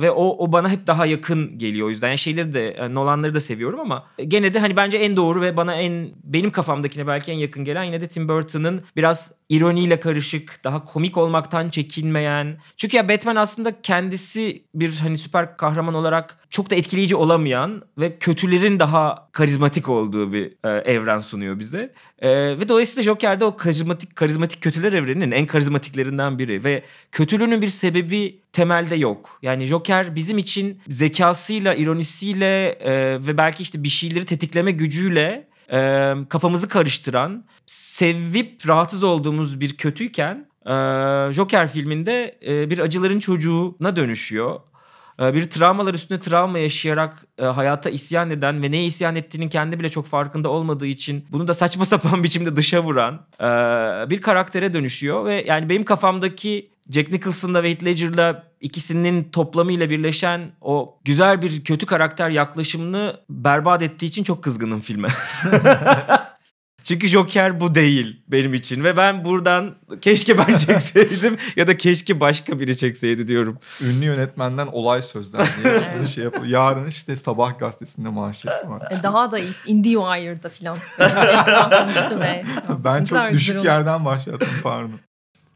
ve 0.00 0.10
o 0.10 0.36
o 0.38 0.52
bana 0.52 0.70
hep 0.70 0.86
daha 0.86 1.06
yakın 1.06 1.58
geliyor 1.58 1.86
o 1.86 1.90
yüzden. 1.90 2.08
Yani 2.08 2.18
şeyleri 2.18 2.54
de 2.54 2.70
e, 2.70 2.94
Nolan'ları 2.94 3.34
da 3.34 3.40
seviyorum 3.40 3.80
ama 3.80 4.06
gene 4.28 4.54
de 4.54 4.58
hani 4.58 4.76
bence 4.76 4.98
en 4.98 5.16
doğru 5.16 5.40
ve 5.40 5.56
bana 5.56 5.74
en 5.74 6.10
benim 6.24 6.50
kafamdakine 6.50 7.06
belki 7.06 7.32
en 7.32 7.36
yakın 7.36 7.64
gelen 7.64 7.84
yine 7.84 8.00
de 8.00 8.08
Tim 8.08 8.28
Burton'ın 8.28 8.82
biraz 8.96 9.32
ironiyle 9.48 10.00
karışık, 10.00 10.60
daha 10.64 10.84
komik 10.84 11.16
olmaktan 11.16 11.68
çekinmeyen. 11.68 12.58
Çünkü 12.76 12.96
ya 12.96 13.08
Batman 13.08 13.36
aslında 13.36 13.82
kendisi 13.82 14.64
bir 14.74 14.96
hani 14.96 15.18
süper 15.18 15.56
kahraman 15.56 15.94
olarak 15.94 16.38
çok 16.50 16.70
da 16.70 16.74
etkileyici 16.74 17.16
olamayan 17.16 17.82
ve 17.98 18.18
kötülerin 18.18 18.78
daha 18.78 19.28
karizmatik 19.32 19.88
olduğu 19.88 20.32
bir 20.32 20.52
e, 20.64 20.68
evren 20.68 21.20
sunuyor 21.20 21.58
bize. 21.58 21.94
E, 22.18 22.30
ve 22.30 22.68
dolayısıyla 22.68 23.02
Joker 23.02 23.40
de 23.40 23.44
o 23.44 23.56
karizmatik 23.56 24.16
karizmatik 24.16 24.62
kötüler 24.62 24.92
evreninin 24.92 25.30
en 25.30 25.46
karizmatiklerinden 25.46 26.38
biri 26.38 26.64
ve 26.64 26.82
kötülüğünün 27.12 27.62
bir 27.62 27.68
sebebi 27.68 28.40
temelde 28.52 28.94
yok. 28.94 29.38
Yani 29.42 29.66
Joker 29.66 30.14
bizim 30.14 30.38
için 30.38 30.80
zekasıyla, 30.88 31.74
ironisiyle 31.74 32.68
e, 32.68 32.92
ve 33.26 33.36
belki 33.36 33.62
işte 33.62 33.82
bir 33.82 33.88
şeyleri 33.88 34.24
tetikleme 34.24 34.70
gücüyle 34.70 35.53
e, 35.72 36.14
kafamızı 36.28 36.68
karıştıran, 36.68 37.44
sevip 37.66 38.68
rahatsız 38.68 39.02
olduğumuz 39.02 39.60
bir 39.60 39.76
kötüyken 39.76 40.48
e, 40.66 40.72
Joker 41.32 41.68
filminde 41.68 42.38
e, 42.46 42.70
bir 42.70 42.78
acıların 42.78 43.18
çocuğuna 43.18 43.96
dönüşüyor. 43.96 44.60
E, 45.22 45.34
bir 45.34 45.50
travmalar 45.50 45.94
üstüne 45.94 46.20
travma 46.20 46.58
yaşayarak 46.58 47.26
e, 47.38 47.44
hayata 47.44 47.90
isyan 47.90 48.30
eden 48.30 48.62
ve 48.62 48.70
neye 48.70 48.86
isyan 48.86 49.16
ettiğinin 49.16 49.48
kendi 49.48 49.78
bile 49.78 49.88
çok 49.88 50.06
farkında 50.06 50.48
olmadığı 50.48 50.86
için 50.86 51.26
bunu 51.32 51.48
da 51.48 51.54
saçma 51.54 51.84
sapan 51.84 52.24
biçimde 52.24 52.56
dışa 52.56 52.82
vuran 52.82 53.14
e, 53.40 53.46
bir 54.10 54.20
karaktere 54.20 54.74
dönüşüyor 54.74 55.24
ve 55.24 55.44
yani 55.46 55.68
benim 55.68 55.84
kafamdaki 55.84 56.73
Jack 56.90 57.12
Nicholson'la 57.12 57.62
ve 57.62 57.70
Heath 57.70 57.84
Ledger'la 57.84 58.42
ikisinin 58.60 59.24
toplamıyla 59.24 59.90
birleşen 59.90 60.52
o 60.60 60.98
güzel 61.04 61.42
bir 61.42 61.64
kötü 61.64 61.86
karakter 61.86 62.30
yaklaşımını 62.30 63.20
berbat 63.30 63.82
ettiği 63.82 64.06
için 64.06 64.24
çok 64.24 64.44
kızgınım 64.44 64.80
filme. 64.80 65.08
Çünkü 66.84 67.08
Joker 67.08 67.60
bu 67.60 67.74
değil 67.74 68.22
benim 68.28 68.54
için 68.54 68.84
ve 68.84 68.96
ben 68.96 69.24
buradan 69.24 69.74
keşke 70.00 70.38
ben 70.38 70.56
çekseydim 70.66 71.38
ya 71.56 71.66
da 71.66 71.76
keşke 71.76 72.20
başka 72.20 72.60
biri 72.60 72.76
çekseydi 72.76 73.28
diyorum. 73.28 73.58
Ünlü 73.80 74.04
yönetmenden 74.04 74.66
olay 74.66 75.02
sözler 75.02 75.48
diye 75.62 76.06
şey 76.06 76.24
yapıyor. 76.24 76.44
Yarın 76.44 76.86
işte 76.86 77.16
sabah 77.16 77.58
gazetesinde 77.58 78.08
manşet 78.08 78.50
var. 78.50 78.82
E, 78.90 79.02
daha 79.02 79.30
da 79.30 79.38
iyisi 79.38 79.70
IndieWire'da 79.70 80.50
ve 82.20 82.44
ben 82.84 83.04
çok 83.04 83.32
düşük 83.32 83.56
olur. 83.56 83.64
yerden 83.64 84.04
başlattım 84.04 84.48
pardon. 84.62 85.00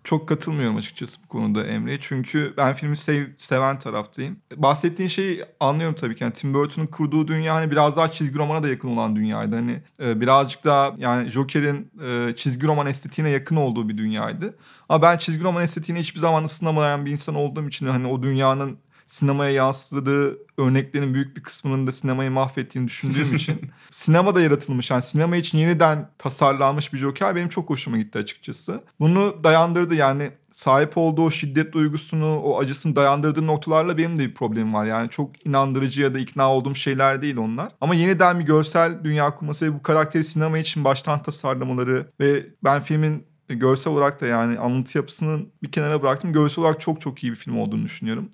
Çok 0.09 0.29
katılmıyorum 0.29 0.77
açıkçası 0.77 1.21
bu 1.25 1.29
konuda 1.29 1.65
Emre'ye. 1.65 1.99
Çünkü 2.01 2.55
ben 2.57 2.75
filmi 2.75 2.97
sev, 2.97 3.27
seven 3.37 3.79
taraftayım. 3.79 4.37
Bahsettiğin 4.57 5.09
şeyi 5.09 5.45
anlıyorum 5.61 5.97
tabii 6.01 6.17
ki. 6.17 6.25
Yani 6.25 6.33
Tim 6.33 6.55
Burton'un 6.55 6.87
kurduğu 6.87 7.29
dünya 7.29 7.55
hani 7.55 7.71
biraz 7.71 7.97
daha 7.97 8.11
çizgi 8.11 8.39
romana 8.39 8.63
da 8.63 8.69
yakın 8.69 8.89
olan 8.89 9.17
dünyaydı. 9.17 9.57
Hani 9.57 9.83
e, 10.01 10.21
birazcık 10.21 10.65
daha 10.65 10.95
yani 10.99 11.31
Joker'in 11.31 11.91
e, 12.05 12.37
çizgi 12.37 12.67
roman 12.67 12.87
estetiğine 12.87 13.31
yakın 13.31 13.57
olduğu 13.57 13.89
bir 13.89 13.99
dünyaydı. 13.99 14.59
Ama 14.89 15.03
ben 15.03 15.19
çizgi 15.19 15.45
roman 15.45 15.65
estetiğine 15.65 16.01
hiçbir 16.01 16.21
zaman 16.21 16.45
ısınamayan 16.45 17.07
bir 17.07 17.11
insan 17.11 17.35
olduğum 17.35 17.69
için 17.69 17.87
hani 17.87 18.07
o 18.07 18.23
dünyanın 18.23 18.79
sinemaya 19.09 19.51
yansıdığı 19.51 20.39
örneklerin 20.59 21.15
büyük 21.15 21.37
bir 21.37 21.43
kısmının 21.43 21.87
da 21.87 21.93
sinemayı 21.93 22.31
mahvettiğini 22.31 22.89
düşündüğüm 22.89 23.35
için 23.35 23.61
sinemada 23.91 24.41
yaratılmış 24.41 24.91
yani 24.91 25.03
sinema 25.03 25.37
için 25.37 25.59
yeniden 25.59 26.09
tasarlanmış 26.19 26.93
bir 26.93 26.99
Joker 26.99 27.37
benim 27.37 27.49
çok 27.49 27.71
hoşuma 27.71 27.99
gitti 27.99 28.19
açıkçası. 28.19 28.85
Bunu 29.01 29.45
dayandırdı 29.45 29.95
yani 29.95 30.31
sahip 30.51 30.93
olduğu 30.97 31.23
o 31.23 31.31
şiddet 31.31 31.73
duygusunu, 31.73 32.41
o 32.41 32.61
acısını 32.61 32.97
dayandırdığı 32.97 33.47
noktalarla 33.47 33.99
benim 33.99 34.19
de 34.19 34.29
bir 34.29 34.35
problemim 34.35 34.75
var. 34.75 34.85
Yani 34.85 35.11
çok 35.11 35.47
inandırıcı 35.47 36.03
ya 36.03 36.15
da 36.15 36.19
ikna 36.19 36.53
olduğum 36.53 36.75
şeyler 36.75 37.23
değil 37.23 37.37
onlar. 37.37 37.73
Ama 37.81 37.95
yeniden 37.95 38.41
bir 38.41 38.45
görsel 38.45 39.05
dünya 39.05 39.35
kurması 39.35 39.67
ve 39.67 39.75
bu 39.75 39.83
karakteri 39.83 40.25
sinema 40.25 40.59
için 40.59 40.85
baştan 40.85 41.23
tasarlamaları 41.23 42.07
ve 42.21 42.47
ben 42.65 42.83
filmin 42.83 43.29
görsel 43.49 43.93
olarak 43.93 44.21
da 44.21 44.27
yani 44.27 44.59
anlatı 44.59 44.99
yapısını 44.99 45.47
bir 45.63 45.73
kenara 45.73 46.03
bıraktım. 46.03 46.33
Görsel 46.33 46.65
olarak 46.65 46.81
çok 46.81 47.01
çok 47.01 47.25
iyi 47.25 47.33
bir 47.33 47.37
film 47.37 47.59
olduğunu 47.59 47.85
düşünüyorum 47.85 48.31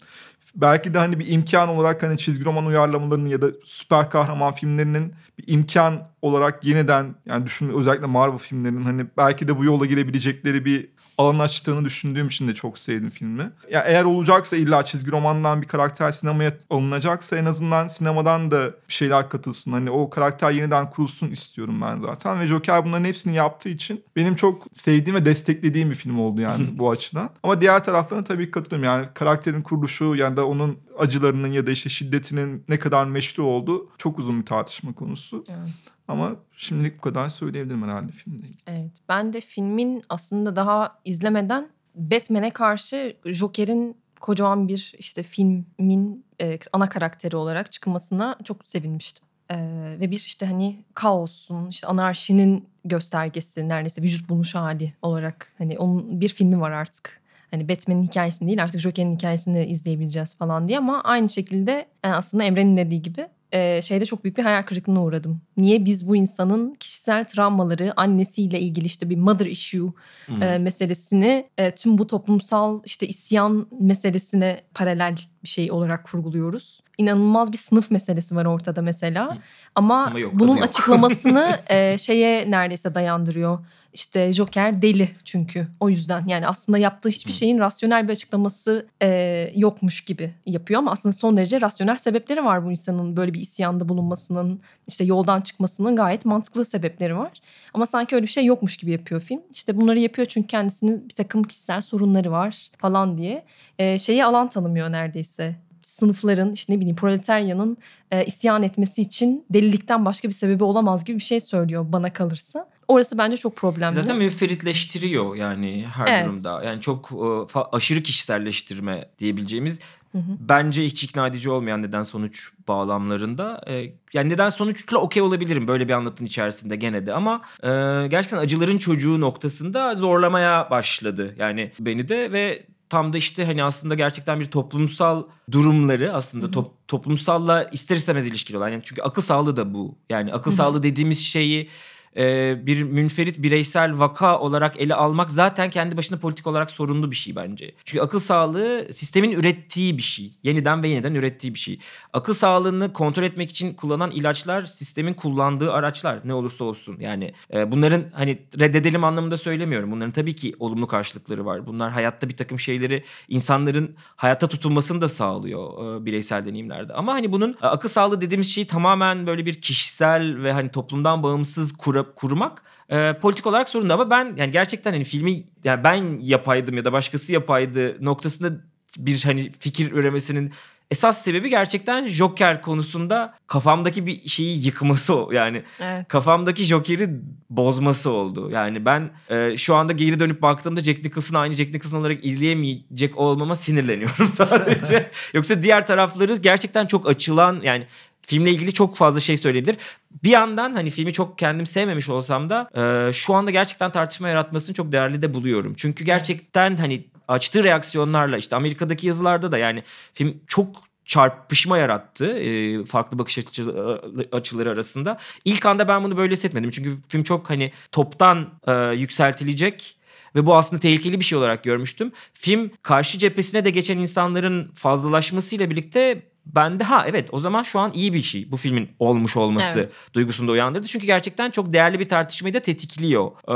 belki 0.54 0.94
de 0.94 0.98
hani 0.98 1.18
bir 1.18 1.28
imkan 1.28 1.68
olarak 1.68 2.02
hani 2.02 2.18
çizgi 2.18 2.44
roman 2.44 2.66
uyarlamalarının 2.66 3.28
ya 3.28 3.42
da 3.42 3.46
süper 3.64 4.10
kahraman 4.10 4.54
filmlerinin 4.54 5.14
bir 5.38 5.44
imkan 5.46 6.08
olarak 6.22 6.64
yeniden 6.64 7.14
yani 7.26 7.46
düşün 7.46 7.68
özellikle 7.68 8.06
Marvel 8.06 8.38
filmlerinin 8.38 8.82
hani 8.82 9.06
belki 9.16 9.48
de 9.48 9.58
bu 9.58 9.64
yola 9.64 9.86
girebilecekleri 9.86 10.64
bir 10.64 10.88
alan 11.18 11.38
açtığını 11.38 11.84
düşündüğüm 11.84 12.28
için 12.28 12.48
de 12.48 12.54
çok 12.54 12.78
sevdim 12.78 13.10
filmi. 13.10 13.50
Ya 13.70 13.80
eğer 13.80 14.04
olacaksa 14.04 14.56
illa 14.56 14.84
çizgi 14.84 15.10
romandan 15.10 15.62
bir 15.62 15.66
karakter 15.66 16.12
sinemaya 16.12 16.52
alınacaksa 16.70 17.36
en 17.36 17.44
azından 17.44 17.88
sinemadan 17.88 18.50
da 18.50 18.66
bir 18.88 18.94
şeyler 18.94 19.28
katılsın. 19.28 19.72
Hani 19.72 19.90
o 19.90 20.10
karakter 20.10 20.50
yeniden 20.50 20.90
kurulsun 20.90 21.30
istiyorum 21.30 21.80
ben 21.80 22.00
zaten 22.00 22.40
ve 22.40 22.46
Joker 22.46 22.84
bunların 22.84 23.04
hepsini 23.04 23.34
yaptığı 23.34 23.68
için 23.68 24.04
benim 24.16 24.36
çok 24.36 24.66
sevdiğim 24.74 25.16
ve 25.16 25.24
desteklediğim 25.24 25.90
bir 25.90 25.94
film 25.94 26.20
oldu 26.20 26.40
yani 26.40 26.66
bu 26.78 26.90
açıdan. 26.90 27.30
Ama 27.42 27.60
diğer 27.60 27.84
taraftan 27.84 28.24
tabii 28.24 28.50
katılıyorum 28.50 28.84
yani 28.84 29.06
karakterin 29.14 29.60
kuruluşu 29.60 30.14
ya 30.14 30.36
da 30.36 30.46
onun 30.46 30.78
acılarının 30.98 31.52
ya 31.52 31.66
da 31.66 31.70
işte 31.70 31.90
şiddetinin 31.90 32.64
ne 32.68 32.78
kadar 32.78 33.04
meşru 33.04 33.42
olduğu 33.42 33.88
çok 33.98 34.18
uzun 34.18 34.40
bir 34.40 34.46
tartışma 34.46 34.92
konusu. 34.92 35.44
Evet. 35.48 35.93
Ama 36.08 36.36
şimdilik 36.52 36.98
bu 36.98 37.00
kadar 37.00 37.28
söyleyebilirim 37.28 37.82
herhalde 37.82 38.12
filmle 38.12 38.46
ilgili. 38.46 38.62
Evet. 38.66 38.92
Ben 39.08 39.32
de 39.32 39.40
filmin 39.40 40.02
aslında 40.08 40.56
daha 40.56 40.98
izlemeden 41.04 41.68
Batman'e 41.94 42.50
karşı 42.50 43.16
Joker'in 43.24 43.96
kocaman 44.20 44.68
bir 44.68 44.94
işte 44.98 45.22
filmin 45.22 46.24
e, 46.40 46.58
ana 46.72 46.88
karakteri 46.88 47.36
olarak 47.36 47.72
çıkmasına 47.72 48.38
çok 48.44 48.68
sevinmiştim. 48.68 49.24
E, 49.50 49.56
ve 50.00 50.10
bir 50.10 50.16
işte 50.16 50.46
hani 50.46 50.82
kaosun, 50.94 51.68
işte 51.68 51.86
anarşinin 51.86 52.68
göstergesi 52.84 53.68
neredeyse 53.68 54.02
vücut 54.02 54.28
bulmuş 54.28 54.54
hali 54.54 54.94
olarak 55.02 55.52
hani 55.58 55.78
onun 55.78 56.20
bir 56.20 56.28
filmi 56.28 56.60
var 56.60 56.70
artık. 56.70 57.20
Hani 57.50 57.68
Batman'in 57.68 58.02
hikayesini 58.02 58.48
değil 58.48 58.62
artık 58.62 58.80
Joker'in 58.80 59.14
hikayesini 59.14 59.64
izleyebileceğiz 59.64 60.34
falan 60.36 60.68
diye 60.68 60.78
ama 60.78 61.02
aynı 61.02 61.28
şekilde 61.28 61.86
yani 62.04 62.14
aslında 62.14 62.44
Emre'nin 62.44 62.76
dediği 62.76 63.02
gibi 63.02 63.26
e, 63.54 63.82
şeyde 63.82 64.04
çok 64.04 64.24
büyük 64.24 64.38
bir 64.38 64.42
hayal 64.42 64.62
kırıklığına 64.62 65.02
uğradım. 65.02 65.40
Niye 65.56 65.84
biz 65.84 66.08
bu 66.08 66.16
insanın 66.16 66.74
kişisel 66.74 67.24
travmaları 67.24 67.92
annesiyle 67.96 68.60
ilgili 68.60 68.86
işte 68.86 69.10
bir 69.10 69.16
mother 69.16 69.46
issue 69.46 69.92
Hmm. 70.26 70.42
e, 70.42 70.58
meselesini 70.58 71.46
e, 71.58 71.70
tüm 71.70 71.98
bu 71.98 72.06
toplumsal 72.06 72.82
işte 72.84 73.06
isyan 73.08 73.66
meselesine 73.80 74.60
paralel 74.74 75.16
bir 75.44 75.48
şey 75.48 75.72
olarak 75.72 76.04
kurguluyoruz. 76.04 76.80
İnanılmaz 76.98 77.52
bir 77.52 77.58
sınıf 77.58 77.90
meselesi 77.90 78.36
var 78.36 78.44
ortada 78.44 78.82
mesela. 78.82 79.38
Ama, 79.74 80.04
Ama 80.06 80.18
yok, 80.18 80.32
bunun 80.34 80.56
yok. 80.56 80.64
açıklamasını 80.64 81.60
e, 81.68 81.98
şeye 81.98 82.50
neredeyse 82.50 82.94
dayandırıyor. 82.94 83.58
İşte 83.94 84.32
Joker 84.32 84.82
deli 84.82 85.08
çünkü 85.24 85.66
o 85.80 85.88
yüzden 85.88 86.26
yani 86.26 86.46
aslında 86.46 86.78
yaptığı 86.78 87.08
hiçbir 87.08 87.32
şeyin 87.32 87.58
rasyonel 87.58 88.08
bir 88.08 88.12
açıklaması 88.12 88.86
e, 89.02 89.08
yokmuş 89.56 90.00
gibi 90.00 90.34
yapıyor 90.46 90.78
ama 90.78 90.92
aslında 90.92 91.12
son 91.12 91.36
derece 91.36 91.60
rasyonel 91.60 91.96
sebepleri 91.96 92.44
var 92.44 92.64
bu 92.64 92.70
insanın 92.70 93.16
böyle 93.16 93.34
bir 93.34 93.40
isyanda 93.40 93.88
bulunmasının 93.88 94.60
işte 94.88 95.04
yoldan 95.04 95.40
çıkmasının 95.40 95.96
gayet 95.96 96.24
mantıklı 96.24 96.64
sebepleri 96.64 97.16
var. 97.16 97.32
Ama 97.74 97.86
sanki 97.86 98.14
öyle 98.14 98.26
bir 98.26 98.30
şey 98.30 98.44
yokmuş 98.44 98.76
gibi 98.76 98.90
yapıyor 98.90 99.20
film. 99.20 99.40
İşte 99.52 99.76
bunları 99.76 99.98
yapıyor 99.98 100.26
çünkü 100.28 100.46
kendisinin 100.46 101.08
bir 101.08 101.14
takım 101.14 101.42
kişisel 101.42 101.80
sorunları 101.80 102.30
var 102.30 102.70
falan 102.78 103.18
diye. 103.18 103.44
E, 103.78 103.98
şeyi 103.98 104.24
alan 104.24 104.48
tanımıyor 104.48 104.92
neredeyse. 104.92 105.33
Sınıfların 105.82 106.52
işte 106.52 106.72
ne 106.72 106.76
bileyim 106.80 106.96
proletaryanın 106.96 107.76
e, 108.10 108.24
isyan 108.24 108.62
etmesi 108.62 109.02
için 109.02 109.44
delilikten 109.50 110.04
başka 110.04 110.28
bir 110.28 110.32
sebebi 110.32 110.64
olamaz 110.64 111.04
gibi 111.04 111.18
bir 111.18 111.22
şey 111.22 111.40
söylüyor 111.40 111.84
bana 111.88 112.12
kalırsa. 112.12 112.68
Orası 112.88 113.18
bence 113.18 113.36
çok 113.36 113.56
problemli. 113.56 113.94
Zaten 113.94 114.16
müferitleştiriyor 114.16 115.36
yani 115.36 115.86
her 115.94 116.06
Evet. 116.06 116.24
durumda. 116.26 116.64
Yani 116.64 116.80
çok 116.80 117.10
e, 117.12 117.58
aşırı 117.72 118.02
kişiselleştirme 118.02 119.08
diyebileceğimiz 119.18 119.78
Hı 120.12 120.18
hı. 120.18 120.36
bence 120.40 120.84
hiç 120.84 121.04
ikna 121.04 121.26
edici 121.26 121.50
olmayan 121.50 121.82
neden 121.82 122.02
sonuç 122.02 122.50
bağlamlarında. 122.68 123.60
e, 123.66 123.92
yani 124.12 124.28
neden 124.30 124.48
sonuçla 124.48 124.98
okey 124.98 125.22
olabilirim 125.22 125.68
böyle 125.68 125.88
bir 125.88 125.92
anlatının 125.92 126.26
içerisinde 126.26 126.76
gene 126.76 127.06
de 127.06 127.12
ama 127.12 127.42
e, 127.62 127.68
gerçekten 128.08 128.38
acıların 128.38 128.78
çocuğu 128.78 129.20
noktasında 129.20 129.94
zorlamaya 129.94 130.70
başladı. 130.70 131.34
Yani 131.38 131.72
beni 131.80 132.08
de 132.08 132.32
ve 132.32 132.66
tam 132.88 133.12
da 133.12 133.18
işte 133.18 133.44
hani 133.44 133.64
aslında 133.64 133.94
gerçekten 133.94 134.40
bir 134.40 134.46
toplumsal 134.46 135.22
durumları 135.50 136.14
aslında 136.14 136.50
top, 136.50 136.88
toplumsalla 136.88 137.64
ister 137.64 137.96
istemez 137.96 138.26
ilişkili 138.26 138.56
olan. 138.56 138.68
Yani 138.68 138.82
çünkü 138.84 139.02
akıl 139.02 139.22
sağlığı 139.22 139.56
da 139.56 139.74
bu. 139.74 139.98
Yani 140.10 140.32
akıl 140.32 140.50
sağlığı 140.50 140.82
dediğimiz 140.82 141.18
şeyi 141.20 141.68
e, 142.16 142.56
bir 142.66 142.82
münferit 142.82 143.42
bireysel 143.42 143.98
vaka 143.98 144.38
olarak 144.38 144.80
ele 144.80 144.94
almak 144.94 145.30
zaten 145.30 145.70
kendi 145.70 145.96
başına 145.96 146.18
politik 146.18 146.46
olarak 146.46 146.70
sorunlu 146.70 147.10
bir 147.10 147.16
şey 147.16 147.36
bence. 147.36 147.74
Çünkü 147.84 148.02
akıl 148.02 148.18
sağlığı 148.18 148.88
sistemin 148.92 149.30
ürettiği 149.30 149.96
bir 149.96 150.02
şey. 150.02 150.32
Yeniden 150.42 150.82
ve 150.82 150.88
yeniden 150.88 151.14
ürettiği 151.14 151.54
bir 151.54 151.58
şey. 151.58 151.78
Akıl 152.12 152.34
sağlığını 152.34 152.92
kontrol 152.92 153.22
etmek 153.22 153.50
için 153.50 153.74
kullanılan 153.74 154.10
ilaçlar 154.10 154.62
sistemin 154.62 155.14
kullandığı 155.14 155.72
araçlar 155.72 156.20
ne 156.24 156.34
olursa 156.34 156.64
olsun. 156.64 156.96
Yani 157.00 157.34
e, 157.54 157.72
bunların 157.72 158.04
hani 158.12 158.38
reddedelim 158.60 159.04
anlamında 159.04 159.36
söylemiyorum. 159.36 159.90
Bunların 159.90 160.12
tabii 160.12 160.34
ki 160.34 160.54
olumlu 160.58 160.86
karşılıkları 160.86 161.46
var. 161.46 161.66
Bunlar 161.66 161.92
hayatta 161.92 162.28
bir 162.28 162.36
takım 162.36 162.60
şeyleri 162.60 163.04
insanların 163.28 163.96
hayatta 164.16 164.48
tutunmasını 164.48 165.00
da 165.00 165.08
sağlıyor 165.08 166.00
e, 166.00 166.06
bireysel 166.06 166.44
deneyimlerde. 166.44 166.92
Ama 166.92 167.14
hani 167.14 167.32
bunun 167.32 167.54
akıl 167.60 167.88
sağlığı 167.88 168.20
dediğimiz 168.20 168.54
şeyi 168.54 168.66
tamamen 168.66 169.26
böyle 169.26 169.46
bir 169.46 169.60
kişisel 169.60 170.42
ve 170.42 170.52
hani 170.52 170.68
toplumdan 170.68 171.22
bağımsız 171.22 171.72
kura, 171.76 172.03
kurmak 172.16 172.62
e, 172.90 173.12
politik 173.22 173.46
olarak 173.46 173.68
sorunlu 173.68 173.92
ama 173.92 174.10
ben 174.10 174.34
yani 174.36 174.52
gerçekten 174.52 174.92
hani 174.92 175.04
filmi 175.04 175.44
yani 175.64 175.84
ben 175.84 176.20
yapaydım 176.20 176.76
ya 176.76 176.84
da 176.84 176.92
başkası 176.92 177.32
yapaydı 177.32 178.04
noktasında 178.04 178.50
bir 178.98 179.22
hani 179.24 179.52
fikir 179.60 179.92
üremesinin 179.92 180.52
esas 180.90 181.22
sebebi 181.24 181.50
gerçekten 181.50 182.06
Joker 182.06 182.62
konusunda 182.62 183.34
kafamdaki 183.46 184.06
bir 184.06 184.28
şeyi 184.28 184.66
yıkması 184.66 185.16
o 185.16 185.32
yani 185.32 185.62
Evet. 185.80 186.08
kafamdaki 186.08 186.64
Joker'i 186.64 187.10
bozması 187.50 188.10
oldu. 188.10 188.50
Yani 188.50 188.84
ben 188.84 189.10
e, 189.30 189.56
şu 189.56 189.74
anda 189.74 189.92
geri 189.92 190.20
dönüp 190.20 190.42
baktığımda 190.42 190.80
Jack 190.80 191.04
Nicholson'ı 191.04 191.38
aynı 191.38 191.54
Jack 191.54 191.74
Nicholson 191.74 192.00
olarak 192.00 192.24
izleyemeyecek 192.24 193.18
olmama 193.18 193.56
sinirleniyorum 193.56 194.28
sadece. 194.32 195.10
Yoksa 195.34 195.62
diğer 195.62 195.86
tarafları 195.86 196.36
gerçekten 196.36 196.86
çok 196.86 197.08
açılan 197.08 197.60
yani 197.62 197.86
filmle 198.26 198.50
ilgili 198.50 198.72
çok 198.72 198.96
fazla 198.96 199.20
şey 199.20 199.36
söyleyebilir. 199.36 199.76
Bir 200.24 200.30
yandan 200.30 200.74
hani 200.74 200.90
filmi 200.90 201.12
çok 201.12 201.38
kendim 201.38 201.66
sevmemiş 201.66 202.08
olsam 202.08 202.50
da 202.50 202.70
e, 202.76 203.12
şu 203.12 203.34
anda 203.34 203.50
gerçekten 203.50 203.92
tartışma 203.92 204.28
yaratmasını 204.28 204.74
çok 204.74 204.92
değerli 204.92 205.22
de 205.22 205.34
buluyorum. 205.34 205.74
Çünkü 205.76 206.04
gerçekten 206.04 206.76
hani 206.76 207.04
açtığı 207.28 207.64
reaksiyonlarla 207.64 208.36
işte 208.36 208.56
Amerika'daki 208.56 209.06
yazılarda 209.06 209.52
da 209.52 209.58
yani 209.58 209.82
film 210.14 210.40
çok 210.46 210.68
çarpışma 211.04 211.78
yarattı 211.78 212.26
e, 212.26 212.84
farklı 212.84 213.18
bakış 213.18 213.38
açı- 213.38 214.00
açıları 214.32 214.70
arasında. 214.70 215.18
İlk 215.44 215.66
anda 215.66 215.88
ben 215.88 216.04
bunu 216.04 216.16
böyle 216.16 216.32
hissetmedim. 216.32 216.70
Çünkü 216.70 216.96
film 217.08 217.22
çok 217.22 217.50
hani 217.50 217.72
toptan 217.92 218.48
e, 218.66 218.72
yükseltilecek 218.94 219.96
ve 220.34 220.46
bu 220.46 220.56
aslında 220.56 220.80
tehlikeli 220.80 221.20
bir 221.20 221.24
şey 221.24 221.38
olarak 221.38 221.64
görmüştüm. 221.64 222.12
Film 222.34 222.70
karşı 222.82 223.18
cephesine 223.18 223.64
de 223.64 223.70
geçen 223.70 223.98
insanların 223.98 224.72
fazlalaşmasıyla 224.74 225.70
birlikte 225.70 226.22
bende 226.46 226.84
ha 226.84 227.04
evet 227.08 227.28
o 227.32 227.40
zaman 227.40 227.62
şu 227.62 227.78
an 227.78 227.92
iyi 227.94 228.14
bir 228.14 228.22
şey 228.22 228.50
bu 228.50 228.56
filmin 228.56 228.88
olmuş 228.98 229.36
olması 229.36 229.78
Evet. 229.78 229.92
duygusunu 230.14 230.48
da 230.48 230.52
uyandırdı. 230.52 230.86
Çünkü 230.86 231.06
gerçekten 231.06 231.50
çok 231.50 231.72
değerli 231.72 231.98
bir 232.00 232.08
tartışmayı 232.08 232.54
da 232.54 232.60
tetikliyor. 232.60 233.30
Ee, 233.48 233.52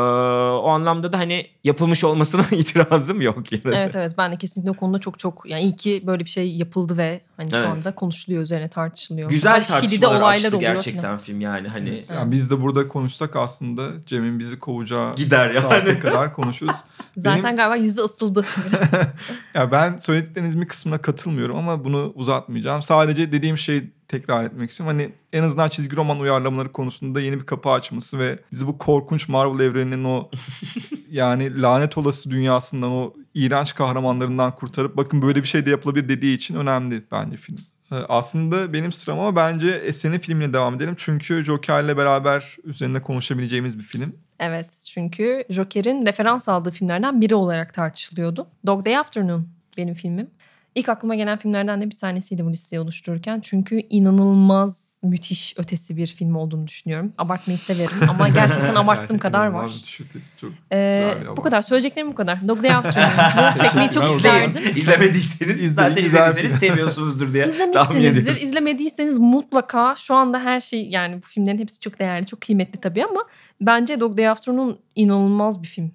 o 0.60 0.68
anlamda 0.68 1.12
da 1.12 1.18
hani 1.18 1.46
yapılmış 1.64 2.04
olmasına 2.04 2.42
itirazım 2.50 3.20
yok 3.20 3.52
yine. 3.52 3.62
Evet 3.64 3.96
evet 3.96 4.12
ben 4.18 4.32
de 4.32 4.36
kesinlikle 4.36 4.70
o 4.70 4.74
konuda 4.74 4.98
çok 4.98 5.18
çok 5.18 5.42
yani 5.46 5.62
iyi 5.62 5.76
ki 5.76 6.02
böyle 6.06 6.24
bir 6.24 6.30
şey 6.30 6.56
yapıldı 6.56 6.96
ve 6.98 7.20
hani 7.36 7.48
Evet. 7.52 7.64
şu 7.64 7.70
anda 7.70 7.94
konuşuluyor 7.94 8.42
üzerine 8.42 8.68
tartışılıyor. 8.68 9.28
Güzel 9.30 9.52
Hatta 9.52 9.66
tartışmalar 9.80 10.18
olaylar 10.20 10.34
açtı 10.34 10.56
oluyor 10.56 10.72
gerçekten 10.74 11.02
falan. 11.02 11.18
film 11.18 11.40
yani 11.40 11.68
hani 11.68 11.88
Evet. 11.88 12.10
Yani 12.10 12.32
biz 12.32 12.50
de 12.50 12.62
burada 12.62 12.88
konuşsak 12.88 13.36
aslında 13.36 13.82
Cem'in 14.06 14.38
bizi 14.38 14.58
kovacağı 14.58 15.14
Gider 15.14 15.50
yani. 15.50 15.60
saate 15.60 15.98
kadar 15.98 16.34
konuşuruz. 16.34 16.76
Zaten 17.16 17.44
Benim- 17.44 17.56
galiba 17.56 17.76
yüzü 17.76 18.00
ısıldı. 18.00 18.44
Ya 19.54 19.72
ben 19.72 19.98
söylediklerinizin 19.98 20.60
bir 20.60 20.68
kısmına 20.68 20.98
katılmıyorum 20.98 21.56
ama 21.56 21.84
bunu 21.84 22.12
uzatmayacağım. 22.14 22.77
Sadece 22.82 23.32
dediğim 23.32 23.58
şeyi 23.58 23.92
tekrar 24.08 24.44
etmek 24.44 24.70
istiyorum. 24.70 24.96
Hani 24.98 25.12
en 25.32 25.42
azından 25.42 25.68
çizgi 25.68 25.96
roman 25.96 26.20
uyarlamaları 26.20 26.72
konusunda 26.72 27.20
yeni 27.20 27.40
bir 27.40 27.46
kapı 27.46 27.70
açması 27.70 28.18
ve 28.18 28.38
bizi 28.52 28.66
bu 28.66 28.78
korkunç 28.78 29.28
Marvel 29.28 29.64
evreninin 29.64 30.04
o 30.04 30.30
yani 31.10 31.62
lanet 31.62 31.98
olası 31.98 32.30
dünyasından 32.30 32.90
o 32.90 33.14
iğrenç 33.34 33.74
kahramanlarından 33.74 34.54
kurtarıp 34.54 34.96
bakın 34.96 35.22
böyle 35.22 35.42
bir 35.42 35.48
şey 35.48 35.66
de 35.66 35.70
yapılabilir 35.70 36.08
dediği 36.08 36.36
için 36.36 36.54
önemli 36.54 37.02
bence 37.12 37.36
film. 37.36 37.58
Ee, 37.92 37.94
Aslında 37.94 38.72
benim 38.72 38.92
sıram 38.92 39.20
ama 39.20 39.36
bence 39.36 39.68
Esen'in 39.68 40.18
filmine 40.18 40.52
devam 40.52 40.74
edelim. 40.74 40.94
Çünkü 40.98 41.44
Joker'le 41.44 41.96
beraber 41.96 42.56
üzerinde 42.64 43.02
konuşabileceğimiz 43.02 43.78
bir 43.78 43.82
film. 43.84 44.12
evet 44.40 44.84
çünkü 44.94 45.44
Joker'in 45.50 46.06
referans 46.06 46.48
aldığı 46.48 46.70
filmlerden 46.70 47.20
biri 47.20 47.34
olarak 47.34 47.74
tartışılıyordu. 47.74 48.46
Dog 48.66 48.86
Day 48.86 48.96
Afternoon 48.96 49.48
benim 49.76 49.94
filmim. 49.94 50.30
İlk 50.74 50.88
aklıma 50.88 51.14
gelen 51.14 51.38
filmlerden 51.38 51.80
de 51.80 51.86
bir 51.86 51.96
tanesiydi 51.96 52.44
bu 52.44 52.52
listeyi 52.52 52.80
oluştururken. 52.80 53.40
Çünkü 53.40 53.82
inanılmaz 53.90 54.98
müthiş 55.02 55.54
ötesi 55.58 55.96
bir 55.96 56.06
film 56.06 56.36
olduğunu 56.36 56.66
düşünüyorum. 56.66 57.12
Abartmayı 57.18 57.58
severim 57.58 58.10
ama 58.10 58.28
gerçekten 58.34 58.74
abarttığım 58.74 59.18
kadar 59.18 59.46
var. 59.46 59.66
bir 59.66 59.82
düşürtesi, 59.82 60.36
çok 60.36 60.50
Ee, 60.72 61.14
Güzel 61.18 61.36
bu 61.36 61.42
kadar. 61.42 61.62
Söyleyeceklerim 61.62 62.08
bu 62.08 62.14
kadar. 62.14 62.48
Dog 62.48 62.62
Day 62.62 62.74
Afternoon. 62.74 63.10
Bunu 63.56 63.64
çekmeyi 63.64 63.90
çok 63.90 64.10
isterdim. 64.10 64.62
İzlemediyseniz 64.76 65.56
İzleyin, 65.56 65.72
zaten 65.72 66.04
izlediyseniz 66.04 66.52
seviyorsunuzdur 66.52 67.32
diye 67.32 67.46
İzlemişsinizdir. 67.48 68.42
İzlemediyseniz 68.42 69.18
mutlaka 69.18 69.94
şu 69.98 70.14
anda 70.14 70.40
her 70.40 70.60
şey 70.60 70.88
yani 70.88 71.22
bu 71.22 71.26
filmlerin 71.26 71.58
hepsi 71.58 71.80
çok 71.80 71.98
değerli, 71.98 72.26
çok 72.26 72.40
kıymetli 72.40 72.80
tabii 72.80 73.04
ama 73.04 73.24
bence 73.60 74.00
Dog 74.00 74.18
Day 74.18 74.28
Afternoon 74.28 74.78
inanılmaz 74.94 75.62
bir 75.62 75.68
film. 75.68 75.92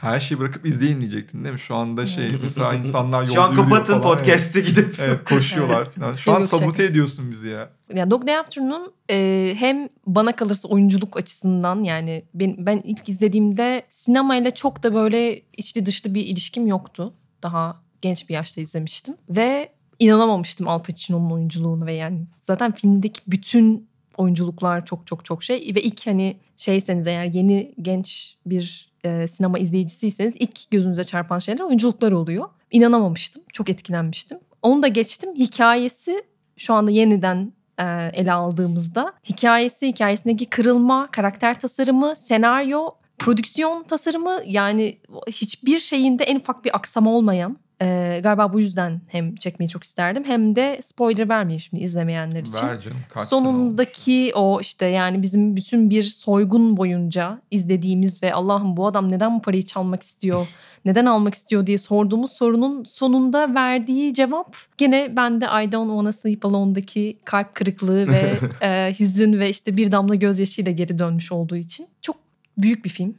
Her 0.00 0.20
şeyi 0.20 0.38
bırakıp 0.40 0.66
izleyin 0.66 1.00
diyecektin 1.00 1.44
değil 1.44 1.52
mi? 1.52 1.60
Şu 1.60 1.74
anda 1.74 2.06
şey 2.06 2.30
mesela 2.42 2.74
insanlar 2.74 3.20
yolda 3.20 3.32
Şu 3.32 3.42
an 3.42 3.54
kapatın 3.54 4.02
podcast'e 4.02 4.60
gidip. 4.60 4.84
Evet, 4.86 4.98
evet 5.00 5.24
koşuyorlar 5.24 5.90
falan. 5.90 6.14
Şu 6.14 6.32
an 6.32 6.38
Yok, 6.38 6.48
şaka. 6.48 6.58
sabote 6.58 6.84
ediyorsun 6.84 7.30
bizi 7.30 7.48
ya. 7.48 7.70
Yani 7.94 8.10
Dog 8.10 8.26
Day 8.26 8.38
Afternoon 8.38 8.92
e, 9.10 9.54
hem 9.58 9.88
bana 10.06 10.36
kalırsa 10.36 10.68
oyunculuk 10.68 11.16
açısından 11.16 11.84
yani 11.84 12.24
ben, 12.34 12.66
ben 12.66 12.82
ilk 12.84 13.08
izlediğimde 13.08 13.82
sinemayla 13.90 14.50
çok 14.50 14.82
da 14.82 14.94
böyle 14.94 15.42
içli 15.56 15.86
dışlı 15.86 16.14
bir 16.14 16.24
ilişkim 16.24 16.66
yoktu. 16.66 17.14
Daha 17.42 17.82
genç 18.02 18.28
bir 18.28 18.34
yaşta 18.34 18.60
izlemiştim 18.60 19.14
ve 19.30 19.68
inanamamıştım 19.98 20.68
Al 20.68 20.82
Pacino'nun 20.82 21.30
oyunculuğunu 21.30 21.86
ve 21.86 21.92
yani 21.92 22.26
zaten 22.40 22.72
filmdeki 22.72 23.20
bütün 23.26 23.88
oyunculuklar 24.16 24.84
çok 24.84 25.06
çok 25.06 25.24
çok 25.24 25.42
şey 25.42 25.72
ve 25.74 25.82
ilk 25.82 26.06
hani 26.06 26.36
şeyseniz 26.56 27.06
eğer 27.06 27.24
yeni 27.24 27.74
genç 27.82 28.36
bir 28.46 28.95
e, 29.06 29.26
sinema 29.26 29.58
izleyicisiyseniz 29.58 30.36
ilk 30.38 30.70
gözünüze 30.70 31.04
çarpan 31.04 31.38
şeyler 31.38 31.60
oyunculuklar 31.60 32.12
oluyor. 32.12 32.48
İnanamamıştım. 32.70 33.42
Çok 33.52 33.70
etkilenmiştim. 33.70 34.38
Onu 34.62 34.82
da 34.82 34.88
geçtim. 34.88 35.34
Hikayesi 35.34 36.24
şu 36.56 36.74
anda 36.74 36.90
yeniden 36.90 37.52
e, 37.78 37.84
ele 38.12 38.32
aldığımızda 38.32 39.12
hikayesi, 39.28 39.88
hikayesindeki 39.88 40.46
kırılma, 40.46 41.06
karakter 41.06 41.60
tasarımı, 41.60 42.16
senaryo, 42.16 42.90
prodüksiyon 43.18 43.82
tasarımı 43.82 44.40
yani 44.46 44.98
hiçbir 45.28 45.80
şeyinde 45.80 46.24
en 46.24 46.36
ufak 46.36 46.64
bir 46.64 46.76
aksama 46.76 47.10
olmayan 47.10 47.58
e, 47.82 48.20
galiba 48.22 48.52
bu 48.52 48.60
yüzden 48.60 49.00
hem 49.08 49.34
çekmeyi 49.34 49.68
çok 49.68 49.84
isterdim 49.84 50.24
hem 50.26 50.56
de 50.56 50.78
spoiler 50.82 51.28
vermeyeyim 51.28 51.60
şimdi 51.60 51.82
izlemeyenler 51.82 52.40
için. 52.40 52.66
Ver 52.66 52.80
canım 52.80 52.98
kaç. 53.08 53.28
Sonundaki 53.28 54.32
o 54.34 54.60
işte 54.60 54.86
yani 54.86 55.22
bizim 55.22 55.56
bütün 55.56 55.90
bir 55.90 56.02
soygun 56.02 56.76
boyunca 56.76 57.42
izlediğimiz 57.50 58.22
ve 58.22 58.34
Allah'ım 58.34 58.76
bu 58.76 58.86
adam 58.86 59.10
neden 59.10 59.36
bu 59.36 59.42
parayı 59.42 59.62
çalmak 59.62 60.02
istiyor, 60.02 60.48
neden 60.84 61.06
almak 61.06 61.34
istiyor 61.34 61.66
diye 61.66 61.78
sorduğumuz 61.78 62.32
sorunun 62.32 62.84
sonunda 62.84 63.54
verdiği 63.54 64.14
cevap 64.14 64.56
gene 64.78 65.16
bende 65.16 65.44
I 65.44 65.72
Don't 65.72 65.88
Wanna 65.88 66.12
Sleep 66.12 66.44
Alone'daki 66.44 67.18
kalp 67.24 67.54
kırıklığı 67.54 68.08
ve 68.08 68.32
e, 68.66 68.92
hüzün 69.00 69.38
ve 69.38 69.48
işte 69.48 69.76
bir 69.76 69.92
damla 69.92 70.14
gözyaşıyla 70.14 70.72
geri 70.72 70.98
dönmüş 70.98 71.32
olduğu 71.32 71.56
için 71.56 71.86
çok 72.02 72.16
büyük 72.58 72.84
bir 72.84 72.90
film. 72.90 73.14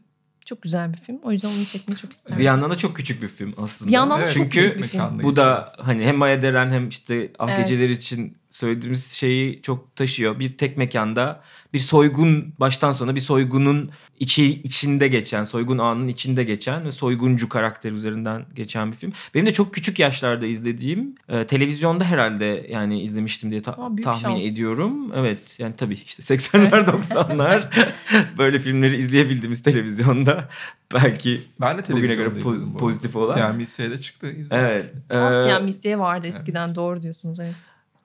Çok 0.48 0.62
güzel 0.62 0.94
bir 0.94 0.98
film. 0.98 1.20
O 1.24 1.32
yüzden 1.32 1.48
onu 1.48 1.66
çekmeyi 1.66 1.98
çok 1.98 2.12
isterdim. 2.12 2.40
Bir 2.40 2.44
yandan 2.44 2.72
da 2.72 2.76
çok 2.76 2.96
küçük 2.96 3.22
bir 3.22 3.28
film 3.28 3.54
aslında. 3.58 3.90
Bir 3.90 3.96
yandan 3.96 4.18
da 4.20 4.24
Evet, 4.24 4.34
çok 4.34 4.44
Çünkü 4.44 4.60
küçük 4.60 4.78
bir 4.78 4.84
film. 4.84 5.24
Bu 5.24 5.36
da 5.36 5.70
hani 5.78 6.06
hem 6.06 6.18
Maya 6.18 6.42
Deren 6.42 6.72
hem 6.72 6.90
işte 6.90 7.32
Ah 7.40 7.50
Evet. 7.50 7.70
Geceler 7.70 7.90
için 7.90 8.38
söylediğimiz 8.52 9.12
şeyi 9.12 9.62
çok 9.62 9.96
taşıyor. 9.96 10.40
Bir 10.40 10.58
tek 10.58 10.78
mekanda 10.78 11.42
bir 11.74 11.80
soygun 11.80 12.54
baştan 12.60 12.92
sona 12.92 13.16
bir 13.16 13.22
soygunun 13.22 13.92
içi 14.20 14.62
içinde 14.62 15.08
geçen, 15.08 15.44
soygun 15.44 15.78
anının 15.78 16.08
içinde 16.08 16.44
geçen 16.44 16.86
ve 16.86 16.92
soyguncu 16.92 17.50
karakter 17.50 17.92
üzerinden 17.92 18.46
geçen 18.56 18.92
bir 18.92 18.96
film. 18.98 19.14
Benim 19.34 19.46
de 19.46 19.54
çok 19.54 19.74
küçük 19.74 20.00
yaşlarda 20.00 20.46
izlediğim, 20.46 21.16
e, 21.30 21.46
televizyonda 21.46 22.04
herhalde 22.04 22.68
yani 22.70 23.02
izlemiştim 23.02 23.52
diye 23.52 23.62
ta- 23.62 23.72
Aa, 23.72 23.76
tahmin 24.04 24.22
şans. 24.22 24.46
ediyorum. 24.46 25.12
Evet 25.16 25.56
yani 25.60 25.74
tabii 25.78 25.94
işte 25.94 26.24
80'ler 26.36 26.86
90'lar 26.86 27.64
böyle 28.38 28.60
filmleri 28.60 28.98
izleyebildiğimiz 28.98 29.62
televizyonda 29.64 30.50
belki 30.94 31.42
Ben 31.62 31.78
de 31.78 31.82
Bugüne 31.94 32.16
göre 32.16 32.28
televizyonda 32.30 32.50
po- 32.50 32.56
izledim 32.58 32.74
bu 32.74 32.78
pozitif 32.78 33.16
olan. 33.16 33.36
CNBC'de 33.54 34.02
çıktı 34.02 34.28
izledik. 34.28 34.52
evet. 34.52 34.94
e, 35.10 35.18
Asya 35.18 35.60
Misiye 35.60 36.00
vardı 36.00 36.28
eskiden 36.28 36.76
doğru 36.76 37.04
diyorsunuz 37.04 37.40
evet. 37.40 37.56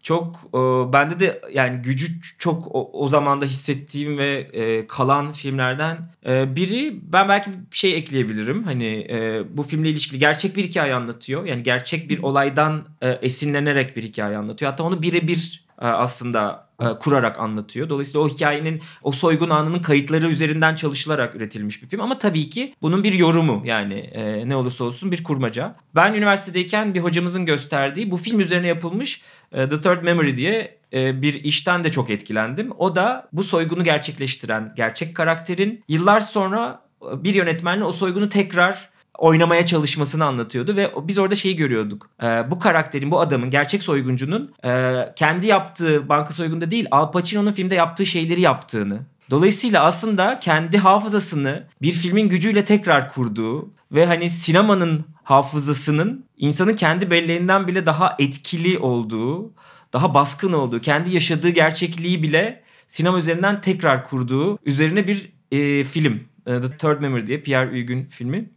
Çok 0.02 0.36
e, 0.54 0.58
bende 0.92 1.20
de 1.20 1.40
yani 1.54 1.82
gücü 1.82 2.06
çok 2.38 2.74
o, 2.74 2.90
o 2.92 3.08
zamanda 3.08 3.44
hissettiğim 3.44 4.18
ve 4.18 4.50
e, 4.52 4.86
kalan 4.86 5.32
filmlerden 5.32 5.98
e, 6.26 6.56
biri 6.56 7.00
ben 7.12 7.28
belki 7.28 7.50
bir 7.50 7.76
şey 7.76 7.94
ekleyebilirim. 7.94 8.64
Hani 8.64 9.06
e, 9.10 9.42
bu 9.56 9.62
filmle 9.62 9.90
ilişkili 9.90 10.18
gerçek 10.18 10.56
bir 10.56 10.64
hikaye 10.64 10.94
anlatıyor. 10.94 11.44
Yani 11.44 11.62
gerçek 11.62 12.10
bir 12.10 12.22
olaydan 12.22 12.84
e, 13.02 13.08
esinlenerek 13.08 13.96
bir 13.96 14.02
hikaye 14.02 14.36
anlatıyor. 14.36 14.70
Hatta 14.70 14.84
onu 14.84 15.02
birebir 15.02 15.64
e, 15.82 15.86
aslında 15.86 16.68
kurarak 17.00 17.38
anlatıyor. 17.38 17.88
Dolayısıyla 17.88 18.20
o 18.20 18.28
hikayenin 18.28 18.80
o 19.02 19.12
soygun 19.12 19.50
anının 19.50 19.78
kayıtları 19.78 20.28
üzerinden 20.28 20.74
çalışılarak 20.74 21.34
üretilmiş 21.34 21.82
bir 21.82 21.88
film. 21.88 22.00
Ama 22.00 22.18
tabii 22.18 22.50
ki 22.50 22.74
bunun 22.82 23.04
bir 23.04 23.12
yorumu 23.12 23.62
yani 23.64 23.94
e, 23.94 24.48
ne 24.48 24.56
olursa 24.56 24.84
olsun 24.84 25.12
bir 25.12 25.24
kurmaca. 25.24 25.76
Ben 25.94 26.14
üniversitedeyken 26.14 26.94
bir 26.94 27.00
hocamızın 27.00 27.46
gösterdiği 27.46 28.10
bu 28.10 28.16
film 28.16 28.40
üzerine 28.40 28.66
yapılmış 28.66 29.22
e, 29.52 29.68
The 29.68 29.80
Third 29.80 30.02
Memory 30.02 30.36
diye 30.36 30.78
e, 30.92 31.22
bir 31.22 31.34
işten 31.34 31.84
de 31.84 31.90
çok 31.90 32.10
etkilendim. 32.10 32.70
O 32.78 32.96
da 32.96 33.28
bu 33.32 33.44
soygunu 33.44 33.84
gerçekleştiren 33.84 34.72
gerçek 34.76 35.16
karakterin 35.16 35.84
yıllar 35.88 36.20
sonra 36.20 36.82
e, 37.12 37.24
bir 37.24 37.34
yönetmenle 37.34 37.84
o 37.84 37.92
soygunu 37.92 38.28
tekrar 38.28 38.91
oynamaya 39.22 39.66
çalışmasını 39.66 40.24
anlatıyordu 40.24 40.76
ve 40.76 40.90
biz 41.02 41.18
orada 41.18 41.34
şeyi 41.34 41.56
görüyorduk. 41.56 42.10
E, 42.22 42.26
bu 42.26 42.58
karakterin, 42.58 43.10
bu 43.10 43.20
adamın, 43.20 43.50
gerçek 43.50 43.82
soyguncunun 43.82 44.54
e, 44.64 44.92
kendi 45.16 45.46
yaptığı 45.46 46.08
banka 46.08 46.32
soygunda 46.32 46.70
değil 46.70 46.86
Al 46.90 47.12
Pacino'nun 47.12 47.52
filmde 47.52 47.74
yaptığı 47.74 48.06
şeyleri 48.06 48.40
yaptığını. 48.40 49.00
Dolayısıyla 49.30 49.84
aslında 49.84 50.40
kendi 50.40 50.78
hafızasını 50.78 51.66
bir 51.82 51.92
filmin 51.92 52.28
gücüyle 52.28 52.64
tekrar 52.64 53.12
kurduğu 53.12 53.70
ve 53.92 54.06
hani 54.06 54.30
sinemanın 54.30 55.04
hafızasının 55.22 56.24
insanın 56.36 56.76
kendi 56.76 57.10
belleğinden 57.10 57.66
bile 57.66 57.86
daha 57.86 58.16
etkili 58.18 58.78
olduğu, 58.78 59.52
daha 59.92 60.14
baskın 60.14 60.52
olduğu, 60.52 60.80
kendi 60.80 61.14
yaşadığı 61.14 61.48
gerçekliği 61.48 62.22
bile 62.22 62.62
sinema 62.88 63.18
üzerinden 63.18 63.60
tekrar 63.60 64.08
kurduğu 64.08 64.58
üzerine 64.64 65.06
bir 65.06 65.32
e, 65.52 65.84
film. 65.84 66.20
E, 66.46 66.60
The 66.60 66.76
Third 66.76 67.00
Memory 67.00 67.26
diye 67.26 67.40
Pierre 67.40 67.70
Huyg'un 67.70 68.04
filmi. 68.04 68.50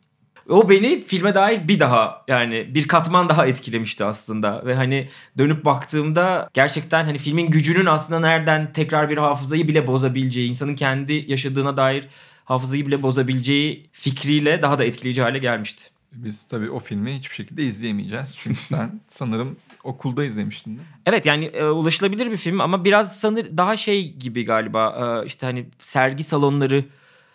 O 0.50 0.70
beni 0.70 1.04
filme 1.04 1.36
dair 1.36 1.68
bir 1.68 1.80
daha 1.80 2.24
yani 2.28 2.76
bir 2.76 2.88
katman 2.88 3.30
daha 3.30 3.48
etkilemişti 3.48 4.06
aslında 4.06 4.66
ve 4.66 4.76
hani 4.76 5.10
dönüp 5.38 5.66
baktığımda 5.66 6.50
gerçekten 6.54 7.06
hani 7.06 7.18
filmin 7.18 7.52
gücünün 7.52 7.86
aslında 7.86 8.20
nereden 8.20 8.74
tekrar 8.74 9.10
bir 9.10 9.18
hafızayı 9.18 9.68
bile 9.68 9.88
bozabileceği, 9.88 10.50
insanın 10.50 10.76
kendi 10.76 11.26
yaşadığına 11.28 11.78
dair 11.78 12.08
hafızayı 12.46 12.88
bile 12.88 13.04
bozabileceği 13.04 13.90
fikriyle 13.92 14.62
daha 14.62 14.80
da 14.80 14.86
etkileyici 14.86 15.22
hale 15.22 15.38
gelmişti. 15.38 15.84
Biz 16.12 16.46
tabii 16.46 16.70
o 16.70 16.80
filmi 16.80 17.18
hiçbir 17.18 17.36
şekilde 17.36 17.64
izleyemeyeceğiz. 17.64 18.36
Çünkü 18.38 18.60
sen 18.70 19.02
sanırım 19.08 19.58
okulda 19.84 20.26
izlemiştin 20.26 20.72
değil 20.72 20.80
mi? 20.80 20.96
Evet 21.06 21.26
yani 21.26 21.46
e, 21.46 21.66
ulaşılabilir 21.66 22.32
bir 22.32 22.38
film 22.38 22.62
ama 22.62 22.86
biraz 22.86 23.20
sanır 23.20 23.58
daha 23.58 23.78
şey 23.78 24.14
gibi 24.14 24.46
galiba 24.46 25.22
e, 25.24 25.26
işte 25.26 25.46
hani 25.46 25.66
sergi 25.80 26.24
salonları 26.24 26.86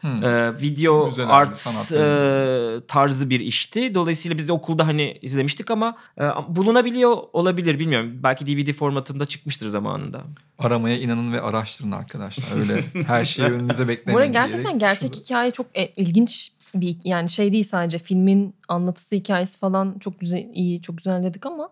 Hmm. 0.00 0.24
e, 0.24 0.60
video 0.60 1.06
Müzelerde, 1.06 1.32
art 1.32 1.56
sanat 1.56 1.92
e, 1.92 2.86
tarzı 2.88 3.30
bir 3.30 3.40
işti. 3.40 3.94
Dolayısıyla 3.94 4.38
biz 4.38 4.50
okulda 4.50 4.86
hani 4.86 5.18
izlemiştik 5.22 5.70
ama 5.70 5.96
e, 6.20 6.22
bulunabiliyor 6.48 7.16
olabilir 7.32 7.78
bilmiyorum. 7.78 8.10
Belki 8.22 8.46
DVD 8.46 8.72
formatında 8.72 9.26
çıkmıştır 9.26 9.68
zamanında. 9.68 10.22
Aramaya 10.58 10.98
inanın 10.98 11.32
ve 11.32 11.40
araştırın 11.40 11.92
arkadaşlar. 11.92 12.44
Öyle 12.58 12.84
her 13.06 13.24
şeyi 13.34 13.48
önünüze 13.48 13.88
beklemeyin. 13.88 14.16
Bu 14.16 14.18
arada 14.18 14.32
gerçekten 14.32 14.78
gerçek 14.78 15.14
şunu- 15.14 15.24
hikaye 15.24 15.50
çok 15.50 15.66
e, 15.74 15.86
ilginç 15.86 16.52
bir 16.74 16.96
yani 17.04 17.28
şey 17.28 17.52
değil 17.52 17.64
sadece 17.64 17.98
filmin 17.98 18.54
anlatısı 18.68 19.16
hikayesi 19.16 19.58
falan 19.58 19.98
çok 20.00 20.20
güzel 20.20 20.46
iyi 20.52 20.82
çok 20.82 20.96
güzel 20.96 21.22
dedik 21.22 21.46
ama 21.46 21.68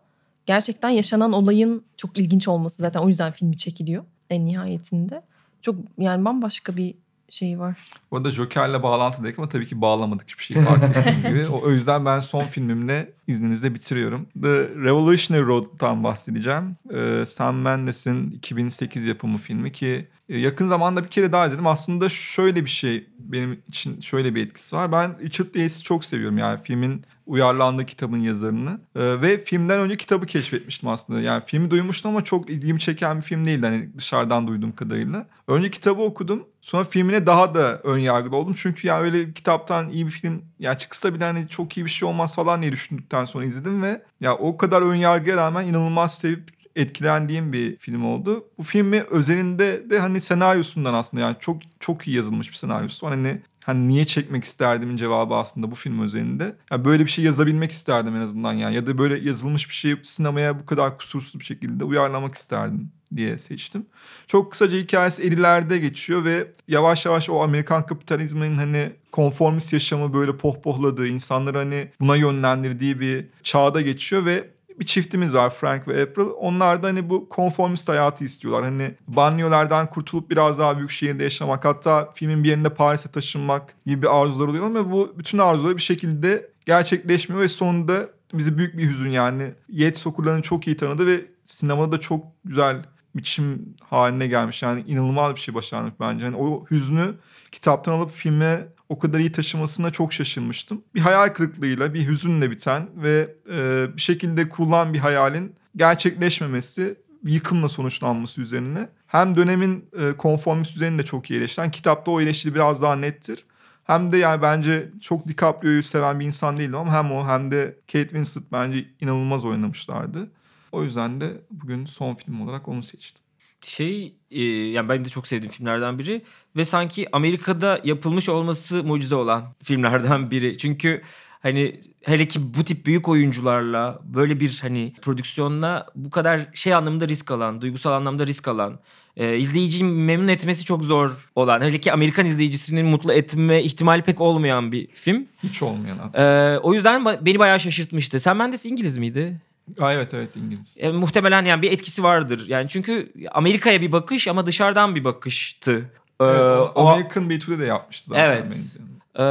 gerçekten 0.46 0.88
yaşanan 0.88 1.32
olayın 1.32 1.84
çok 1.96 2.18
ilginç 2.18 2.48
olması 2.48 2.82
zaten 2.82 3.00
o 3.00 3.08
yüzden 3.08 3.32
filmi 3.32 3.56
çekiliyor 3.56 4.04
en 4.30 4.46
nihayetinde. 4.46 5.22
Çok 5.62 5.76
yani 5.98 6.24
bambaşka 6.24 6.76
bir 6.76 6.94
şey 7.28 7.58
var. 7.58 7.76
Bu 8.10 8.16
arada 8.16 8.30
Joker'le 8.30 8.82
bağlantılıydık 8.82 9.38
ama 9.38 9.48
tabii 9.48 9.66
ki 9.66 9.80
bağlamadık 9.80 10.28
hiçbir 10.28 10.44
şey 10.44 10.62
fark 10.62 10.94
gibi. 11.22 11.46
O, 11.48 11.60
o 11.66 11.70
yüzden 11.70 12.04
ben 12.04 12.20
son 12.20 12.44
filmimle 12.44 13.12
izninizle 13.26 13.74
bitiriyorum. 13.74 14.26
The 14.42 14.58
Revolutionary 14.58 15.46
Road'dan 15.46 16.04
bahsedeceğim. 16.04 16.76
Ee, 16.94 17.24
Sam 17.26 17.56
Mendes'in 17.56 18.30
2008 18.30 19.04
yapımı 19.04 19.38
filmi 19.38 19.72
ki 19.72 20.08
yakın 20.28 20.68
zamanda 20.68 21.04
bir 21.04 21.08
kere 21.08 21.32
daha 21.32 21.46
izledim. 21.46 21.66
Aslında 21.66 22.08
şöyle 22.08 22.64
bir 22.64 22.70
şey 22.70 23.06
benim 23.18 23.62
için 23.68 24.00
şöyle 24.00 24.34
bir 24.34 24.46
etkisi 24.46 24.76
var. 24.76 24.92
Ben 24.92 25.20
Richard 25.20 25.46
Yate'i 25.46 25.82
çok 25.82 26.04
seviyorum 26.04 26.38
yani 26.38 26.60
filmin 26.62 27.04
uyarlandığı 27.28 27.86
kitabın 27.86 28.18
yazarını. 28.18 28.80
Ee, 28.96 29.22
ve 29.22 29.44
filmden 29.44 29.80
önce 29.80 29.96
kitabı 29.96 30.26
keşfetmiştim 30.26 30.88
aslında. 30.88 31.20
Yani 31.20 31.42
filmi 31.46 31.70
duymuştum 31.70 32.10
ama 32.10 32.24
çok 32.24 32.50
ilgimi 32.50 32.80
çeken 32.80 33.16
bir 33.16 33.22
film 33.22 33.46
değildi 33.46 33.66
hani 33.66 33.98
dışarıdan 33.98 34.46
duyduğum 34.46 34.72
kadarıyla. 34.72 35.26
Önce 35.48 35.70
kitabı 35.70 36.02
okudum. 36.02 36.44
Sonra 36.60 36.84
filmine 36.84 37.26
daha 37.26 37.54
da 37.54 37.80
ön 37.84 37.98
yargılı 37.98 38.36
oldum. 38.36 38.54
Çünkü 38.56 38.88
ya 38.88 39.00
öyle 39.00 39.32
kitaptan 39.32 39.90
iyi 39.90 40.06
bir 40.06 40.10
film 40.10 40.42
ya 40.58 40.78
çıksa 40.78 41.14
bile 41.14 41.24
hani 41.24 41.48
çok 41.48 41.76
iyi 41.76 41.84
bir 41.84 41.90
şey 41.90 42.08
olmaz 42.08 42.34
falan 42.34 42.62
diye 42.62 42.72
düşündükten 42.72 43.24
sonra 43.24 43.44
izledim 43.44 43.82
ve 43.82 44.02
ya 44.20 44.36
o 44.36 44.56
kadar 44.56 44.82
ön 44.82 44.94
yargıya 44.94 45.36
rağmen 45.36 45.66
inanılmaz 45.66 46.18
sevip 46.18 46.57
etkilendiğim 46.78 47.52
bir 47.52 47.76
film 47.76 48.04
oldu. 48.04 48.44
Bu 48.58 48.62
filmi 48.62 49.00
özelinde 49.10 49.90
de 49.90 49.98
hani 49.98 50.20
senaryosundan 50.20 50.94
aslında 50.94 51.22
yani 51.22 51.36
çok 51.40 51.56
çok 51.80 52.08
iyi 52.08 52.16
yazılmış 52.16 52.50
bir 52.50 52.54
senaryosu. 52.54 53.06
Hani 53.06 53.40
hani 53.68 53.88
niye 53.88 54.04
çekmek 54.04 54.44
isterdimin 54.44 54.96
cevabı 54.96 55.34
aslında 55.34 55.70
bu 55.70 55.74
film 55.74 56.02
özelinde. 56.02 56.56
Yani 56.70 56.84
böyle 56.84 57.06
bir 57.06 57.10
şey 57.10 57.24
yazabilmek 57.24 57.72
isterdim 57.72 58.16
en 58.16 58.20
azından 58.20 58.52
yani 58.52 58.74
ya 58.74 58.86
da 58.86 58.98
böyle 58.98 59.18
yazılmış 59.18 59.68
bir 59.68 59.74
şeyi 59.74 59.96
sinemaya 60.02 60.60
bu 60.60 60.66
kadar 60.66 60.98
kusursuz 60.98 61.40
bir 61.40 61.44
şekilde 61.44 61.84
uyarlamak 61.84 62.34
isterdim 62.34 62.90
diye 63.16 63.38
seçtim. 63.38 63.86
Çok 64.26 64.50
kısaca 64.50 64.76
hikayesi 64.76 65.22
50'lerde 65.22 65.76
geçiyor 65.76 66.24
ve 66.24 66.46
yavaş 66.68 67.06
yavaş 67.06 67.30
o 67.30 67.42
Amerikan 67.42 67.86
kapitalizminin 67.86 68.56
hani 68.56 68.90
konformist 69.12 69.72
yaşamı 69.72 70.14
böyle 70.14 70.36
pohpohladığı, 70.36 71.06
insanları 71.06 71.58
hani 71.58 71.88
buna 72.00 72.16
yönlendirdiği 72.16 73.00
bir 73.00 73.26
çağda 73.42 73.80
geçiyor 73.80 74.24
ve 74.24 74.48
bir 74.80 74.86
çiftimiz 74.86 75.34
var 75.34 75.50
Frank 75.50 75.88
ve 75.88 76.02
April. 76.02 76.24
Onlar 76.36 76.82
da 76.82 76.86
hani 76.86 77.10
bu 77.10 77.28
konformist 77.28 77.88
hayatı 77.88 78.24
istiyorlar. 78.24 78.64
Hani 78.64 78.94
banyolardan 79.08 79.90
kurtulup 79.90 80.30
biraz 80.30 80.58
daha 80.58 80.78
büyük 80.78 80.90
şehirde 80.90 81.22
yaşamak. 81.22 81.64
Hatta 81.64 82.12
filmin 82.14 82.44
bir 82.44 82.48
yerinde 82.48 82.68
Paris'e 82.68 83.08
taşınmak 83.08 83.74
gibi 83.86 84.08
arzular 84.08 84.48
oluyor 84.48 84.66
ama 84.66 84.92
bu 84.92 85.14
bütün 85.18 85.38
arzular 85.38 85.76
bir 85.76 85.82
şekilde 85.82 86.50
gerçekleşmiyor 86.66 87.42
ve 87.42 87.48
sonunda 87.48 88.08
bizi 88.34 88.58
büyük 88.58 88.78
bir 88.78 88.90
hüzün 88.90 89.10
yani. 89.10 89.52
Yates 89.68 90.06
okurlarını 90.06 90.42
çok 90.42 90.66
iyi 90.66 90.76
tanıdı 90.76 91.06
ve 91.06 91.20
sinemada 91.44 91.92
da 91.92 92.00
çok 92.00 92.24
güzel 92.44 92.76
biçim 93.16 93.74
haline 93.90 94.26
gelmiş. 94.26 94.62
Yani 94.62 94.84
inanılmaz 94.86 95.34
bir 95.34 95.40
şey 95.40 95.54
başarmış 95.54 95.92
bence. 96.00 96.24
Yani 96.24 96.36
o 96.36 96.66
hüznü 96.70 97.14
kitaptan 97.52 97.92
alıp 97.92 98.10
filme 98.10 98.68
o 98.88 98.98
kadar 98.98 99.18
iyi 99.18 99.32
taşımasına 99.32 99.90
çok 99.90 100.12
şaşırmıştım. 100.12 100.82
Bir 100.94 101.00
hayal 101.00 101.28
kırıklığıyla, 101.28 101.94
bir 101.94 102.08
hüzünle 102.08 102.50
biten 102.50 102.88
ve 102.96 103.34
e, 103.52 103.86
bir 103.96 104.00
şekilde 104.00 104.48
kurulan 104.48 104.94
bir 104.94 104.98
hayalin 104.98 105.54
gerçekleşmemesi, 105.76 106.96
yıkımla 107.24 107.68
sonuçlanması 107.68 108.40
üzerine. 108.40 108.88
Hem 109.06 109.36
dönemin 109.36 109.84
e, 110.00 110.12
konformist 110.12 110.74
düzenini 110.74 110.98
de 110.98 111.04
çok 111.04 111.30
iyi 111.30 111.38
eleştiren. 111.38 111.70
Kitapta 111.70 112.10
o 112.10 112.20
eleştiri 112.20 112.54
biraz 112.54 112.82
daha 112.82 112.96
nettir. 112.96 113.44
Hem 113.84 114.12
de 114.12 114.16
yani 114.16 114.42
bence 114.42 114.90
çok 115.00 115.28
DiCaprio'yu 115.28 115.82
seven 115.82 116.20
bir 116.20 116.26
insan 116.26 116.58
değildim 116.58 116.74
ama 116.74 116.92
hem 116.92 117.12
o 117.12 117.26
hem 117.26 117.50
de 117.50 117.76
Kate 117.86 118.08
Winslet 118.08 118.52
bence 118.52 118.84
inanılmaz 119.00 119.44
oynamışlardı. 119.44 120.30
O 120.72 120.82
yüzden 120.84 121.20
de 121.20 121.32
bugün 121.50 121.86
son 121.86 122.14
film 122.14 122.40
olarak 122.40 122.68
onu 122.68 122.82
seçtim. 122.82 123.24
Şey 123.64 124.14
e, 124.30 124.42
yani 124.44 124.88
benim 124.88 125.04
de 125.04 125.08
çok 125.08 125.26
sevdiğim 125.26 125.52
filmlerden 125.52 125.98
biri 125.98 126.22
ve 126.56 126.64
sanki 126.64 127.06
Amerika'da 127.12 127.80
yapılmış 127.84 128.28
olması 128.28 128.84
mucize 128.84 129.14
olan 129.14 129.54
filmlerden 129.62 130.30
biri. 130.30 130.58
Çünkü 130.58 131.02
hani 131.40 131.80
hele 132.04 132.28
ki 132.28 132.54
bu 132.54 132.64
tip 132.64 132.86
büyük 132.86 133.08
oyuncularla 133.08 134.00
böyle 134.04 134.40
bir 134.40 134.58
hani 134.62 134.92
prodüksiyonla 135.02 135.86
bu 135.94 136.10
kadar 136.10 136.40
şey 136.54 136.74
anlamında 136.74 137.08
risk 137.08 137.30
alan, 137.30 137.60
duygusal 137.60 137.92
anlamda 137.92 138.26
risk 138.26 138.48
alan, 138.48 138.80
e, 139.16 139.36
izleyiciyi 139.36 139.84
memnun 139.84 140.28
etmesi 140.28 140.64
çok 140.64 140.84
zor 140.84 141.30
olan, 141.34 141.60
hele 141.60 141.80
ki 141.80 141.92
Amerikan 141.92 142.26
izleyicisinin 142.26 142.86
mutlu 142.86 143.12
etme 143.12 143.62
ihtimali 143.62 144.02
pek 144.02 144.20
olmayan 144.20 144.72
bir 144.72 144.86
film. 144.86 145.26
Hiç 145.42 145.62
olmayan. 145.62 146.12
E, 146.14 146.58
o 146.58 146.74
yüzden 146.74 147.04
beni 147.04 147.38
bayağı 147.38 147.60
şaşırtmıştı. 147.60 148.20
Sen 148.20 148.36
Mendes 148.36 148.66
İngiliz 148.66 148.98
miydi? 148.98 149.40
Aa, 149.80 149.92
evet 149.92 150.14
evet 150.14 150.36
İngiliz. 150.36 150.74
E, 150.78 150.90
muhtemelen 150.90 151.44
yani 151.44 151.62
bir 151.62 151.72
etkisi 151.72 152.02
vardır. 152.02 152.44
Yani 152.48 152.68
çünkü 152.68 153.12
Amerika'ya 153.32 153.80
bir 153.80 153.92
bakış 153.92 154.28
ama 154.28 154.46
dışarıdan 154.46 154.94
bir 154.94 155.04
bakıştı. 155.04 155.90
Ee, 156.20 156.24
Evet, 156.24 156.70
o 156.74 156.88
American 156.88 157.30
Beauty'de 157.30 157.58
de 157.58 157.64
yapmıştı 157.64 158.08
zaten. 158.08 158.24
Evet. 158.24 158.44
benziyor. 158.44 158.87
Ee, 159.18 159.24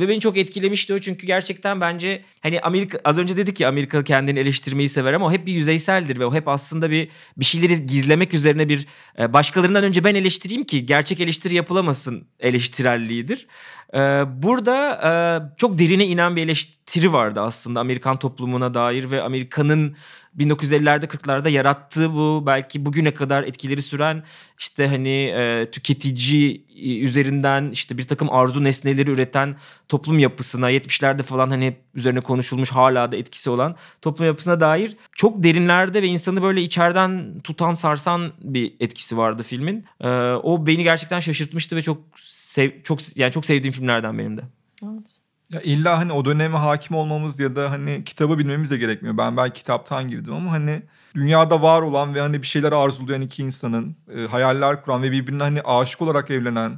ve 0.00 0.08
beni 0.08 0.20
çok 0.20 0.38
etkilemişti 0.38 0.94
o 0.94 0.98
çünkü 0.98 1.26
gerçekten 1.26 1.80
bence 1.80 2.22
hani 2.40 2.60
Amerika 2.60 2.98
az 3.04 3.18
önce 3.18 3.36
dedik 3.36 3.60
ya 3.60 3.68
Amerika 3.68 4.04
kendini 4.04 4.38
eleştirmeyi 4.38 4.88
sever 4.88 5.12
ama 5.12 5.26
o 5.26 5.32
hep 5.32 5.46
bir 5.46 5.52
yüzeyseldir 5.52 6.18
ve 6.18 6.26
o 6.26 6.34
hep 6.34 6.48
aslında 6.48 6.90
bir 6.90 7.08
bir 7.36 7.44
şeyleri 7.44 7.86
gizlemek 7.86 8.34
üzerine 8.34 8.68
bir 8.68 8.86
e, 9.18 9.32
başkalarından 9.32 9.84
önce 9.84 10.04
ben 10.04 10.14
eleştireyim 10.14 10.64
ki 10.64 10.86
gerçek 10.86 11.20
eleştiri 11.20 11.54
yapılamasın 11.54 12.26
eleştirelliğidir. 12.40 13.46
Ee, 13.94 14.24
burada 14.28 15.00
e, 15.04 15.10
çok 15.56 15.78
derine 15.78 16.06
inen 16.06 16.36
bir 16.36 16.42
eleştiri 16.42 17.12
vardı 17.12 17.40
aslında 17.40 17.80
Amerikan 17.80 18.18
toplumuna 18.18 18.74
dair 18.74 19.10
ve 19.10 19.22
Amerika'nın 19.22 19.96
1950'lerde 20.38 21.04
40'larda 21.04 21.50
yarattığı 21.50 22.14
bu 22.14 22.42
belki 22.46 22.86
bugüne 22.86 23.14
kadar 23.14 23.42
etkileri 23.42 23.82
süren 23.82 24.22
işte 24.58 24.86
hani 24.88 25.32
e, 25.36 25.70
tüketici 25.70 26.64
e, 26.76 26.98
üzerinden 26.98 27.70
işte 27.70 27.98
bir 27.98 28.08
takım 28.08 28.32
arzu 28.32 28.64
nesneleri 28.64 29.10
üreten 29.10 29.56
toplum 29.88 30.18
yapısına 30.18 30.72
70'lerde 30.72 31.22
falan 31.22 31.50
hani 31.50 31.76
üzerine 31.94 32.20
konuşulmuş 32.20 32.70
hala 32.70 33.12
da 33.12 33.16
etkisi 33.16 33.50
olan 33.50 33.76
toplum 34.02 34.26
yapısına 34.26 34.60
dair 34.60 34.96
çok 35.12 35.42
derinlerde 35.42 36.02
ve 36.02 36.06
insanı 36.06 36.42
böyle 36.42 36.62
içeriden 36.62 37.40
tutan 37.40 37.74
sarsan 37.74 38.32
bir 38.40 38.74
etkisi 38.80 39.16
vardı 39.16 39.42
filmin. 39.42 39.84
Ee, 40.00 40.08
o 40.42 40.66
beni 40.66 40.82
gerçekten 40.82 41.20
şaşırtmıştı 41.20 41.76
ve 41.76 41.82
çok 41.82 41.98
sev, 42.16 42.82
çok 42.82 43.16
yani 43.16 43.32
çok 43.32 43.46
sevdiğim 43.46 43.72
filmlerden 43.72 44.18
benim 44.18 44.36
de. 44.36 44.42
Evet. 44.84 45.19
Ya 45.52 45.60
illa 45.60 45.98
hani 45.98 46.12
o 46.12 46.24
döneme 46.24 46.58
hakim 46.58 46.96
olmamız 46.96 47.40
ya 47.40 47.56
da 47.56 47.70
hani 47.70 48.04
kitabı 48.04 48.38
bilmemiz 48.38 48.70
de 48.70 48.76
gerekmiyor. 48.76 49.18
Ben 49.18 49.36
belki 49.36 49.54
kitaptan 49.54 50.08
girdim 50.08 50.34
ama 50.34 50.52
hani 50.52 50.82
dünyada 51.14 51.62
var 51.62 51.82
olan 51.82 52.14
ve 52.14 52.20
hani 52.20 52.42
bir 52.42 52.46
şeyler 52.46 52.72
arzulayan 52.72 53.20
iki 53.22 53.42
insanın 53.42 53.96
e, 54.16 54.26
hayaller 54.26 54.82
kuran 54.82 55.02
ve 55.02 55.12
birbirine 55.12 55.42
hani 55.42 55.62
aşık 55.62 56.02
olarak 56.02 56.30
evlenen 56.30 56.72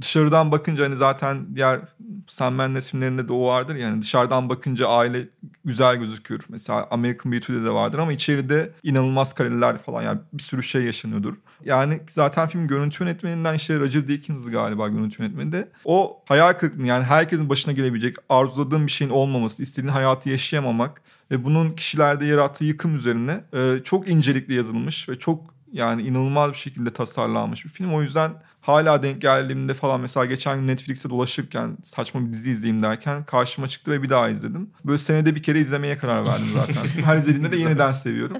dışarıdan 0.00 0.52
bakınca 0.52 0.84
hani 0.84 0.96
zaten 0.96 1.56
diğer 1.56 1.80
Sam 2.26 2.54
Mendes 2.54 2.90
filmlerinde 2.90 3.28
de 3.28 3.32
o 3.32 3.46
vardır 3.46 3.74
yani 3.74 4.02
dışarıdan 4.02 4.48
bakınca 4.48 4.88
aile 4.88 5.28
güzel 5.64 5.96
gözüküyor. 5.96 6.40
Mesela 6.48 6.88
American 6.90 7.32
Beauty'de 7.32 7.64
de 7.64 7.70
vardır 7.70 7.98
ama 7.98 8.12
içeride 8.12 8.72
inanılmaz 8.82 9.32
kareler 9.34 9.78
falan 9.78 10.02
yani 10.02 10.20
bir 10.32 10.42
sürü 10.42 10.62
şey 10.62 10.82
yaşanıyordur. 10.82 11.34
Yani 11.64 12.00
zaten 12.10 12.48
film 12.48 12.68
görüntü 12.68 13.04
yönetmeninden 13.04 13.54
işte 13.54 13.78
Roger 13.78 14.08
Deakins 14.08 14.50
galiba 14.50 14.88
görüntü 14.88 15.22
yönetmeni 15.22 15.52
de. 15.52 15.68
O 15.84 16.22
hayal 16.24 16.52
kırıklığı 16.52 16.86
yani 16.86 17.04
herkesin 17.04 17.48
başına 17.48 17.72
gelebilecek 17.72 18.16
arzuladığın 18.28 18.86
bir 18.86 18.92
şeyin 18.92 19.10
olmaması, 19.10 19.62
istediğin 19.62 19.92
hayatı 19.92 20.28
yaşayamamak 20.28 21.02
ve 21.30 21.44
bunun 21.44 21.70
kişilerde 21.70 22.26
yarattığı 22.26 22.64
yıkım 22.64 22.96
üzerine 22.96 23.44
e, 23.52 23.82
çok 23.84 24.08
incelikli 24.08 24.54
yazılmış 24.54 25.08
ve 25.08 25.18
çok 25.18 25.54
yani 25.72 26.02
inanılmaz 26.02 26.50
bir 26.50 26.56
şekilde 26.56 26.92
tasarlanmış 26.92 27.64
bir 27.64 27.70
film. 27.70 27.94
O 27.94 28.02
yüzden 28.02 28.32
hala 28.68 29.02
denk 29.02 29.22
geldiğimde 29.22 29.74
falan 29.74 30.00
mesela 30.00 30.26
geçen 30.26 30.60
gün 30.60 30.66
Netflix'te 30.66 31.10
dolaşırken 31.10 31.76
saçma 31.82 32.26
bir 32.26 32.32
dizi 32.32 32.50
izleyeyim 32.50 32.82
derken 32.82 33.24
karşıma 33.24 33.68
çıktı 33.68 33.90
ve 33.90 34.02
bir 34.02 34.08
daha 34.08 34.28
izledim. 34.28 34.70
Böyle 34.84 34.98
senede 34.98 35.34
bir 35.34 35.42
kere 35.42 35.60
izlemeye 35.60 35.98
karar 35.98 36.24
verdim 36.24 36.48
zaten. 36.54 36.74
Her 37.04 37.16
izlediğimde 37.16 37.52
de 37.52 37.56
yeniden 37.56 37.92
seviyorum. 37.92 38.36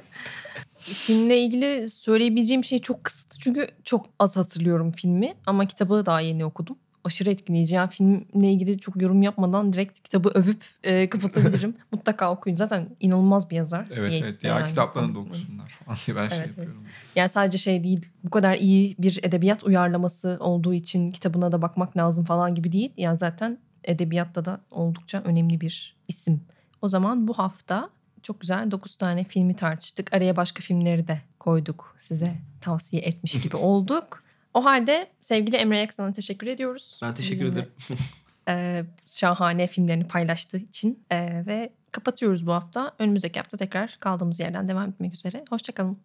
Filmle 0.79 1.39
ilgili 1.39 1.89
söyleyebileceğim 1.89 2.65
şey 2.65 2.79
çok 2.79 3.05
kısıtlı. 3.05 3.39
Çünkü 3.39 3.69
çok 3.85 4.07
az 4.19 4.37
hatırlıyorum 4.37 4.93
filmi. 4.93 5.35
Ama 5.47 5.67
kitabı 5.67 6.07
daha 6.07 6.21
yeni 6.21 6.45
okudum. 6.45 6.77
Aşırı 7.07 7.31
etkileyici. 7.31 7.75
Yani 7.75 7.91
filmle 7.91 8.53
ilgili 8.53 8.79
çok 8.79 9.03
yorum 9.03 9.23
yapmadan 9.23 9.73
direkt 9.73 10.01
kitabı 10.01 10.29
övüp 10.29 10.65
e, 10.83 11.09
kapatabilirim. 11.09 11.77
Mutlaka 11.93 12.33
okuyun. 12.33 12.55
Zaten 12.55 12.89
inanılmaz 13.01 13.51
bir 13.51 13.57
yazar. 13.57 13.87
Evet 13.91 14.13
Yates 14.13 14.23
evet 14.23 14.43
diğer 14.43 14.61
yani. 14.61 14.69
kitaplarını 14.69 15.15
da 15.15 15.19
okusunlar 15.19 15.69
falan 15.69 15.99
diye 16.07 16.17
ben 16.17 16.29
şey 16.29 16.39
Evet, 16.39 16.47
evet. 16.49 16.59
yapıyorum. 16.59 16.83
Yani 17.17 17.29
sadece 17.29 17.59
şey 17.59 17.85
değil. 17.85 18.07
Bu 18.25 18.31
kadar 18.31 18.55
iyi 18.55 18.97
bir 18.99 19.21
edebiyat 19.23 19.65
uyarlaması 19.65 20.37
olduğu 20.41 20.75
için 20.75 21.13
kitabına 21.13 21.53
da 21.53 21.63
bakmak 21.63 21.97
lazım 21.97 22.25
falan 22.25 22.55
gibi 22.55 22.73
değil. 22.73 22.93
Yani 22.97 23.19
zaten 23.19 23.59
edebiyatta 23.85 24.45
da 24.45 24.61
oldukça 24.71 25.23
önemli 25.25 25.61
bir 25.61 25.97
isim. 26.09 26.41
O 26.83 26.89
zaman 26.89 27.29
bu 27.29 27.33
hafta 27.33 27.91
çok 28.23 28.41
güzel 28.41 28.71
9 28.71 28.97
tane 28.97 29.25
filmi 29.25 29.57
tartıştık. 29.57 30.15
Araya 30.15 30.37
başka 30.37 30.61
filmleri 30.61 31.09
de 31.09 31.21
koyduk. 31.39 31.95
Size 31.99 32.35
tavsiye 32.61 33.03
etmiş 33.03 33.41
gibi 33.41 33.57
olduk. 33.57 34.23
O 34.57 34.65
halde 34.65 35.07
sevgili 35.21 35.57
Emre 35.57 35.79
Yaksan'a 35.79 36.13
teşekkür 36.13 36.47
ediyoruz. 36.47 37.01
Ben 37.03 37.15
teşekkür 37.15 37.45
Bizimle, 37.45 37.61
ederim. 37.61 37.73
e, 38.49 38.85
şahane 39.07 39.67
filmlerini 39.67 40.09
paylaştığı 40.09 40.57
için. 40.57 41.05
E, 41.11 41.47
ve 41.47 41.73
kapatıyoruz 41.93 42.47
bu 42.47 42.53
hafta. 42.53 42.93
Önümüzdeki 42.99 43.41
hafta 43.41 43.57
tekrar 43.57 43.97
kaldığımız 44.01 44.41
yerden 44.41 44.69
devam 44.69 44.89
etmek 44.89 45.15
üzere. 45.15 45.45
Hoşçakalın. 45.51 45.99